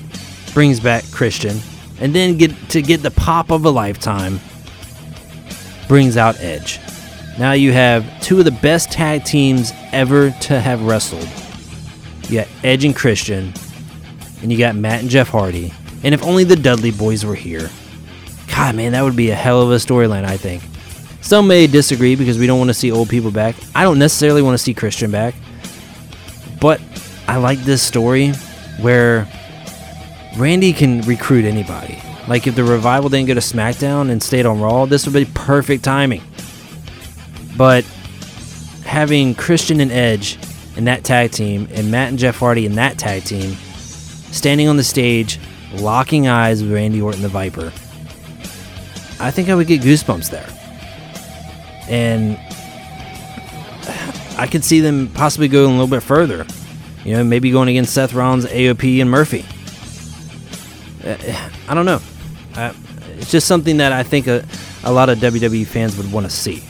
Brings 0.53 0.79
back 0.79 1.03
Christian. 1.11 1.57
And 1.99 2.13
then 2.13 2.37
get 2.37 2.51
to 2.69 2.83
get 2.83 3.01
the 3.01 3.09
pop 3.09 3.49
of 3.49 3.65
a 3.65 3.71
lifetime, 3.71 4.39
brings 5.87 6.17
out 6.17 6.39
Edge. 6.39 6.79
Now 7.39 7.53
you 7.53 7.71
have 7.71 8.21
two 8.21 8.37
of 8.37 8.45
the 8.45 8.51
best 8.51 8.91
tag 8.91 9.23
teams 9.23 9.71
ever 9.91 10.29
to 10.29 10.59
have 10.59 10.83
wrestled. 10.83 11.27
You 12.29 12.41
got 12.41 12.47
Edge 12.63 12.85
and 12.85 12.95
Christian, 12.95 13.53
and 14.43 14.51
you 14.51 14.57
got 14.59 14.75
Matt 14.75 15.01
and 15.01 15.09
Jeff 15.09 15.29
Hardy. 15.29 15.73
And 16.03 16.13
if 16.13 16.23
only 16.23 16.43
the 16.43 16.55
Dudley 16.55 16.91
boys 16.91 17.25
were 17.25 17.35
here. 17.35 17.69
God, 18.47 18.75
man, 18.75 18.93
that 18.93 19.03
would 19.03 19.15
be 19.15 19.29
a 19.29 19.35
hell 19.35 19.61
of 19.61 19.71
a 19.71 19.75
storyline, 19.75 20.25
I 20.25 20.37
think. 20.37 20.63
Some 21.21 21.47
may 21.47 21.67
disagree 21.67 22.15
because 22.15 22.37
we 22.37 22.47
don't 22.47 22.59
want 22.59 22.69
to 22.69 22.73
see 22.73 22.91
old 22.91 23.09
people 23.09 23.31
back. 23.31 23.55
I 23.75 23.83
don't 23.83 23.99
necessarily 23.99 24.41
want 24.41 24.53
to 24.53 24.63
see 24.63 24.73
Christian 24.73 25.11
back. 25.11 25.35
But 26.59 26.81
I 27.27 27.37
like 27.37 27.59
this 27.59 27.81
story 27.81 28.31
where 28.79 29.27
Randy 30.37 30.73
can 30.73 31.01
recruit 31.01 31.45
anybody. 31.45 32.01
Like 32.27 32.47
if 32.47 32.55
the 32.55 32.63
revival 32.63 33.09
didn't 33.09 33.27
go 33.27 33.33
to 33.33 33.39
SmackDown 33.39 34.09
and 34.09 34.21
stayed 34.21 34.45
on 34.45 34.59
Raw, 34.59 34.85
this 34.85 35.05
would 35.05 35.13
be 35.13 35.25
perfect 35.33 35.83
timing. 35.83 36.23
But 37.57 37.83
having 38.85 39.35
Christian 39.35 39.81
and 39.81 39.91
Edge 39.91 40.37
in 40.75 40.85
that 40.85 41.03
tag 41.03 41.31
team 41.31 41.67
and 41.71 41.91
Matt 41.91 42.09
and 42.09 42.19
Jeff 42.19 42.37
Hardy 42.37 42.65
in 42.65 42.75
that 42.75 42.97
tag 42.97 43.23
team 43.23 43.55
standing 44.31 44.67
on 44.67 44.77
the 44.77 44.83
stage, 44.83 45.39
locking 45.73 46.27
eyes 46.27 46.63
with 46.63 46.71
Randy 46.71 47.01
Orton 47.01 47.21
the 47.21 47.29
Viper, 47.29 47.71
I 49.19 49.31
think 49.31 49.49
I 49.49 49.55
would 49.55 49.67
get 49.67 49.81
goosebumps 49.81 50.29
there. 50.29 50.47
And 51.89 52.37
I 54.37 54.47
could 54.47 54.63
see 54.63 54.81
them 54.81 55.09
possibly 55.09 55.47
going 55.47 55.69
a 55.69 55.71
little 55.71 55.87
bit 55.87 56.03
further. 56.03 56.45
You 57.03 57.13
know, 57.13 57.23
maybe 57.23 57.49
going 57.51 57.69
against 57.69 57.93
Seth 57.93 58.13
Rollins, 58.13 58.45
AOP, 58.45 58.99
and 59.01 59.09
Murphy. 59.09 59.45
Uh, 61.03 61.49
I 61.67 61.73
don't 61.73 61.85
know. 61.85 62.01
It's 63.17 63.31
just 63.31 63.47
something 63.47 63.77
that 63.77 63.91
I 63.93 64.03
think 64.03 64.27
a, 64.27 64.45
a 64.83 64.91
lot 64.91 65.09
of 65.09 65.17
WWE 65.19 65.65
fans 65.65 65.97
would 65.97 66.11
want 66.11 66.25
to 66.25 66.29
see. 66.29 66.63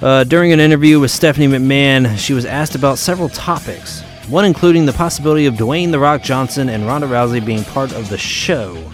Uh, 0.00 0.24
during 0.24 0.52
an 0.52 0.60
interview 0.60 1.00
with 1.00 1.10
Stephanie 1.10 1.46
McMahon, 1.46 2.18
she 2.18 2.34
was 2.34 2.44
asked 2.44 2.74
about 2.74 2.98
several 2.98 3.28
topics, 3.28 4.02
one 4.28 4.44
including 4.44 4.86
the 4.86 4.92
possibility 4.92 5.46
of 5.46 5.54
Dwayne 5.54 5.90
The 5.90 5.98
Rock 5.98 6.22
Johnson 6.22 6.68
and 6.68 6.86
Ronda 6.86 7.06
Rousey 7.06 7.44
being 7.44 7.64
part 7.64 7.92
of 7.92 8.08
the 8.08 8.18
show, 8.18 8.90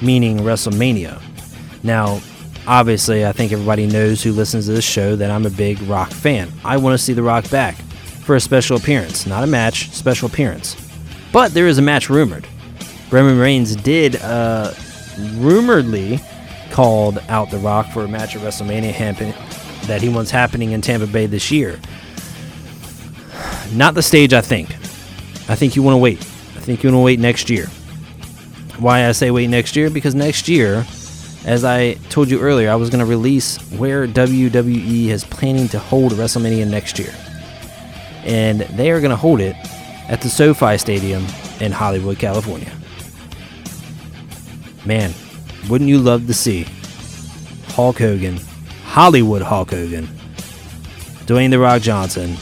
meaning 0.00 0.38
WrestleMania. 0.38 1.20
Now, 1.82 2.20
obviously, 2.66 3.26
I 3.26 3.32
think 3.32 3.52
everybody 3.52 3.86
knows 3.86 4.22
who 4.22 4.32
listens 4.32 4.66
to 4.66 4.72
this 4.72 4.84
show 4.84 5.14
that 5.16 5.30
I'm 5.30 5.44
a 5.44 5.50
big 5.50 5.80
Rock 5.82 6.10
fan. 6.10 6.50
I 6.64 6.78
want 6.78 6.94
to 6.94 7.04
see 7.04 7.12
The 7.12 7.22
Rock 7.22 7.50
back 7.50 7.76
for 7.76 8.36
a 8.36 8.40
special 8.40 8.76
appearance, 8.76 9.26
not 9.26 9.44
a 9.44 9.46
match, 9.46 9.90
special 9.90 10.28
appearance. 10.28 10.76
But 11.32 11.52
there 11.52 11.66
is 11.66 11.78
a 11.78 11.82
match 11.82 12.08
rumored. 12.08 12.46
Roman 13.10 13.38
Reigns 13.38 13.76
did 13.76 14.16
uh, 14.16 14.72
rumoredly 15.34 16.20
called 16.70 17.18
out 17.28 17.50
The 17.50 17.58
Rock 17.58 17.88
for 17.88 18.04
a 18.04 18.08
match 18.08 18.34
at 18.36 18.42
WrestleMania 18.42 19.86
that 19.86 20.00
he 20.00 20.08
wants 20.08 20.30
happening 20.30 20.72
in 20.72 20.80
Tampa 20.80 21.06
Bay 21.06 21.26
this 21.26 21.50
year. 21.50 21.78
Not 23.74 23.94
the 23.94 24.02
stage, 24.02 24.32
I 24.32 24.40
think. 24.40 24.70
I 25.48 25.56
think 25.56 25.76
you 25.76 25.82
want 25.82 25.94
to 25.94 25.98
wait. 25.98 26.20
I 26.20 26.60
think 26.60 26.82
you 26.82 26.90
want 26.90 27.00
to 27.00 27.04
wait 27.04 27.18
next 27.18 27.50
year. 27.50 27.66
Why 28.78 29.08
I 29.08 29.12
say 29.12 29.30
wait 29.30 29.48
next 29.48 29.76
year? 29.76 29.90
Because 29.90 30.14
next 30.14 30.48
year, 30.48 30.86
as 31.44 31.64
I 31.64 31.94
told 32.10 32.30
you 32.30 32.40
earlier, 32.40 32.70
I 32.70 32.74
was 32.76 32.90
going 32.90 33.00
to 33.00 33.06
release 33.06 33.58
where 33.72 34.06
WWE 34.06 35.08
is 35.08 35.24
planning 35.24 35.68
to 35.68 35.78
hold 35.78 36.12
WrestleMania 36.12 36.68
next 36.68 36.98
year. 36.98 37.14
And 38.24 38.60
they 38.60 38.90
are 38.90 39.00
going 39.00 39.10
to 39.10 39.16
hold 39.16 39.40
it 39.40 39.56
at 40.08 40.20
the 40.20 40.28
SoFi 40.28 40.78
Stadium 40.78 41.26
in 41.60 41.72
Hollywood, 41.72 42.18
California. 42.18 42.72
Man, 44.86 45.12
wouldn't 45.68 45.88
you 45.88 45.98
love 45.98 46.26
to 46.26 46.34
see 46.34 46.66
Hulk 47.68 47.98
Hogan 47.98 48.38
Hollywood 48.92 49.40
Hulk 49.40 49.70
Hogan, 49.70 50.06
Dwayne 51.24 51.48
The 51.48 51.58
Rock 51.58 51.80
Johnson. 51.80 52.36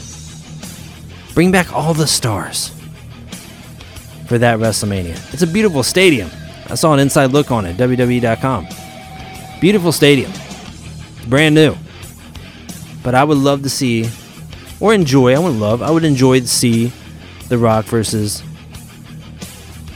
Bring 1.41 1.53
back 1.53 1.73
all 1.73 1.95
the 1.95 2.07
stars 2.07 2.69
for 4.27 4.37
that 4.37 4.59
WrestleMania. 4.59 5.33
It's 5.33 5.41
a 5.41 5.47
beautiful 5.47 5.83
stadium. 5.83 6.29
I 6.69 6.75
saw 6.75 6.93
an 6.93 7.01
inside 7.01 7.33
look 7.33 7.51
on 7.51 7.65
it, 7.65 7.79
WWE.com. 7.79 8.69
Beautiful 9.59 9.91
stadium. 9.91 10.31
Brand 11.29 11.55
new. 11.55 11.77
But 13.03 13.15
I 13.15 13.25
would 13.25 13.39
love 13.39 13.63
to 13.63 13.71
see, 13.71 14.11
or 14.81 14.93
enjoy, 14.93 15.33
I 15.33 15.39
would 15.39 15.55
love, 15.55 15.81
I 15.81 15.91
would 15.91 16.05
enjoy 16.05 16.41
to 16.41 16.47
see 16.47 16.93
The 17.49 17.57
Rock 17.57 17.87
versus 17.87 18.43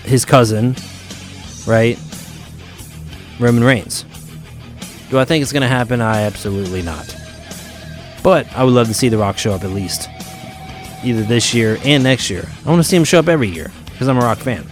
his 0.05 0.25
cousin, 0.25 0.75
right? 1.67 1.99
Roman 3.39 3.65
Reigns. 3.65 4.07
Do 5.11 5.19
I 5.19 5.27
think 5.27 5.43
it's 5.43 5.53
going 5.53 5.61
to 5.61 5.69
happen? 5.69 6.01
I 6.01 6.23
absolutely 6.23 6.81
not. 6.81 7.15
But 8.23 8.51
I 8.57 8.65
would 8.65 8.73
love 8.73 8.89
to 8.89 8.95
see 8.95 9.11
The 9.11 9.19
Rock 9.19 9.37
show 9.37 9.53
up 9.53 9.63
at 9.63 9.73
least, 9.73 10.09
either 11.05 11.23
this 11.23 11.55
year 11.55 11.79
and 11.85 12.03
next 12.03 12.31
year. 12.31 12.49
I 12.65 12.71
want 12.71 12.83
to 12.83 12.89
see 12.89 12.97
him 12.97 13.05
show 13.05 13.19
up 13.19 13.29
every 13.29 13.49
year 13.49 13.71
because 13.87 14.09
I'm 14.09 14.17
a 14.17 14.21
Rock 14.21 14.39
fan. 14.39 14.67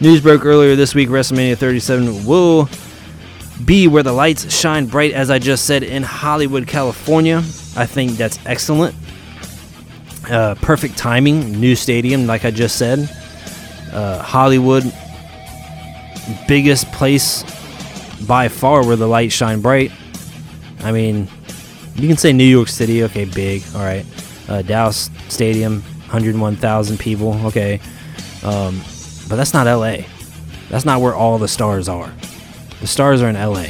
News 0.00 0.20
broke 0.20 0.44
earlier 0.44 0.74
this 0.74 0.94
week 0.94 1.08
WrestleMania 1.08 1.56
37 1.56 2.26
will 2.26 2.68
be 3.64 3.86
where 3.86 4.02
the 4.02 4.12
lights 4.12 4.52
shine 4.52 4.86
bright, 4.86 5.12
as 5.12 5.30
I 5.30 5.38
just 5.38 5.66
said, 5.66 5.82
in 5.82 6.02
Hollywood, 6.02 6.66
California. 6.66 7.38
I 7.76 7.86
think 7.86 8.12
that's 8.12 8.38
excellent. 8.44 8.96
Uh, 10.28 10.54
perfect 10.56 10.96
timing. 10.96 11.60
New 11.60 11.76
stadium, 11.76 12.26
like 12.26 12.44
I 12.44 12.50
just 12.50 12.76
said. 12.76 13.08
Uh, 13.92 14.22
Hollywood, 14.22 14.84
biggest 16.48 16.90
place 16.92 17.42
by 18.26 18.48
far 18.48 18.86
where 18.86 18.96
the 18.96 19.06
lights 19.06 19.34
shine 19.34 19.60
bright. 19.60 19.92
I 20.80 20.92
mean, 20.92 21.28
you 21.94 22.08
can 22.08 22.16
say 22.16 22.32
New 22.32 22.44
York 22.44 22.68
City, 22.68 23.04
okay, 23.04 23.24
big, 23.24 23.62
all 23.74 23.82
right. 23.82 24.06
Uh, 24.48 24.62
Dallas 24.62 25.10
Stadium, 25.28 25.82
101,000 25.82 26.98
people, 26.98 27.34
okay. 27.46 27.80
Um, 28.42 28.80
but 29.28 29.36
that's 29.36 29.54
not 29.54 29.66
LA. 29.66 30.04
That's 30.68 30.84
not 30.84 31.00
where 31.00 31.14
all 31.14 31.38
the 31.38 31.48
stars 31.48 31.88
are. 31.88 32.12
The 32.80 32.86
stars 32.86 33.22
are 33.22 33.28
in 33.28 33.36
LA. 33.36 33.66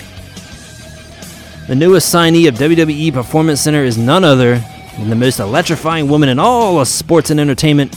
The 1.69 1.75
newest 1.77 2.13
signee 2.13 2.49
of 2.49 2.55
WWE 2.55 3.13
Performance 3.13 3.61
Center 3.61 3.85
is 3.85 3.97
none 3.97 4.25
other 4.25 4.63
than 4.99 5.11
the 5.11 5.17
most 5.17 5.39
electrifying 5.39 6.09
woman 6.09 6.29
in 6.29 6.39
all 6.39 6.81
of 6.81 6.89
sports 6.89 7.31
and 7.31 7.39
entertainment, 7.39 7.95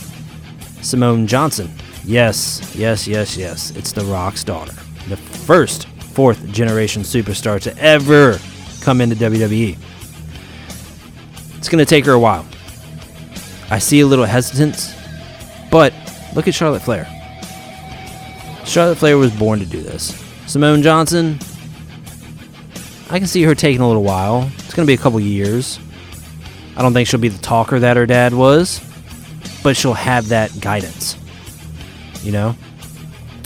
Simone 0.81 1.27
Johnson. 1.27 1.71
Yes, 2.03 2.75
yes, 2.75 3.07
yes, 3.07 3.35
yes. 3.35 3.71
It's 3.71 3.91
the 3.91 4.05
Rock's 4.05 4.43
daughter. 4.43 4.73
The 5.09 5.17
first 5.17 5.87
fourth 5.87 6.47
generation 6.51 7.01
superstar 7.01 7.59
to 7.61 7.77
ever 7.77 8.39
come 8.81 9.01
into 9.01 9.15
WWE. 9.15 9.77
It's 11.57 11.67
going 11.67 11.83
to 11.83 11.89
take 11.89 12.05
her 12.05 12.13
a 12.13 12.19
while. 12.19 12.45
I 13.69 13.79
see 13.79 13.99
a 14.01 14.05
little 14.05 14.25
hesitance, 14.25 14.93
but 15.71 15.93
look 16.35 16.47
at 16.47 16.53
Charlotte 16.53 16.81
Flair. 16.81 17.07
Charlotte 18.65 18.97
Flair 18.97 19.17
was 19.17 19.31
born 19.35 19.59
to 19.59 19.65
do 19.65 19.81
this. 19.81 20.21
Simone 20.47 20.81
Johnson, 20.81 21.39
I 23.09 23.19
can 23.19 23.27
see 23.27 23.43
her 23.43 23.55
taking 23.55 23.81
a 23.81 23.87
little 23.87 24.03
while. 24.03 24.49
It's 24.59 24.73
going 24.73 24.85
to 24.85 24.89
be 24.89 24.93
a 24.93 25.01
couple 25.01 25.19
years. 25.19 25.79
I 26.75 26.81
don't 26.81 26.93
think 26.93 27.07
she'll 27.07 27.19
be 27.19 27.29
the 27.29 27.41
talker 27.41 27.79
that 27.79 27.97
her 27.97 28.05
dad 28.05 28.33
was, 28.33 28.81
but 29.63 29.77
she'll 29.77 29.93
have 29.93 30.29
that 30.29 30.59
guidance. 30.59 31.17
You 32.21 32.31
know? 32.31 32.55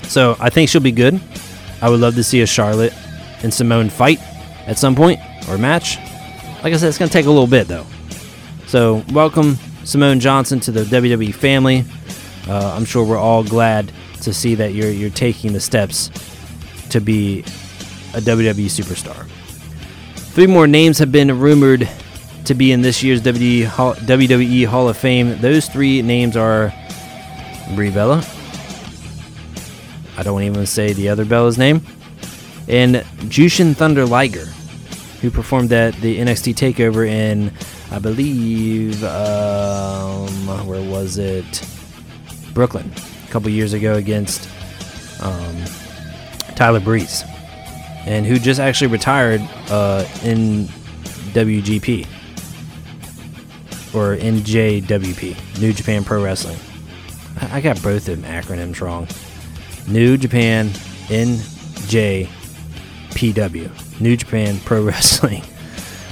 So 0.03 0.35
I 0.39 0.49
think 0.49 0.69
she'll 0.69 0.81
be 0.81 0.91
good. 0.91 1.21
I 1.81 1.89
would 1.89 1.99
love 1.99 2.15
to 2.15 2.23
see 2.23 2.41
a 2.41 2.47
Charlotte 2.47 2.93
and 3.43 3.53
Simone 3.53 3.89
fight 3.89 4.19
at 4.67 4.77
some 4.77 4.95
point 4.95 5.19
or 5.47 5.57
match. 5.57 5.97
Like 6.63 6.73
I 6.73 6.77
said, 6.77 6.89
it's 6.89 6.97
going 6.97 7.09
to 7.09 7.13
take 7.13 7.25
a 7.25 7.31
little 7.31 7.47
bit 7.47 7.67
though. 7.67 7.85
So, 8.67 9.03
welcome 9.11 9.57
Simone 9.89 10.19
Johnson 10.19 10.59
to 10.61 10.71
the 10.71 10.83
WWE 10.83 11.33
family. 11.33 11.83
Uh, 12.47 12.73
I'm 12.75 12.85
sure 12.85 13.03
we're 13.03 13.17
all 13.17 13.43
glad 13.43 13.91
to 14.21 14.33
see 14.33 14.55
that 14.55 14.73
you're 14.73 14.91
you're 14.91 15.09
taking 15.09 15.53
the 15.53 15.59
steps 15.59 16.09
to 16.91 17.01
be 17.01 17.39
a 18.13 18.21
WWE 18.21 18.67
superstar. 18.67 19.27
Three 20.33 20.47
more 20.47 20.67
names 20.67 20.99
have 20.99 21.11
been 21.11 21.39
rumored 21.39 21.89
to 22.45 22.53
be 22.53 22.71
in 22.71 22.81
this 22.81 23.01
year's 23.01 23.21
WWE 23.21 24.65
Hall 24.65 24.89
of 24.89 24.97
Fame. 24.97 25.41
Those 25.41 25.67
three 25.67 26.01
names 26.03 26.37
are 26.37 26.71
Brie 27.75 27.89
Bella, 27.91 28.23
I 30.19 30.23
don't 30.23 30.43
even 30.43 30.65
say 30.65 30.91
the 30.91 31.07
other 31.07 31.23
Bella's 31.23 31.57
name. 31.57 31.81
And 32.67 32.95
Jushin 33.29 33.73
Thunder 33.73 34.05
Liger, 34.05 34.45
who 35.21 35.31
performed 35.31 35.71
at 35.71 35.95
the 35.95 36.19
NXT 36.19 36.55
Takeover 36.55 37.07
in, 37.07 37.53
I 37.91 37.99
believe, 37.99 39.03
um, 39.03 40.67
where 40.67 40.81
was 40.81 41.17
it? 41.17 41.65
Brooklyn, 42.53 42.91
a 43.27 43.31
couple 43.31 43.49
years 43.49 43.73
ago 43.73 43.93
against 43.93 44.49
um, 45.21 45.55
Tyler 46.55 46.79
Breeze, 46.79 47.23
and 48.05 48.25
who 48.25 48.37
just 48.39 48.59
actually 48.59 48.87
retired 48.87 49.41
uh, 49.69 50.05
in 50.23 50.65
WGP 51.33 52.05
or 53.93 54.15
NJWP, 54.17 55.59
New 55.59 55.73
Japan 55.73 56.03
Pro 56.03 56.23
Wrestling. 56.23 56.57
I 57.51 57.61
got 57.61 57.81
both 57.81 58.07
of 58.07 58.21
them 58.21 58.31
acronyms 58.31 58.81
wrong. 58.81 59.07
New 59.87 60.17
Japan 60.17 60.69
NJPW. 61.07 62.29
New 64.01 64.15
Japan 64.17 64.59
Pro 64.59 64.83
Wrestling. 64.87 65.43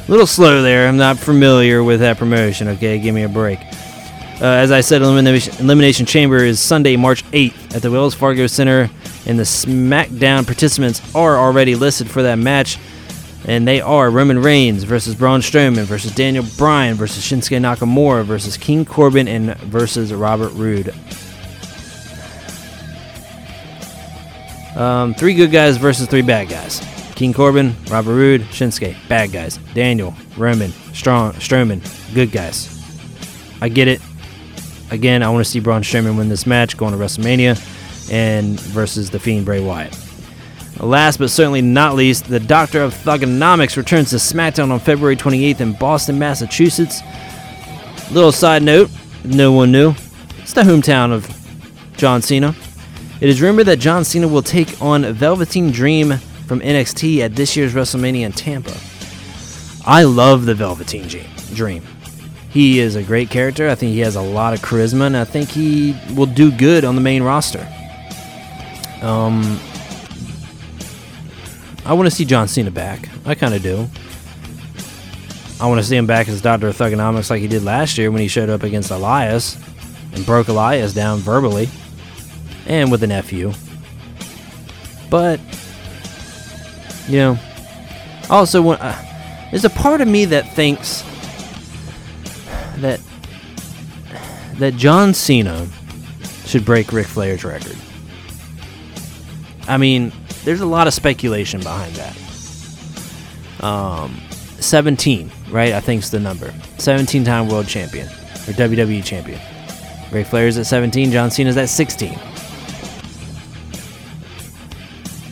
A 0.07 0.11
little 0.11 0.25
slow 0.25 0.61
there. 0.61 0.87
I'm 0.87 0.95
not 0.95 1.17
familiar 1.17 1.83
with 1.83 1.99
that 1.99 2.17
promotion. 2.17 2.69
Okay, 2.69 2.97
give 2.97 3.13
me 3.13 3.23
a 3.23 3.29
break. 3.29 3.59
Uh, 4.39 4.45
as 4.45 4.71
I 4.71 4.79
said, 4.79 5.01
Elimination, 5.01 5.53
Elimination 5.59 6.05
Chamber 6.05 6.37
is 6.37 6.61
Sunday, 6.61 6.95
March 6.95 7.25
8th 7.31 7.75
at 7.75 7.81
the 7.81 7.91
Wells 7.91 8.15
Fargo 8.15 8.47
Center, 8.47 8.89
and 9.25 9.37
the 9.37 9.43
SmackDown 9.43 10.45
participants 10.45 11.01
are 11.13 11.35
already 11.35 11.75
listed 11.75 12.09
for 12.09 12.23
that 12.23 12.35
match. 12.35 12.77
And 13.45 13.67
they 13.67 13.81
are 13.81 14.09
Roman 14.09 14.39
Reigns 14.39 14.83
versus 14.83 15.13
Braun 15.13 15.41
Strowman 15.41 15.83
versus 15.83 16.15
Daniel 16.15 16.45
Bryan 16.57 16.95
versus 16.95 17.21
Shinsuke 17.21 17.59
Nakamura 17.59 18.23
versus 18.23 18.55
King 18.55 18.85
Corbin 18.85 19.27
and 19.27 19.57
versus 19.57 20.13
Robert 20.13 20.53
Roode. 20.53 20.93
Um, 24.77 25.13
three 25.15 25.33
good 25.33 25.51
guys 25.51 25.75
versus 25.75 26.07
three 26.07 26.21
bad 26.21 26.47
guys. 26.47 26.96
King 27.17 27.33
Corbin, 27.33 27.75
Robert 27.89 28.13
Roode, 28.13 28.41
Shinsuke, 28.41 28.95
bad 29.09 29.31
guys. 29.31 29.57
Daniel, 29.73 30.13
Roman, 30.37 30.69
Strong, 30.93 31.33
Strowman, 31.33 31.81
good 32.13 32.31
guys. 32.31 32.69
I 33.59 33.69
get 33.69 33.87
it. 33.87 34.01
Again, 34.91 35.23
I 35.23 35.29
want 35.31 35.43
to 35.43 35.49
see 35.49 35.59
Braun 35.59 35.81
Strowman 35.81 36.15
win 36.15 36.29
this 36.29 36.45
match, 36.45 36.77
going 36.77 36.91
to 36.91 36.99
WrestleMania. 36.99 37.59
and 38.11 38.59
versus 38.59 39.09
the 39.09 39.17
Fiend 39.17 39.45
Bray 39.45 39.59
Wyatt. 39.59 39.97
Last 40.79 41.17
but 41.17 41.31
certainly 41.31 41.63
not 41.63 41.95
least, 41.95 42.25
the 42.25 42.39
Doctor 42.39 42.83
of 42.83 42.93
Thuganomics 42.93 43.77
returns 43.77 44.11
to 44.11 44.17
SmackDown 44.17 44.69
on 44.69 44.79
February 44.79 45.15
28th 45.15 45.59
in 45.59 45.73
Boston, 45.73 46.19
Massachusetts. 46.19 47.01
Little 48.11 48.31
side 48.31 48.61
note, 48.61 48.91
no 49.25 49.51
one 49.51 49.71
knew, 49.71 49.95
it's 50.37 50.53
the 50.53 50.61
hometown 50.61 51.11
of 51.11 51.27
John 51.97 52.21
Cena. 52.21 52.55
It 53.19 53.27
is 53.27 53.41
rumored 53.41 53.65
that 53.65 53.79
John 53.79 54.03
Cena 54.05 54.27
will 54.27 54.43
take 54.43 54.79
on 54.79 55.11
Velveteen 55.15 55.71
Dream 55.71 56.13
from 56.47 56.61
NXT 56.61 57.19
at 57.19 57.35
this 57.35 57.55
year's 57.55 57.73
WrestleMania 57.73 58.21
in 58.21 58.31
Tampa. 58.31 58.75
I 59.85 60.03
love 60.03 60.45
the 60.45 60.55
Velveteen 60.55 61.07
Dream. 61.53 61.83
He 62.49 62.79
is 62.79 62.95
a 62.95 63.03
great 63.03 63.29
character. 63.29 63.69
I 63.69 63.75
think 63.75 63.91
he 63.91 63.99
has 63.99 64.15
a 64.15 64.21
lot 64.21 64.53
of 64.53 64.61
charisma, 64.61 65.07
and 65.07 65.17
I 65.17 65.25
think 65.25 65.49
he 65.49 65.95
will 66.15 66.25
do 66.25 66.51
good 66.51 66.85
on 66.85 66.95
the 66.95 67.01
main 67.01 67.23
roster. 67.23 67.67
Um, 69.01 69.59
I 71.85 71.93
want 71.93 72.09
to 72.09 72.11
see 72.11 72.25
John 72.25 72.47
Cena 72.47 72.71
back. 72.71 73.09
I 73.25 73.35
kind 73.35 73.53
of 73.53 73.61
do. 73.61 73.87
I 75.59 75.67
want 75.67 75.79
to 75.81 75.87
see 75.87 75.95
him 75.95 76.05
back 76.05 76.27
as 76.27 76.41
Doctor 76.41 76.67
of 76.67 76.77
Thuganomics 76.77 77.29
like 77.29 77.41
he 77.41 77.47
did 77.47 77.63
last 77.63 77.97
year 77.97 78.11
when 78.11 78.21
he 78.21 78.27
showed 78.27 78.49
up 78.49 78.63
against 78.63 78.91
Elias 78.91 79.57
and 80.13 80.25
broke 80.25 80.47
Elias 80.47 80.93
down 80.93 81.19
verbally 81.19 81.69
and 82.67 82.91
with 82.91 83.03
an 83.03 83.21
FU. 83.23 83.53
But, 85.09 85.39
you 87.07 87.17
know, 87.17 87.39
also, 88.29 88.61
when, 88.61 88.77
uh, 88.79 89.47
there's 89.51 89.65
a 89.65 89.69
part 89.69 90.01
of 90.01 90.07
me 90.07 90.25
that 90.25 90.53
thinks 90.53 91.03
that 92.77 92.99
that 94.55 94.75
John 94.75 95.13
Cena 95.13 95.67
should 96.45 96.65
break 96.65 96.91
Ric 96.91 97.05
Flair's 97.05 97.43
record. 97.43 97.77
I 99.67 99.77
mean, 99.77 100.11
there's 100.43 100.61
a 100.61 100.65
lot 100.65 100.87
of 100.87 100.93
speculation 100.93 101.61
behind 101.61 101.95
that. 101.95 103.63
Um, 103.63 104.19
17, 104.59 105.31
right? 105.51 105.73
I 105.73 105.79
think 105.79 106.03
is 106.03 106.11
the 106.11 106.19
number. 106.19 106.53
17 106.77 107.23
time 107.23 107.47
world 107.47 107.67
champion 107.67 108.07
or 108.07 108.53
WWE 108.53 109.03
champion. 109.03 109.39
Ric 110.11 110.27
Flair's 110.27 110.57
at 110.57 110.65
17, 110.65 111.11
John 111.11 111.29
Cena's 111.31 111.57
at 111.57 111.69
16. 111.69 112.17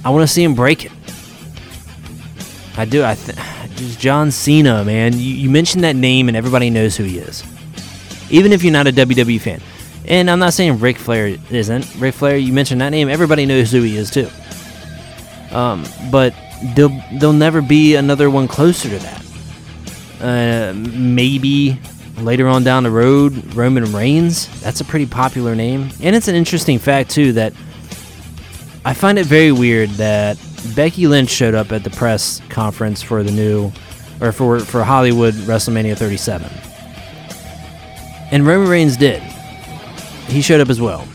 I 0.04 0.10
want 0.10 0.22
to 0.22 0.28
see 0.28 0.44
him 0.44 0.54
break 0.54 0.86
it. 0.86 0.92
I 2.78 2.86
do. 2.86 3.04
I 3.04 3.16
th- 3.16 3.38
just 3.76 4.00
John 4.00 4.32
Cena, 4.32 4.84
man. 4.84 5.14
You, 5.14 5.34
you 5.34 5.50
mentioned 5.50 5.84
that 5.84 5.96
name 5.96 6.28
and 6.28 6.36
everybody 6.36 6.70
knows 6.70 6.96
who 6.98 7.04
he 7.04 7.20
is. 7.20 7.44
Even 8.30 8.52
if 8.52 8.64
you're 8.64 8.74
not 8.74 8.88
a 8.88 8.92
WWE 8.92 9.40
fan. 9.40 9.62
And 10.08 10.30
I'm 10.30 10.40
not 10.40 10.54
saying 10.54 10.80
Ric 10.80 10.98
Flair 10.98 11.38
isn't. 11.50 11.96
Ric 11.96 12.14
Flair, 12.14 12.38
you 12.38 12.54
mentioned 12.54 12.82
that 12.82 12.90
name, 12.90 13.10
everybody 13.10 13.46
knows 13.46 13.72
who 13.72 13.82
he 13.82 13.98
is 13.98 14.12
too. 14.12 14.30
Um, 15.52 15.86
but 16.12 16.34
there'll, 16.76 16.98
there'll 17.14 17.34
never 17.34 17.62
be 17.62 17.96
another 17.96 18.30
one 18.30 18.48
closer 18.48 18.90
to 18.90 19.00
that. 19.00 19.22
Uh, 20.22 20.74
maybe 20.76 21.80
later 22.18 22.48
on 22.48 22.64
down 22.64 22.84
the 22.84 22.92
road, 22.92 23.54
Roman 23.56 23.92
Reigns. 23.92 24.48
That's 24.62 24.82
a 24.82 24.86
pretty 24.86 25.06
popular 25.06 25.56
name. 25.56 25.90
And 26.02 26.16
it's 26.16 26.28
an 26.28 26.36
interesting 26.36 26.80
fact, 26.80 27.10
too, 27.10 27.34
that 27.34 27.54
I 28.84 28.94
find 28.94 29.18
it 29.18 29.26
very 29.26 29.52
weird 29.52 29.90
that 29.92 30.38
Becky 30.74 31.08
Lynch 31.08 31.30
showed 31.30 31.56
up 31.56 31.72
at 31.72 31.84
the 31.84 31.90
press 31.90 32.42
conference 32.50 33.02
for 33.02 33.24
the 33.24 33.32
new, 33.32 33.72
or 34.22 34.32
for, 34.32 34.60
for 34.60 34.84
Hollywood 34.84 35.34
WrestleMania 35.34 35.98
37. 35.98 36.50
And 38.32 38.46
Roman 38.46 38.68
Reigns 38.68 38.98
did. 38.98 39.22
He 40.28 40.42
showed 40.42 40.62
up 40.62 40.70
as 40.70 40.82
well. 40.82 41.08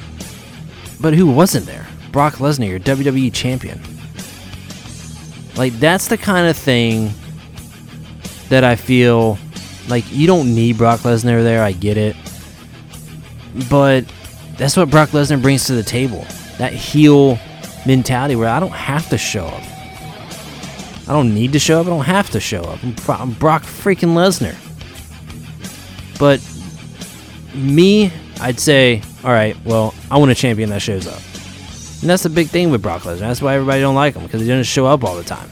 But 1.01 1.15
who 1.15 1.27
wasn't 1.27 1.67
there? 1.67 1.87
Brock 2.13 2.35
Lesnar, 2.35 2.69
your 2.69 2.81
WWE 2.81 3.33
champion. 3.33 3.81
Like, 5.57 5.73
that's 5.75 6.09
the 6.09 6.17
kind 6.17 6.49
of 6.49 6.57
thing 6.57 7.13
that 8.49 8.65
I 8.65 8.77
feel 8.77 9.39
like 9.89 10.11
you 10.13 10.27
don't 10.27 10.55
need 10.55 10.79
Brock 10.79 11.01
Lesnar 11.01 11.43
there. 11.43 11.63
I 11.63 11.73
get 11.73 11.97
it. 11.97 12.17
But 13.69 14.05
that's 14.57 14.77
what 14.77 14.91
Brock 14.91 15.11
Lesnar 15.11 15.41
brings 15.41 15.65
to 15.67 15.75
the 15.75 15.83
table. 15.83 16.25
That 16.59 16.73
heel 16.73 17.39
mentality 17.87 18.37
where 18.37 18.49
I 18.49 18.61
don't 18.61 18.73
have 18.73 19.09
to 19.11 19.19
show 19.19 19.47
up. 19.47 19.63
I 21.09 21.13
don't 21.13 21.35
need 21.35 21.53
to 21.55 21.59
show 21.59 21.81
up. 21.81 21.87
I 21.87 21.91
don't 21.91 22.05
have 22.05 22.31
to 22.31 22.41
show 22.41 22.63
up. 22.63 22.83
I'm, 22.85 22.95
I'm 23.09 23.33
Brock 23.33 23.63
freaking 23.63 24.15
Lesnar. 24.15 24.55
But 26.19 26.41
me, 27.55 28.13
I'd 28.41 28.61
say, 28.61 29.03
all 29.25 29.33
right, 29.33 29.57
well, 29.65 29.95
I 30.11 30.19
want 30.19 30.31
a 30.31 30.35
champion 30.35 30.71
that 30.71 30.83
shows 30.83 31.07
up. 31.07 31.21
And 32.01 32.09
that's 32.09 32.23
the 32.23 32.31
big 32.31 32.49
thing 32.49 32.71
with 32.71 32.83
Brock 32.83 33.03
Lesnar. 33.03 33.19
That's 33.21 33.43
why 33.43 33.55
everybody 33.55 33.81
don't 33.81 33.95
like 33.95 34.15
him 34.15 34.23
because 34.23 34.41
he 34.41 34.47
doesn't 34.47 34.65
show 34.65 34.87
up 34.87 35.03
all 35.03 35.17
the 35.17 35.25
time. 35.25 35.51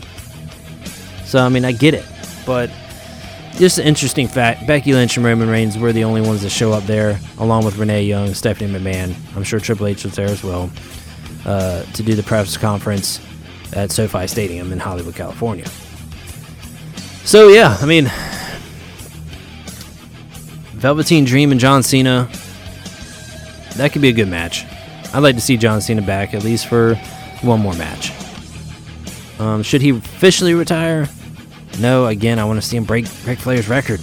So 1.25 1.41
I 1.41 1.49
mean, 1.49 1.65
I 1.65 1.73
get 1.73 1.93
it, 1.93 2.07
but 2.47 2.71
just 3.57 3.79
an 3.79 3.87
interesting 3.87 4.29
fact: 4.29 4.67
Becky 4.67 4.95
Lynch 4.95 5.19
and 5.19 5.27
Roman 5.27 5.51
Reigns 5.51 5.77
were 5.77 5.93
the 5.93 6.05
only 6.05 6.23
ones 6.23 6.41
that 6.41 6.49
show 6.49 6.73
up 6.73 6.85
there, 6.85 7.21
along 7.37 7.67
with 7.67 7.77
Renee 7.77 8.05
Young, 8.05 8.33
Stephanie 8.33 8.73
McMahon. 8.73 9.15
I'm 9.37 9.43
sure 9.43 9.61
Triple 9.61 9.89
H 9.89 10.05
was 10.05 10.15
there 10.15 10.29
as 10.29 10.43
well 10.43 10.71
uh, 11.45 11.83
to 11.83 12.03
do 12.03 12.15
the 12.15 12.23
press 12.23 12.57
conference 12.57 13.21
at 13.73 13.91
SoFi 13.91 14.27
Stadium 14.27 14.73
in 14.73 14.79
Hollywood, 14.79 15.15
California. 15.15 15.67
So 17.25 17.49
yeah, 17.49 17.77
I 17.81 17.87
mean, 17.87 18.11
Velveteen 20.75 21.25
Dream 21.25 21.51
and 21.51 21.61
John 21.61 21.83
Cena. 21.83 22.29
That 23.77 23.93
could 23.93 24.03
be 24.03 24.09
a 24.09 24.13
good 24.13 24.29
match. 24.29 24.65
I'd 25.13 25.21
like 25.21 25.35
to 25.37 25.41
see 25.41 25.57
John 25.57 25.81
Cena 25.81 26.03
back 26.03 26.35
at 26.35 26.45
least 26.45 26.67
for 26.67 26.95
one 27.43 27.61
more 27.61 27.75
match. 27.75 28.13
Um, 29.39 29.63
should 29.63 29.83
he 29.83 29.91
officially 29.91 30.55
retire? 30.55 31.09
No. 31.79 32.07
Again, 32.07 32.39
I 32.39 32.45
want 32.45 32.61
to 32.61 32.67
see 32.67 32.77
him 32.77 32.85
break 32.85 33.07
Ric 33.25 33.39
Flair's 33.39 33.69
record. 33.69 34.01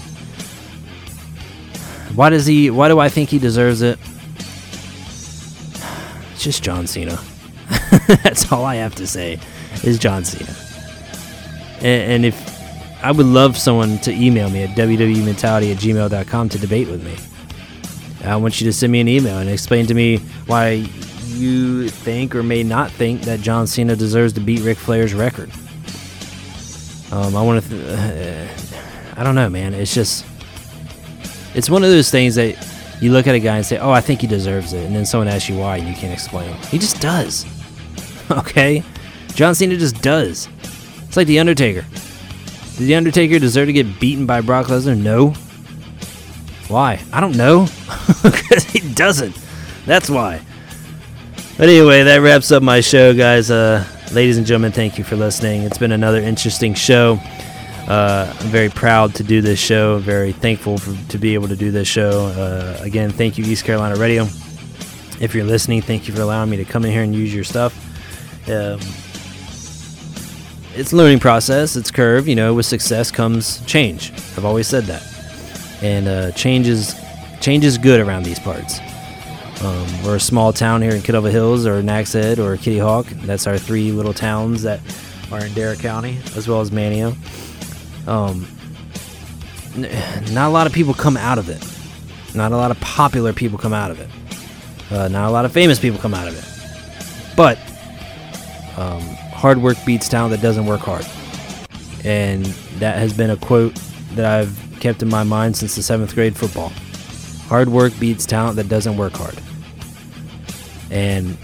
Why 2.15 2.29
does 2.29 2.45
he? 2.45 2.69
Why 2.69 2.87
do 2.87 2.99
I 2.99 3.09
think 3.09 3.29
he 3.29 3.39
deserves 3.39 3.81
it? 3.81 3.99
Just 6.45 6.61
John 6.61 6.85
Cena. 6.85 7.19
That's 8.21 8.51
all 8.51 8.65
I 8.65 8.75
have 8.75 8.93
to 8.95 9.07
say. 9.07 9.39
Is 9.83 9.97
John 9.97 10.23
Cena. 10.23 10.55
And, 11.77 12.11
and 12.11 12.25
if 12.25 13.03
I 13.03 13.11
would 13.11 13.25
love 13.25 13.57
someone 13.57 13.97
to 14.01 14.11
email 14.11 14.51
me 14.51 14.61
at 14.61 14.77
www.mentality 14.77 15.71
at 15.71 15.79
gmail.com 15.79 16.49
to 16.49 16.59
debate 16.59 16.87
with 16.87 17.03
me. 17.03 17.17
I 18.29 18.35
want 18.35 18.61
you 18.61 18.65
to 18.65 18.73
send 18.73 18.91
me 18.91 18.99
an 18.99 19.07
email 19.07 19.39
and 19.39 19.49
explain 19.49 19.87
to 19.87 19.95
me 19.95 20.17
why 20.45 20.87
you 21.29 21.89
think 21.89 22.35
or 22.35 22.43
may 22.43 22.61
not 22.61 22.91
think 22.91 23.21
that 23.21 23.39
John 23.39 23.65
Cena 23.65 23.95
deserves 23.95 24.33
to 24.33 24.39
beat 24.39 24.61
Ric 24.61 24.77
Flair's 24.77 25.15
record. 25.15 25.49
Um, 27.11 27.35
I 27.35 27.41
want 27.41 27.63
to. 27.63 27.69
Th- 27.69 28.49
I 29.17 29.23
don't 29.23 29.33
know, 29.33 29.49
man. 29.49 29.73
It's 29.73 29.95
just. 29.95 30.23
It's 31.55 31.71
one 31.71 31.83
of 31.83 31.89
those 31.89 32.11
things 32.11 32.35
that 32.35 32.55
you 33.05 33.11
look 33.11 33.27
at 33.27 33.35
a 33.35 33.39
guy 33.39 33.57
and 33.57 33.65
say, 33.65 33.77
"Oh, 33.77 33.91
I 33.91 34.01
think 34.01 34.21
he 34.21 34.27
deserves 34.27 34.73
it," 34.73 34.83
and 34.83 34.95
then 34.95 35.05
someone 35.05 35.27
asks 35.27 35.47
you 35.47 35.57
why, 35.57 35.77
and 35.77 35.87
you 35.87 35.93
can't 35.93 36.11
explain. 36.11 36.51
He 36.71 36.79
just 36.79 36.99
does. 36.99 37.45
okay, 38.31 38.83
John 39.35 39.53
Cena 39.53 39.77
just 39.77 40.01
does. 40.01 40.49
It's 41.03 41.15
like 41.15 41.27
the 41.27 41.39
Undertaker. 41.39 41.85
Did 42.77 42.87
the 42.87 42.95
Undertaker 42.95 43.37
deserve 43.37 43.67
to 43.67 43.73
get 43.73 43.99
beaten 43.99 44.25
by 44.25 44.41
Brock 44.41 44.67
Lesnar? 44.67 44.97
No. 44.97 45.29
Why? 46.67 46.99
I 47.13 47.21
don't 47.21 47.37
know. 47.37 47.67
Because 48.23 48.63
he 48.63 48.79
doesn't. 48.93 49.37
That's 49.85 50.09
why. 50.09 50.41
But 51.57 51.69
anyway, 51.69 52.03
that 52.03 52.17
wraps 52.17 52.51
up 52.51 52.63
my 52.63 52.81
show, 52.81 53.13
guys. 53.13 53.51
Uh, 53.51 53.85
ladies 54.11 54.37
and 54.37 54.47
gentlemen, 54.47 54.71
thank 54.71 54.97
you 54.97 55.03
for 55.03 55.15
listening. 55.15 55.61
It's 55.61 55.77
been 55.77 55.91
another 55.91 56.19
interesting 56.19 56.73
show. 56.73 57.19
Uh, 57.87 58.33
I'm 58.39 58.47
very 58.47 58.69
proud 58.69 59.13
to 59.15 59.23
do 59.23 59.41
this 59.41 59.59
show. 59.59 59.99
Very 59.99 60.31
thankful 60.31 60.77
for, 60.77 60.95
to 61.11 61.17
be 61.17 61.35
able 61.35 61.47
to 61.47 61.55
do 61.55 61.69
this 61.69 61.87
show. 61.87 62.27
Uh, 62.27 62.77
again, 62.81 63.11
thank 63.11 63.37
you, 63.37 63.45
East 63.45 63.63
Carolina 63.63 63.95
Radio. 63.95 64.23
If 65.21 65.35
you're 65.35 65.45
listening, 65.45 65.81
thank 65.81 66.07
you 66.07 66.13
for 66.13 66.21
allowing 66.21 66.49
me 66.49 66.57
to 66.57 66.65
come 66.65 66.83
in 66.83 66.91
here 66.91 67.03
and 67.03 67.13
use 67.13 67.33
your 67.33 67.43
stuff. 67.43 67.73
Um, 68.49 68.79
it's 70.73 70.93
a 70.93 70.95
learning 70.95 71.19
process. 71.19 71.75
It's 71.75 71.91
curve. 71.91 72.27
You 72.27 72.35
know, 72.35 72.53
with 72.53 72.65
success 72.65 73.11
comes 73.11 73.63
change. 73.65 74.11
I've 74.35 74.45
always 74.45 74.67
said 74.67 74.85
that, 74.85 75.03
and 75.81 76.07
uh, 76.07 76.31
change 76.31 76.67
is 76.67 76.95
change 77.39 77.63
is 77.63 77.77
good 77.77 78.01
around 78.01 78.23
these 78.23 78.39
parts. 78.39 78.79
Um, 79.63 79.87
we're 80.03 80.17
a 80.17 80.19
small 80.19 80.51
town 80.51 80.81
here 80.81 80.93
in 80.93 81.01
Kill 81.01 81.13
Devil 81.13 81.31
Hills, 81.31 81.65
or 81.65 81.81
Nags 81.81 82.13
Head, 82.13 82.39
or 82.39 82.57
Kitty 82.57 82.77
Hawk. 82.77 83.05
That's 83.07 83.47
our 83.47 83.57
three 83.57 83.91
little 83.91 84.13
towns 84.13 84.63
that 84.63 84.81
are 85.31 85.45
in 85.45 85.53
Dare 85.53 85.75
County, 85.75 86.17
as 86.35 86.47
well 86.47 86.61
as 86.61 86.71
Manteo. 86.71 87.15
Um, 88.07 88.47
not 90.31 90.47
a 90.47 90.53
lot 90.53 90.67
of 90.67 90.73
people 90.73 90.93
come 90.93 91.17
out 91.17 91.37
of 91.37 91.49
it. 91.49 91.63
Not 92.35 92.51
a 92.51 92.57
lot 92.57 92.71
of 92.71 92.79
popular 92.81 93.33
people 93.33 93.57
come 93.57 93.73
out 93.73 93.91
of 93.91 93.99
it. 93.99 94.09
Uh, 94.91 95.07
not 95.07 95.27
a 95.27 95.31
lot 95.31 95.45
of 95.45 95.51
famous 95.51 95.79
people 95.79 95.99
come 95.99 96.13
out 96.13 96.27
of 96.27 96.37
it. 96.37 97.35
But 97.35 97.57
um, 98.77 99.01
hard 99.33 99.57
work 99.57 99.77
beats 99.85 100.07
talent 100.07 100.31
that 100.31 100.41
doesn't 100.41 100.65
work 100.65 100.81
hard. 100.81 101.05
And 102.03 102.45
that 102.79 102.97
has 102.99 103.13
been 103.13 103.31
a 103.31 103.37
quote 103.37 103.75
that 104.11 104.25
I've 104.25 104.77
kept 104.79 105.01
in 105.01 105.09
my 105.09 105.23
mind 105.23 105.57
since 105.57 105.75
the 105.75 105.83
seventh 105.83 106.13
grade 106.13 106.35
football. 106.35 106.69
Hard 107.47 107.69
work 107.69 107.97
beats 107.99 108.25
talent 108.25 108.55
that 108.57 108.69
doesn't 108.69 108.97
work 108.97 109.13
hard. 109.13 109.39
And 110.91 111.37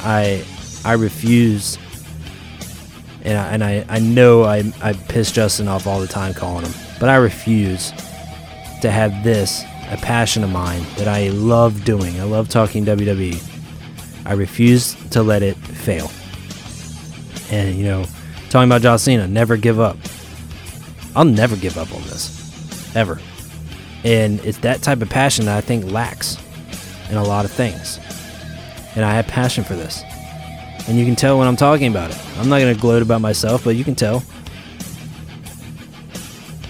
I 0.00 0.44
I 0.84 0.94
refuse 0.94 1.78
and 3.26 3.36
I, 3.36 3.46
and 3.48 3.64
I, 3.64 3.84
I 3.88 3.98
know 3.98 4.44
I, 4.44 4.72
I 4.80 4.92
piss 4.92 5.32
Justin 5.32 5.66
off 5.66 5.86
all 5.86 6.00
the 6.00 6.06
time 6.06 6.32
calling 6.32 6.64
him, 6.64 6.72
but 7.00 7.08
I 7.08 7.16
refuse 7.16 7.90
to 8.82 8.90
have 8.90 9.24
this 9.24 9.64
a 9.90 9.96
passion 9.96 10.44
of 10.44 10.50
mine 10.50 10.84
that 10.96 11.08
I 11.08 11.28
love 11.28 11.84
doing. 11.84 12.20
I 12.20 12.24
love 12.24 12.48
talking 12.48 12.84
WWE. 12.84 13.42
I 14.24 14.32
refuse 14.32 14.94
to 15.10 15.22
let 15.22 15.42
it 15.42 15.56
fail. 15.56 16.10
And 17.50 17.76
you 17.76 17.84
know, 17.84 18.04
talking 18.48 18.68
about 18.68 18.82
John 18.82 18.98
Cena, 18.98 19.26
never 19.26 19.56
give 19.56 19.80
up. 19.80 19.96
I'll 21.16 21.24
never 21.24 21.56
give 21.56 21.78
up 21.78 21.92
on 21.94 22.02
this, 22.02 22.94
ever. 22.94 23.20
And 24.04 24.38
it's 24.44 24.58
that 24.58 24.82
type 24.82 25.02
of 25.02 25.10
passion 25.10 25.46
that 25.46 25.56
I 25.56 25.60
think 25.60 25.90
lacks 25.90 26.36
in 27.10 27.16
a 27.16 27.24
lot 27.24 27.44
of 27.44 27.50
things. 27.50 27.98
And 28.94 29.04
I 29.04 29.14
have 29.14 29.26
passion 29.26 29.64
for 29.64 29.74
this. 29.74 30.02
And 30.88 30.98
you 30.98 31.04
can 31.04 31.16
tell 31.16 31.38
when 31.38 31.48
I'm 31.48 31.56
talking 31.56 31.88
about 31.88 32.10
it. 32.10 32.38
I'm 32.38 32.48
not 32.48 32.60
going 32.60 32.74
to 32.74 32.80
gloat 32.80 33.02
about 33.02 33.20
myself, 33.20 33.64
but 33.64 33.76
you 33.76 33.84
can 33.84 33.94
tell. 33.94 34.22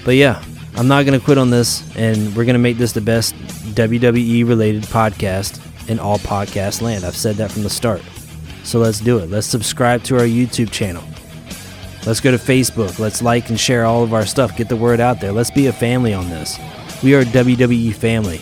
But 0.04 0.14
yeah, 0.14 0.42
I'm 0.76 0.88
not 0.88 1.04
going 1.04 1.18
to 1.18 1.24
quit 1.24 1.38
on 1.38 1.50
this, 1.50 1.82
and 1.96 2.28
we're 2.36 2.44
going 2.44 2.54
to 2.54 2.60
make 2.60 2.78
this 2.78 2.92
the 2.92 3.00
best 3.00 3.34
WWE 3.74 4.46
related 4.48 4.84
podcast 4.84 5.60
in 5.88 5.98
all 5.98 6.18
podcast 6.18 6.82
land. 6.82 7.04
I've 7.04 7.16
said 7.16 7.36
that 7.36 7.50
from 7.50 7.62
the 7.62 7.70
start. 7.70 8.02
So 8.62 8.78
let's 8.78 9.00
do 9.00 9.18
it. 9.18 9.30
Let's 9.30 9.46
subscribe 9.46 10.02
to 10.04 10.16
our 10.16 10.26
YouTube 10.26 10.70
channel. 10.70 11.04
Let's 12.06 12.20
go 12.20 12.30
to 12.30 12.36
Facebook. 12.36 12.98
Let's 12.98 13.20
like 13.20 13.48
and 13.48 13.58
share 13.58 13.84
all 13.84 14.02
of 14.02 14.14
our 14.14 14.24
stuff. 14.26 14.56
Get 14.56 14.68
the 14.68 14.76
word 14.76 15.00
out 15.00 15.20
there. 15.20 15.32
Let's 15.32 15.50
be 15.50 15.66
a 15.66 15.72
family 15.72 16.14
on 16.14 16.30
this. 16.30 16.58
We 17.02 17.14
are 17.14 17.24
WWE 17.24 17.94
family. 17.94 18.40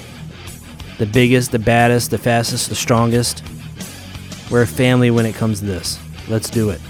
The 0.98 1.06
biggest, 1.06 1.50
the 1.50 1.58
baddest, 1.58 2.10
the 2.10 2.18
fastest, 2.18 2.68
the 2.68 2.74
strongest. 2.74 3.42
We're 4.54 4.62
a 4.62 4.68
family 4.68 5.10
when 5.10 5.26
it 5.26 5.34
comes 5.34 5.58
to 5.58 5.66
this. 5.66 5.98
Let's 6.28 6.48
do 6.48 6.70
it. 6.70 6.80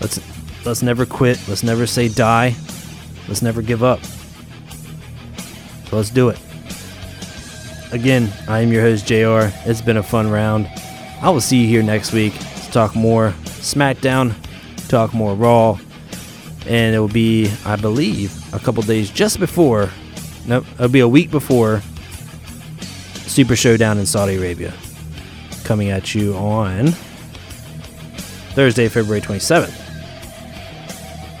Let's 0.00 0.20
let's 0.64 0.82
never 0.82 1.04
quit. 1.04 1.36
Let's 1.48 1.64
never 1.64 1.84
say 1.84 2.08
die. 2.08 2.54
Let's 3.26 3.42
never 3.42 3.60
give 3.60 3.82
up. 3.82 4.00
So 5.88 5.96
let's 5.96 6.10
do 6.10 6.28
it. 6.28 6.38
Again, 7.90 8.32
I 8.46 8.60
am 8.60 8.70
your 8.70 8.82
host 8.82 9.04
JR. 9.04 9.50
It's 9.68 9.80
been 9.80 9.96
a 9.96 10.02
fun 10.04 10.30
round. 10.30 10.70
I 11.20 11.30
will 11.30 11.40
see 11.40 11.56
you 11.56 11.66
here 11.66 11.82
next 11.82 12.12
week 12.12 12.34
to 12.38 12.70
talk 12.70 12.94
more 12.94 13.30
SmackDown, 13.46 14.32
talk 14.86 15.12
more 15.12 15.34
Raw, 15.34 15.76
and 16.68 16.94
it 16.94 17.00
will 17.00 17.08
be, 17.08 17.50
I 17.64 17.74
believe, 17.74 18.54
a 18.54 18.60
couple 18.60 18.84
days 18.84 19.10
just 19.10 19.40
before. 19.40 19.90
Nope, 20.46 20.66
it'll 20.74 20.88
be 20.88 21.00
a 21.00 21.08
week 21.08 21.32
before 21.32 21.82
Super 23.26 23.56
Showdown 23.56 23.98
in 23.98 24.06
Saudi 24.06 24.36
Arabia 24.36 24.72
coming 25.70 25.90
at 25.90 26.16
you 26.16 26.34
on 26.34 26.88
Thursday, 28.56 28.88
February 28.88 29.20
27th. 29.20 29.72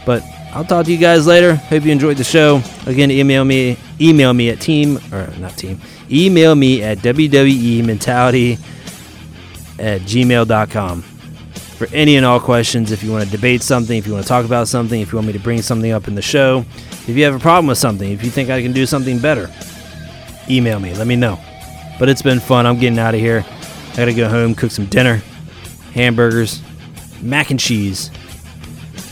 But 0.06 0.22
I'll 0.52 0.64
talk 0.64 0.86
to 0.86 0.92
you 0.92 0.98
guys 0.98 1.26
later. 1.26 1.56
Hope 1.56 1.82
you 1.82 1.90
enjoyed 1.90 2.16
the 2.16 2.22
show. 2.22 2.62
Again, 2.86 3.10
email 3.10 3.44
me 3.44 3.76
email 4.00 4.32
me 4.32 4.50
at 4.50 4.60
team 4.60 5.00
or 5.12 5.26
not 5.38 5.56
team. 5.56 5.80
Email 6.12 6.54
me 6.54 6.80
at 6.80 6.98
WWE 6.98 7.84
mentality 7.84 8.52
at 9.80 10.02
gmail.com 10.02 11.02
for 11.02 11.88
any 11.92 12.14
and 12.14 12.24
all 12.24 12.38
questions. 12.38 12.92
If 12.92 13.02
you 13.02 13.10
want 13.10 13.24
to 13.24 13.30
debate 13.32 13.62
something, 13.62 13.98
if 13.98 14.06
you 14.06 14.12
want 14.12 14.24
to 14.24 14.28
talk 14.28 14.44
about 14.44 14.68
something, 14.68 15.00
if 15.00 15.10
you 15.10 15.16
want 15.16 15.26
me 15.26 15.32
to 15.32 15.40
bring 15.40 15.60
something 15.60 15.90
up 15.90 16.06
in 16.06 16.14
the 16.14 16.22
show, 16.22 16.64
if 17.08 17.16
you 17.16 17.24
have 17.24 17.34
a 17.34 17.40
problem 17.40 17.66
with 17.66 17.78
something, 17.78 18.08
if 18.12 18.22
you 18.22 18.30
think 18.30 18.48
I 18.48 18.62
can 18.62 18.72
do 18.72 18.86
something 18.86 19.18
better, 19.18 19.50
email 20.48 20.78
me. 20.78 20.94
Let 20.94 21.08
me 21.08 21.16
know. 21.16 21.36
But 21.98 22.08
it's 22.08 22.22
been 22.22 22.38
fun. 22.38 22.64
I'm 22.64 22.78
getting 22.78 23.00
out 23.00 23.14
of 23.14 23.20
here. 23.20 23.44
I 23.92 23.96
gotta 23.96 24.14
go 24.14 24.28
home, 24.28 24.54
cook 24.54 24.70
some 24.70 24.86
dinner, 24.86 25.22
hamburgers, 25.92 26.62
mac 27.20 27.50
and 27.50 27.60
cheese, 27.60 28.10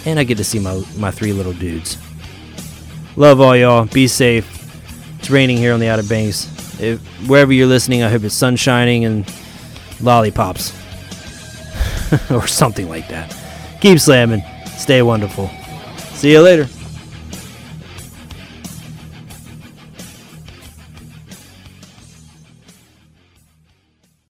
and 0.04 0.18
I 0.18 0.24
get 0.24 0.38
to 0.38 0.44
see 0.44 0.58
my, 0.58 0.82
my 0.96 1.10
three 1.10 1.32
little 1.32 1.52
dudes. 1.52 1.98
Love 3.16 3.40
all 3.40 3.56
y'all. 3.56 3.86
Be 3.86 4.06
safe. 4.06 4.54
It's 5.18 5.30
raining 5.30 5.56
here 5.56 5.74
on 5.74 5.80
the 5.80 5.88
Outer 5.88 6.04
Banks. 6.04 6.48
If, 6.80 7.00
wherever 7.28 7.52
you're 7.52 7.66
listening, 7.66 8.02
I 8.02 8.08
hope 8.08 8.22
it's 8.22 8.34
sun 8.34 8.56
shining 8.56 9.04
and 9.04 9.30
lollipops. 10.00 10.72
or 12.30 12.46
something 12.46 12.88
like 12.88 13.08
that. 13.08 13.34
Keep 13.80 13.98
slamming. 14.00 14.42
Stay 14.76 15.02
wonderful. 15.02 15.50
See 16.14 16.32
you 16.32 16.40
later. 16.40 16.66